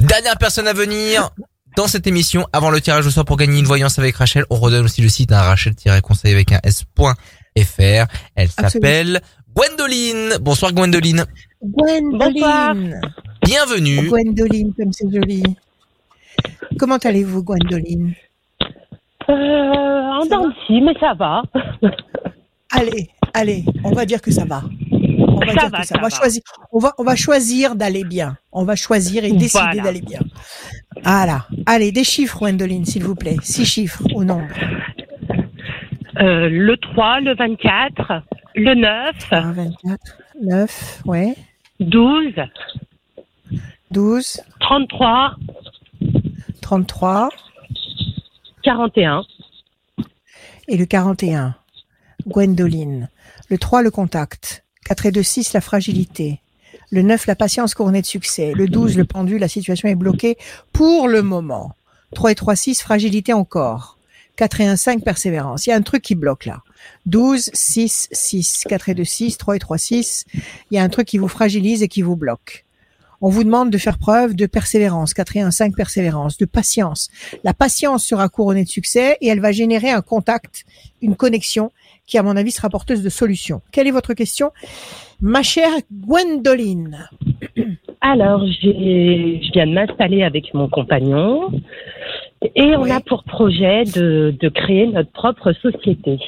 [0.00, 1.30] Dernière personne à venir
[1.76, 4.44] dans cette émission avant le tirage au sort pour gagner une voyance avec Rachel.
[4.50, 8.06] On redonne aussi le site à rachel-conseil avec un s.fr.
[8.34, 9.20] Elle s'appelle
[9.56, 10.36] Gwendoline.
[10.40, 11.24] Bonsoir Gwendoline.
[11.62, 13.00] Gwendoline.
[13.42, 14.08] Bienvenue.
[14.08, 15.42] Gwendoline, comme c'est joli.
[16.78, 18.12] Comment allez-vous, Gwendoline?
[19.28, 21.42] Euh, en dents mais ça va.
[22.70, 24.62] Allez, allez, on va dire que ça va.
[24.92, 26.16] On va Ça dire va, que ça, ça on va va.
[26.16, 26.42] choisir.
[26.72, 28.36] On va, on va choisir d'aller bien.
[28.52, 29.82] On va choisir et décider Voilà.
[29.82, 30.20] d'aller bien.
[31.02, 31.46] Voilà.
[31.64, 33.36] Allez, des chiffres, Gwendoline, s'il vous plaît.
[33.42, 34.54] Six chiffres au nombre.
[36.20, 38.22] Euh, le 3, le 24,
[38.56, 41.34] le 9, 1, 24, 9, ouais,
[41.80, 42.32] 12,
[43.90, 45.36] 12, 33,
[46.62, 47.28] 33
[48.62, 49.22] 41.
[50.68, 51.54] et le 41.
[52.26, 53.08] Gwendoline.
[53.48, 54.64] Le 3, le contact.
[54.86, 56.40] 4 et 2, 6, la fragilité.
[56.90, 58.52] Le 9, la patience couronnée de succès.
[58.54, 60.36] Le 12, le pendu, la situation est bloquée
[60.72, 61.74] pour le moment.
[62.14, 63.98] 3 et 3, 6, fragilité encore.
[64.36, 65.66] 4 et 1, 5, persévérance.
[65.66, 66.62] Il y a un truc qui bloque là.
[67.06, 68.64] 12, 6, 6.
[68.68, 70.24] 4 et 2, 6, 3 et 3, 6.
[70.70, 72.64] Il y a un truc qui vous fragilise et qui vous bloque.
[73.22, 77.08] On vous demande de faire preuve de persévérance, 4 et 1, 5 persévérance, de patience.
[77.44, 80.64] La patience sera couronnée de succès et elle va générer un contact,
[81.00, 81.72] une connexion
[82.06, 83.62] qui, à mon avis, sera porteuse de solutions.
[83.72, 84.50] Quelle est votre question?
[85.22, 87.08] Ma chère Gwendoline.
[88.02, 91.50] Alors, je viens de m'installer avec mon compagnon
[92.54, 92.90] et on Oui.
[92.90, 96.18] a pour projet de, de créer notre propre société.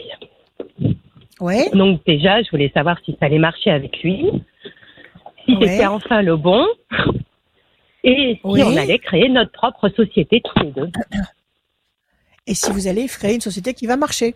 [1.40, 4.26] Ouais, Donc déjà, je voulais savoir si ça allait marcher avec lui,
[5.44, 5.68] si Ouais.
[5.68, 6.66] c'était enfin le bon,
[8.04, 8.62] et si Oui.
[8.64, 10.90] on allait créer notre propre société tous les deux.
[12.46, 14.34] et si vous allez créer une société qui va marcher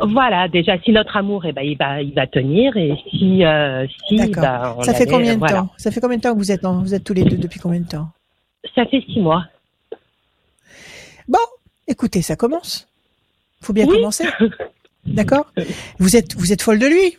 [0.00, 3.86] Voilà, déjà, si notre amour, eh ben, il va, il va tenir, et si, euh,
[4.08, 4.42] si, D'accord.
[4.42, 5.60] bah, on Ça fait allait- combien de voilà.
[5.62, 5.68] temps?
[5.76, 7.58] Ça fait combien de temps que vous êtes, en- vous êtes tous les deux depuis
[7.60, 8.08] combien de temps?
[8.74, 9.44] Ça fait six mois.
[11.28, 11.38] Bon,
[11.88, 12.88] écoutez, ça commence.
[13.60, 13.96] Faut bien Oui.
[13.96, 14.24] commencer.
[15.04, 15.52] D'accord
[15.98, 17.18] Vous êtes, vous êtes folle de lui?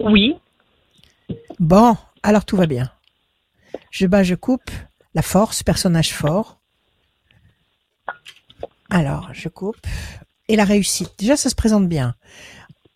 [0.00, 0.36] Oui,
[1.58, 2.90] Bon, alors tout va bien.
[3.90, 4.70] Je bats, je coupe.
[5.14, 6.58] La force, personnage fort.
[8.90, 9.86] Alors, je coupe.
[10.48, 11.12] Et la réussite.
[11.18, 12.14] Déjà, ça se présente bien.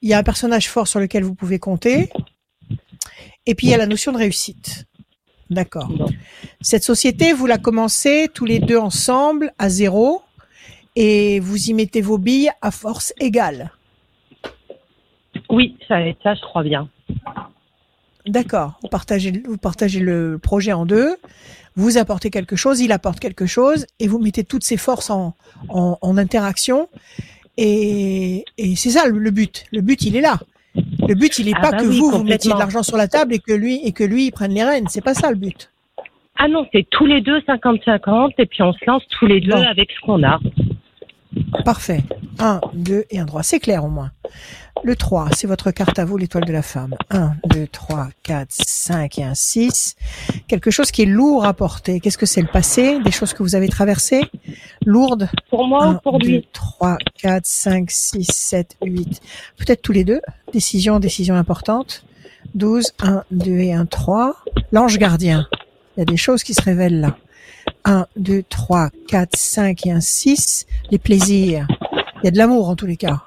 [0.03, 2.11] Il y a un personnage fort sur lequel vous pouvez compter.
[3.47, 4.85] Et puis, il y a la notion de réussite.
[5.49, 5.91] D'accord.
[6.61, 10.23] Cette société, vous la commencez tous les deux ensemble à zéro.
[10.97, 13.73] Et vous y mettez vos billes à force égale.
[15.51, 16.89] Oui, ça va être ça, je crois bien.
[18.27, 18.79] D'accord.
[18.83, 21.17] Vous partagez, vous partagez le projet en deux.
[21.77, 25.35] Vous apportez quelque chose, il apporte quelque chose, et vous mettez toutes ces forces en,
[25.69, 26.89] en, en interaction.
[27.57, 29.65] Et, et c'est ça le, le but.
[29.73, 30.39] Le but, il est là.
[30.75, 32.97] Le but, il est Ah pas bah que oui, vous vous mettiez de l'argent sur
[32.97, 34.87] la table et que lui et que lui il prenne les rênes.
[34.89, 35.71] C'est pas ça le but.
[36.37, 39.51] Ah non, c'est tous les deux 50-50, et puis on se lance tous les deux
[39.53, 39.63] Bon.
[39.63, 40.39] avec ce qu'on a.
[41.65, 42.03] Parfait.
[42.39, 43.43] Un, deux et un droit.
[43.43, 44.11] C'est clair au moins.
[44.83, 46.95] Le 3, c'est votre carte à vous, l'étoile de la femme.
[47.11, 49.97] 1, 2, 3, 4, 5 et un 6.
[50.49, 52.01] Quelque chose qui est lourd à porter.
[52.01, 52.99] Qu'est-ce que c'est le passé?
[53.01, 54.23] Des choses que vous avez traversées?
[54.87, 59.21] Lourdes Pour moi 1, pour 2, lui 3, 4, 5, 6, 7, 8.
[59.59, 60.21] Peut-être tous les deux.
[60.53, 62.05] Décision, décision importante.
[62.55, 64.37] 12, 1, 2 et 1, 3.
[64.73, 65.47] L'ange gardien.
[65.97, 67.17] Il y a des choses qui se révèlent là.
[67.85, 70.67] 1, 2, 3, 4, 5 et un 6.
[70.91, 71.67] Les plaisirs.
[72.23, 73.23] Il y a de l'amour en tous les cas.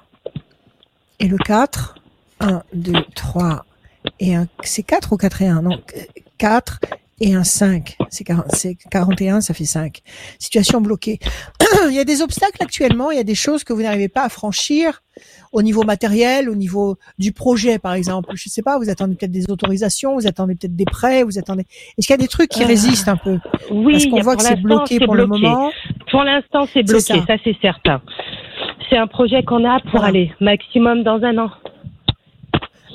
[1.19, 1.95] Et le 4.
[2.39, 3.65] 1, 2, 3
[4.19, 4.47] et un...
[4.63, 5.79] C'est 4 ou 4 et 1 Non,
[6.37, 6.79] 4
[7.23, 7.95] et un 5.
[8.09, 9.99] C'est 40 c'est 41, ça fait 5.
[10.39, 11.19] Situation bloquée.
[11.87, 14.23] il y a des obstacles actuellement, il y a des choses que vous n'arrivez pas
[14.23, 15.01] à franchir
[15.53, 18.31] au niveau matériel, au niveau du projet par exemple.
[18.35, 21.63] Je sais pas, vous attendez peut-être des autorisations, vous attendez peut-être des prêts, vous attendez.
[21.97, 23.39] Est-ce qu'il y a des trucs qui Euh, résistent un peu?
[23.71, 25.71] Oui, Parce qu'on voit que c'est bloqué pour le moment.
[26.11, 27.25] Pour l'instant, c'est bloqué, ça.
[27.25, 28.01] ça, c'est certain.
[28.89, 31.51] C'est un projet qu'on a pour aller maximum dans un an.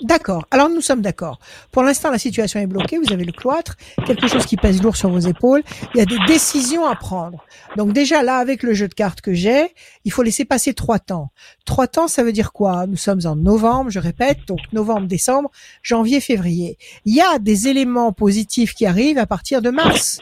[0.03, 0.47] D'accord.
[0.51, 1.39] Alors nous sommes d'accord.
[1.73, 2.99] Pour l'instant, la situation est bloquée.
[2.99, 3.77] Vous avez le cloître,
[4.07, 5.63] quelque chose qui pèse lourd sur vos épaules.
[5.95, 7.45] Il y a des décisions à prendre.
[7.77, 10.99] Donc déjà là, avec le jeu de cartes que j'ai, il faut laisser passer trois
[10.99, 11.31] temps.
[11.65, 12.87] Trois temps, ça veut dire quoi?
[12.87, 15.51] Nous sommes en novembre, je répète, donc novembre, décembre,
[15.83, 16.79] janvier, février.
[17.05, 20.21] Il y a des éléments positifs qui arrivent à partir de mars.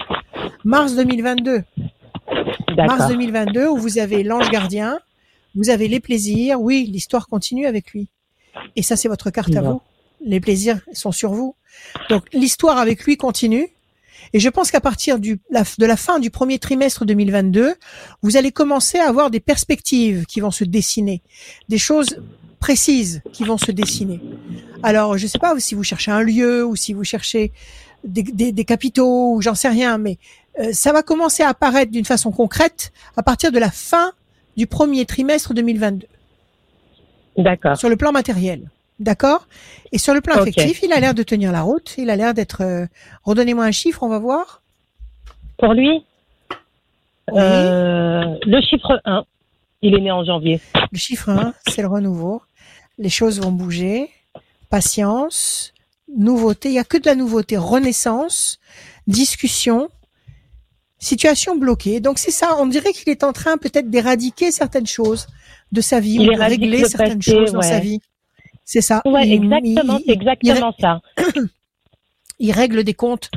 [0.65, 1.63] Mars 2022.
[2.77, 3.09] Mars D'accord.
[3.09, 4.99] 2022 où vous avez l'ange gardien,
[5.55, 6.61] vous avez les plaisirs.
[6.61, 8.09] Oui, l'histoire continue avec lui.
[8.77, 9.81] Et ça, c'est votre carte à vous.
[10.25, 11.55] Les plaisirs sont sur vous.
[12.09, 13.69] Donc l'histoire avec lui continue.
[14.33, 17.75] Et je pense qu'à partir du, la- de la fin du premier trimestre 2022,
[18.23, 21.23] vous allez commencer à avoir des perspectives qui vont se dessiner,
[21.69, 22.21] des choses
[22.59, 24.21] précises qui vont se dessiner.
[24.83, 27.53] Alors, je sais pas si vous cherchez un lieu ou si vous cherchez
[28.05, 30.19] des, des, des capitaux ou j'en sais rien, mais
[30.59, 34.13] euh, ça va commencer à apparaître d'une façon concrète à partir de la fin
[34.57, 36.07] du premier trimestre 2022
[37.37, 37.77] D'accord.
[37.77, 38.71] sur le plan matériel.
[38.99, 39.47] D'accord?
[39.93, 41.95] Et sur le plan affectif, il a l'air de tenir la route.
[41.99, 42.63] Il a l'air d'être...
[42.63, 42.87] euh,
[43.25, 44.63] Redonnez-moi un chiffre, on va voir.
[45.59, 46.05] Pour lui,
[47.31, 47.39] Oui.
[47.41, 49.25] euh, le chiffre 1,
[49.83, 50.61] il est né en janvier.
[50.93, 52.41] Le chiffre 1, c'est le renouveau.
[52.99, 54.09] Les choses vont bouger.
[54.71, 55.75] Patience,
[56.17, 56.71] nouveauté.
[56.71, 57.57] Il n'y a que de la nouveauté.
[57.59, 58.59] Renaissance,
[59.07, 59.91] discussion,
[60.99, 62.01] situation bloquée.
[62.01, 65.27] Donc c'est ça, on dirait qu'il est en train peut-être d'éradiquer certaines choses
[65.73, 68.01] de sa vie Il ou de régler le certaines passé, choses dans sa vie.
[68.65, 69.03] C'est ça.
[69.05, 71.01] Ouais, Il- exactement, il- exactement ça.
[72.39, 73.31] il règle des comptes,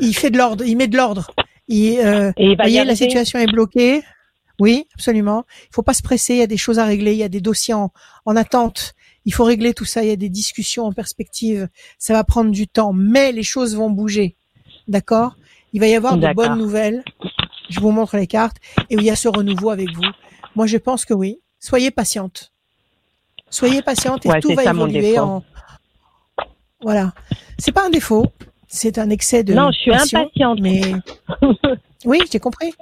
[0.00, 1.30] il fait de l'ordre, il met de l'ordre.
[1.68, 4.02] Il, euh, Et il va voyez, la situation est bloquée.
[4.60, 5.44] Oui, absolument.
[5.70, 6.34] Il faut pas se presser.
[6.34, 7.12] Il y a des choses à régler.
[7.12, 7.90] Il y a des dossiers en,
[8.26, 8.94] en attente.
[9.24, 10.02] Il faut régler tout ça.
[10.02, 11.68] Il y a des discussions en perspective.
[11.98, 14.36] Ça va prendre du temps, mais les choses vont bouger.
[14.88, 15.36] D'accord?
[15.72, 17.02] Il va y avoir de bonnes nouvelles.
[17.70, 18.56] Je vous montre les cartes
[18.90, 20.02] et il y a ce renouveau avec vous.
[20.54, 21.38] Moi, je pense que oui.
[21.62, 22.52] Soyez patiente.
[23.48, 25.44] Soyez patiente et Ouais, tout va évoluer en.
[26.80, 27.12] Voilà.
[27.56, 28.26] C'est pas un défaut.
[28.66, 29.54] C'est un excès de.
[29.54, 30.58] Non, je suis passion, impatiente.
[30.60, 30.80] Mais
[32.04, 32.74] oui, j'ai compris.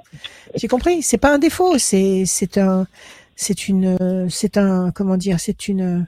[0.55, 1.03] J'ai compris.
[1.03, 1.77] C'est pas un défaut.
[1.77, 2.87] C'est c'est un
[3.35, 6.07] c'est une c'est un comment dire c'est une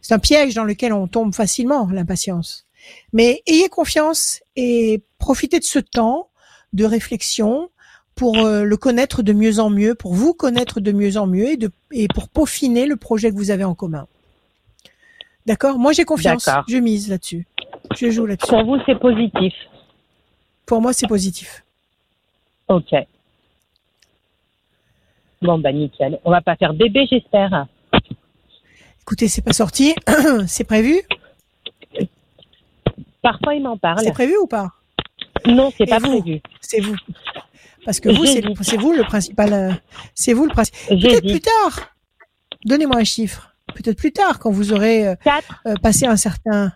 [0.00, 2.66] c'est un piège dans lequel on tombe facilement l'impatience.
[3.12, 6.28] Mais ayez confiance et profitez de ce temps
[6.72, 7.68] de réflexion
[8.14, 11.50] pour euh, le connaître de mieux en mieux, pour vous connaître de mieux en mieux
[11.50, 14.06] et de et pour peaufiner le projet que vous avez en commun.
[15.46, 15.78] D'accord?
[15.78, 16.48] Moi j'ai confiance.
[16.68, 17.46] Je mise là-dessus.
[17.96, 18.48] Je joue là-dessus.
[18.48, 19.52] Pour vous, c'est positif.
[20.66, 21.64] Pour moi c'est positif.
[22.68, 22.94] Ok.
[25.42, 26.20] Bon, bah nickel.
[26.24, 27.66] On va pas faire bébé, j'espère.
[29.02, 29.94] Écoutez, c'est pas sorti.
[30.46, 31.00] c'est prévu?
[33.20, 34.00] Parfois, il m'en parle.
[34.04, 34.68] C'est prévu ou pas?
[35.46, 36.20] Non, c'est pas vous?
[36.20, 36.40] prévu.
[36.60, 36.96] C'est vous.
[37.84, 38.24] Parce que vous,
[38.62, 39.52] c'est vous le principal.
[39.52, 39.72] euh,
[40.14, 40.98] C'est vous le principal.
[41.00, 41.88] Peut-être plus tard.
[42.64, 43.54] Donnez-moi un chiffre.
[43.74, 45.62] Peut-être plus tard, quand vous aurez euh, 4.
[45.66, 46.72] euh, passé un certain.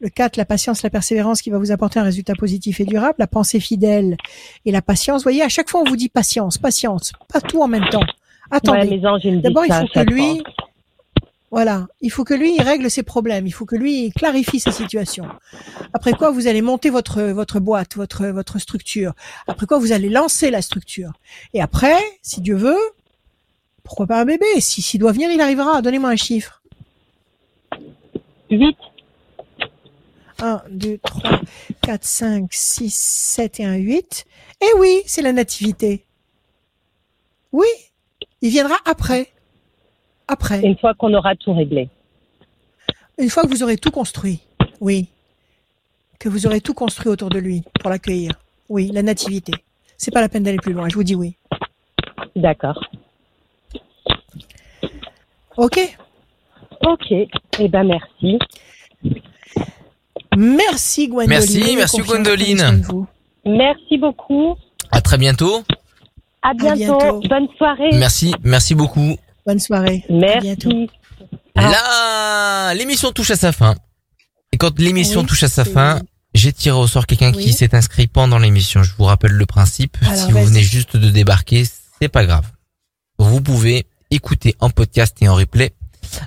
[0.00, 3.14] Le 4, la patience, la persévérance qui va vous apporter un résultat positif et durable,
[3.18, 4.16] la pensée fidèle
[4.64, 5.20] et la patience.
[5.20, 8.02] Vous voyez, à chaque fois, on vous dit patience, patience, pas tout en même temps.
[8.50, 8.78] Attendez.
[8.80, 8.86] Ouais,
[9.42, 10.42] D'abord, il faut que lui.
[11.52, 14.58] Voilà, il faut que lui il règle ses problèmes, il faut que lui il clarifie
[14.58, 15.28] sa situation.
[15.92, 19.12] Après quoi, vous allez monter votre votre boîte, votre votre structure.
[19.46, 21.12] Après quoi, vous allez lancer la structure.
[21.52, 22.80] Et après, si Dieu veut,
[23.82, 24.46] pourquoi pas un bébé?
[24.60, 25.82] Si s'il doit venir, il arrivera.
[25.82, 26.62] Donnez-moi un chiffre.
[28.50, 28.74] 8.
[30.40, 31.40] 1, 2, 3,
[31.82, 34.24] 4, 5, 6, 7 et un 8.
[34.62, 36.06] Eh oui, c'est la nativité.
[37.52, 37.68] Oui,
[38.40, 39.31] il viendra après.
[40.28, 40.60] Après.
[40.62, 41.88] Une fois qu'on aura tout réglé.
[43.18, 44.40] Une fois que vous aurez tout construit,
[44.80, 45.08] oui,
[46.18, 48.32] que vous aurez tout construit autour de lui pour l'accueillir,
[48.68, 49.52] oui, la nativité.
[49.96, 51.36] C'est pas la peine d'aller plus loin, je vous dis oui.
[52.34, 52.80] D'accord.
[55.56, 55.78] Ok.
[56.86, 57.12] Ok.
[57.58, 58.38] Eh ben, merci.
[60.36, 61.38] Merci Gwendoline.
[61.38, 62.82] Merci, merci, Gwendoline.
[63.44, 64.56] Merci beaucoup.
[64.90, 65.62] À très bientôt.
[66.42, 66.98] À bientôt.
[66.98, 67.20] bientôt.
[67.28, 67.90] Bonne soirée.
[67.92, 69.16] Merci, merci beaucoup.
[69.46, 70.04] Bonne soirée.
[70.08, 70.88] Merci.
[71.56, 71.70] Ah.
[71.70, 73.74] Là, l'émission touche à sa fin.
[74.52, 76.00] Et quand l'émission Oui, touche à sa fin,
[76.34, 77.44] j'ai tiré au sort quelqu'un Oui.
[77.44, 78.82] qui s'est inscrit pendant l'émission.
[78.82, 79.96] Je vous rappelle le principe.
[80.02, 81.64] Alors, si vous venez juste de débarquer,
[82.00, 82.46] c'est pas grave.
[83.18, 85.72] Vous pouvez écouter en podcast et en replay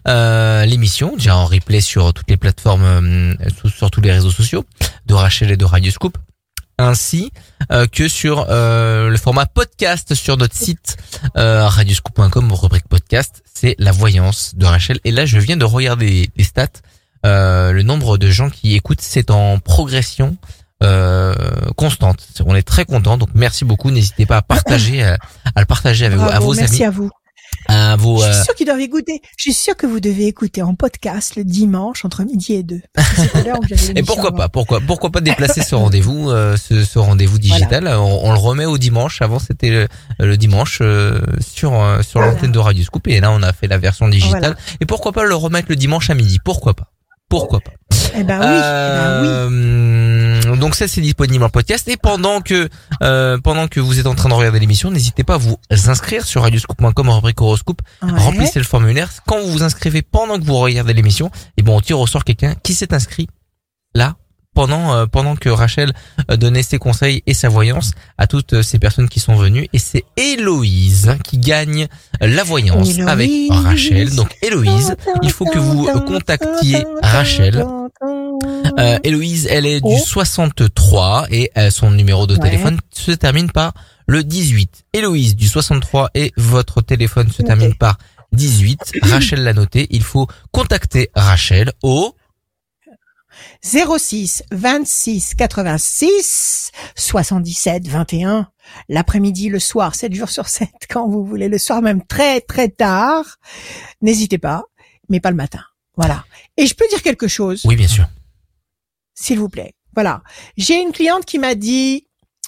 [0.07, 4.31] euh, l'émission, déjà en replay sur toutes les plateformes, euh, sur, sur tous les réseaux
[4.31, 4.65] sociaux
[5.05, 6.17] de Rachel et de Radio Scoop,
[6.79, 7.39] ainsi euh,
[7.91, 10.97] que sur euh, le format podcast sur notre site
[11.37, 13.43] euh, radioscoop.com, rubrique podcast.
[13.53, 14.99] C'est la voyance de Rachel.
[15.03, 16.67] Et là, je viens de regarder les stats.
[17.25, 20.37] Euh, le nombre de gens qui écoutent, c'est en progression
[20.83, 21.33] euh,
[21.75, 22.19] constante.
[22.45, 23.89] On est très content, donc merci beaucoup.
[23.89, 25.17] N'hésitez pas à partager, à,
[25.55, 26.83] à le partager avec, Bravo, à vos merci amis.
[26.83, 27.09] à vous.
[27.97, 28.21] Vos.
[28.21, 29.21] Je euh, suis sûr qu'ils doivent écouter.
[29.37, 32.81] Je suis sûr que vous devez écouter en podcast le dimanche entre midi et deux.
[33.95, 38.19] Et pourquoi pas Pourquoi pourquoi pas déplacer ce rendez-vous, euh, ce, ce rendez-vous digital on,
[38.23, 39.21] on le remet au dimanche.
[39.21, 39.87] Avant c'était le,
[40.19, 42.33] le dimanche euh, sur euh, sur Voilà.
[42.33, 44.39] l'antenne de Radio Scoop et là on a fait la version digitale.
[44.41, 44.55] Voilà.
[44.81, 46.39] Et pourquoi pas le remettre le dimanche à midi?
[46.43, 46.91] Pourquoi pas?
[47.29, 47.71] Pourquoi pas?
[48.17, 50.24] Eh ben oui, eh ben oui.
[50.55, 52.69] Euh, Donc ça c'est disponible en podcast et pendant que
[53.03, 55.57] euh, pendant que vous êtes en train de regarder l'émission, n'hésitez pas à vous
[55.87, 57.81] inscrire sur radioscoop.com rubrique horoscope.
[58.01, 58.11] Ouais.
[58.11, 59.09] Remplissez le formulaire.
[59.27, 62.23] Quand vous vous inscrivez pendant que vous regardez l'émission, et bon on tire au sort
[62.23, 63.27] quelqu'un qui s'est inscrit
[63.93, 64.15] là
[64.55, 65.93] pendant euh, pendant que Rachel
[66.31, 69.67] euh, donnait ses conseils et sa voyance à toutes euh, ces personnes qui sont venues
[69.73, 71.87] et c'est Héloïse qui gagne
[72.21, 73.07] la voyance Héloïse.
[73.07, 74.15] avec Rachel.
[74.15, 77.63] Donc Héloïse, il faut que vous contactiez Rachel.
[78.79, 79.97] Euh, Héloïse, elle est du Oh.
[80.05, 82.39] 63 et euh, son numéro de Ouais.
[82.39, 83.73] téléphone se termine par
[84.07, 84.85] le 18.
[84.93, 87.97] Héloïse du 63 et votre téléphone se termine par
[88.33, 88.79] 18.
[89.03, 89.87] Rachel l'a noté.
[89.89, 92.15] Il faut contacter Rachel au
[93.61, 98.47] 06 26 86 77 21
[98.89, 102.69] l'après-midi, le soir, 7 jours sur 7, quand vous voulez, le soir même très très
[102.69, 103.25] tard.
[104.01, 104.63] N'hésitez pas,
[105.09, 105.61] mais pas le matin.
[105.97, 106.23] Voilà.
[106.57, 108.05] Et je peux dire quelque chose, Oui, bien sûr.
[109.15, 109.73] S'il vous plaît.
[109.93, 110.21] Voilà.
[110.57, 112.07] J'ai une cliente qui m'a dit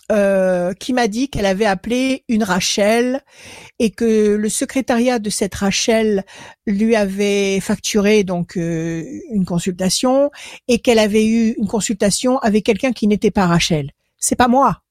[0.10, 3.22] euh, qui m'a dit qu'elle avait appelé une Rachel
[3.78, 6.24] et que le secrétariat de cette Rachel
[6.66, 10.32] lui avait facturé donc euh, une consultation
[10.70, 13.92] et qu'elle avait eu une consultation avec quelqu'un qui n'était pas Rachel.
[14.18, 14.82] C'est pas moi.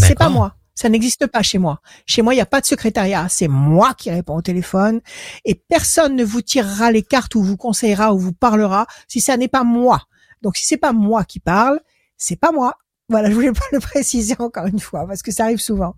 [0.00, 0.56] C'est pas moi.
[0.74, 1.80] Ça n'existe pas chez moi.
[2.04, 3.28] Chez moi, il n'y a pas de secrétariat.
[3.30, 5.00] C'est moi qui réponds au téléphone
[5.44, 9.36] et personne ne vous tirera les cartes ou vous conseillera ou vous parlera si ça
[9.36, 10.02] n'est pas moi.
[10.42, 11.80] Donc, si c'est pas moi qui parle,
[12.16, 12.76] c'est pas moi.
[13.08, 15.94] Voilà, je voulais pas le préciser encore une fois parce que ça arrive souvent.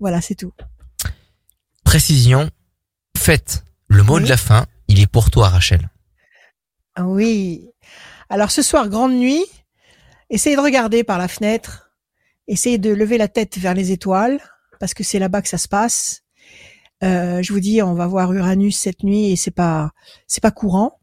[0.00, 0.52] Voilà, c'est tout.
[1.84, 2.50] Précision
[3.16, 3.64] faite.
[3.88, 4.24] Le mot Oui.
[4.24, 5.90] de la fin, il est pour toi, Rachel.
[6.94, 7.68] Ah Oui.
[8.28, 9.44] Alors ce soir, grande nuit,
[10.30, 11.92] essayez de regarder par la fenêtre,
[12.48, 14.40] essayez de lever la tête vers les étoiles,
[14.80, 16.22] parce que c'est là-bas que ça se passe.
[17.04, 19.90] Euh, je vous dis, on va voir Uranus cette nuit et c'est pas,
[20.26, 20.98] c'est pas courant,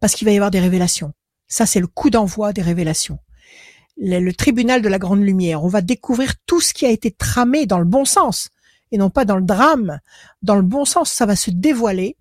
[0.00, 1.12] parce qu'il va y avoir des révélations.
[1.52, 3.18] Ça, c'est le coup d'envoi des révélations.
[3.98, 5.62] Le, tribunal de la grande lumière.
[5.62, 8.48] On va découvrir tout ce qui a été tramé dans le bon sens
[8.90, 10.00] et non pas dans le drame.
[10.40, 12.16] Dans le bon sens, ça va se dévoiler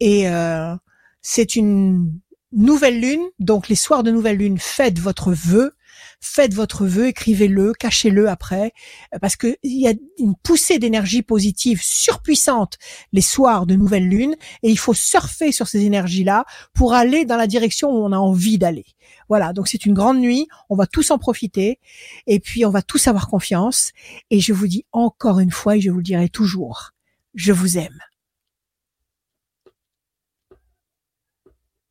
[0.00, 0.74] et euh,
[1.20, 2.12] c'est une
[2.50, 5.76] nouvelle lune, donc les soirs de nouvelle lune, faites votre vœu,
[6.22, 8.72] faites votre vœu, écrivez-le, cachez-le après,
[9.14, 12.78] euh, parce que il y a une poussée d'énergie positive surpuissante
[13.12, 17.36] les soirs de nouvelle lune, et il faut surfer sur ces énergies-là pour aller dans
[17.36, 18.86] la direction où on a envie d'aller.
[19.28, 21.80] Voilà, donc c'est une grande nuit, on va tous en profiter,
[22.26, 23.90] et puis on va tous avoir confiance,
[24.30, 26.92] et je vous dis encore une fois, et je vous le dirai toujours,
[27.34, 27.98] je vous aime.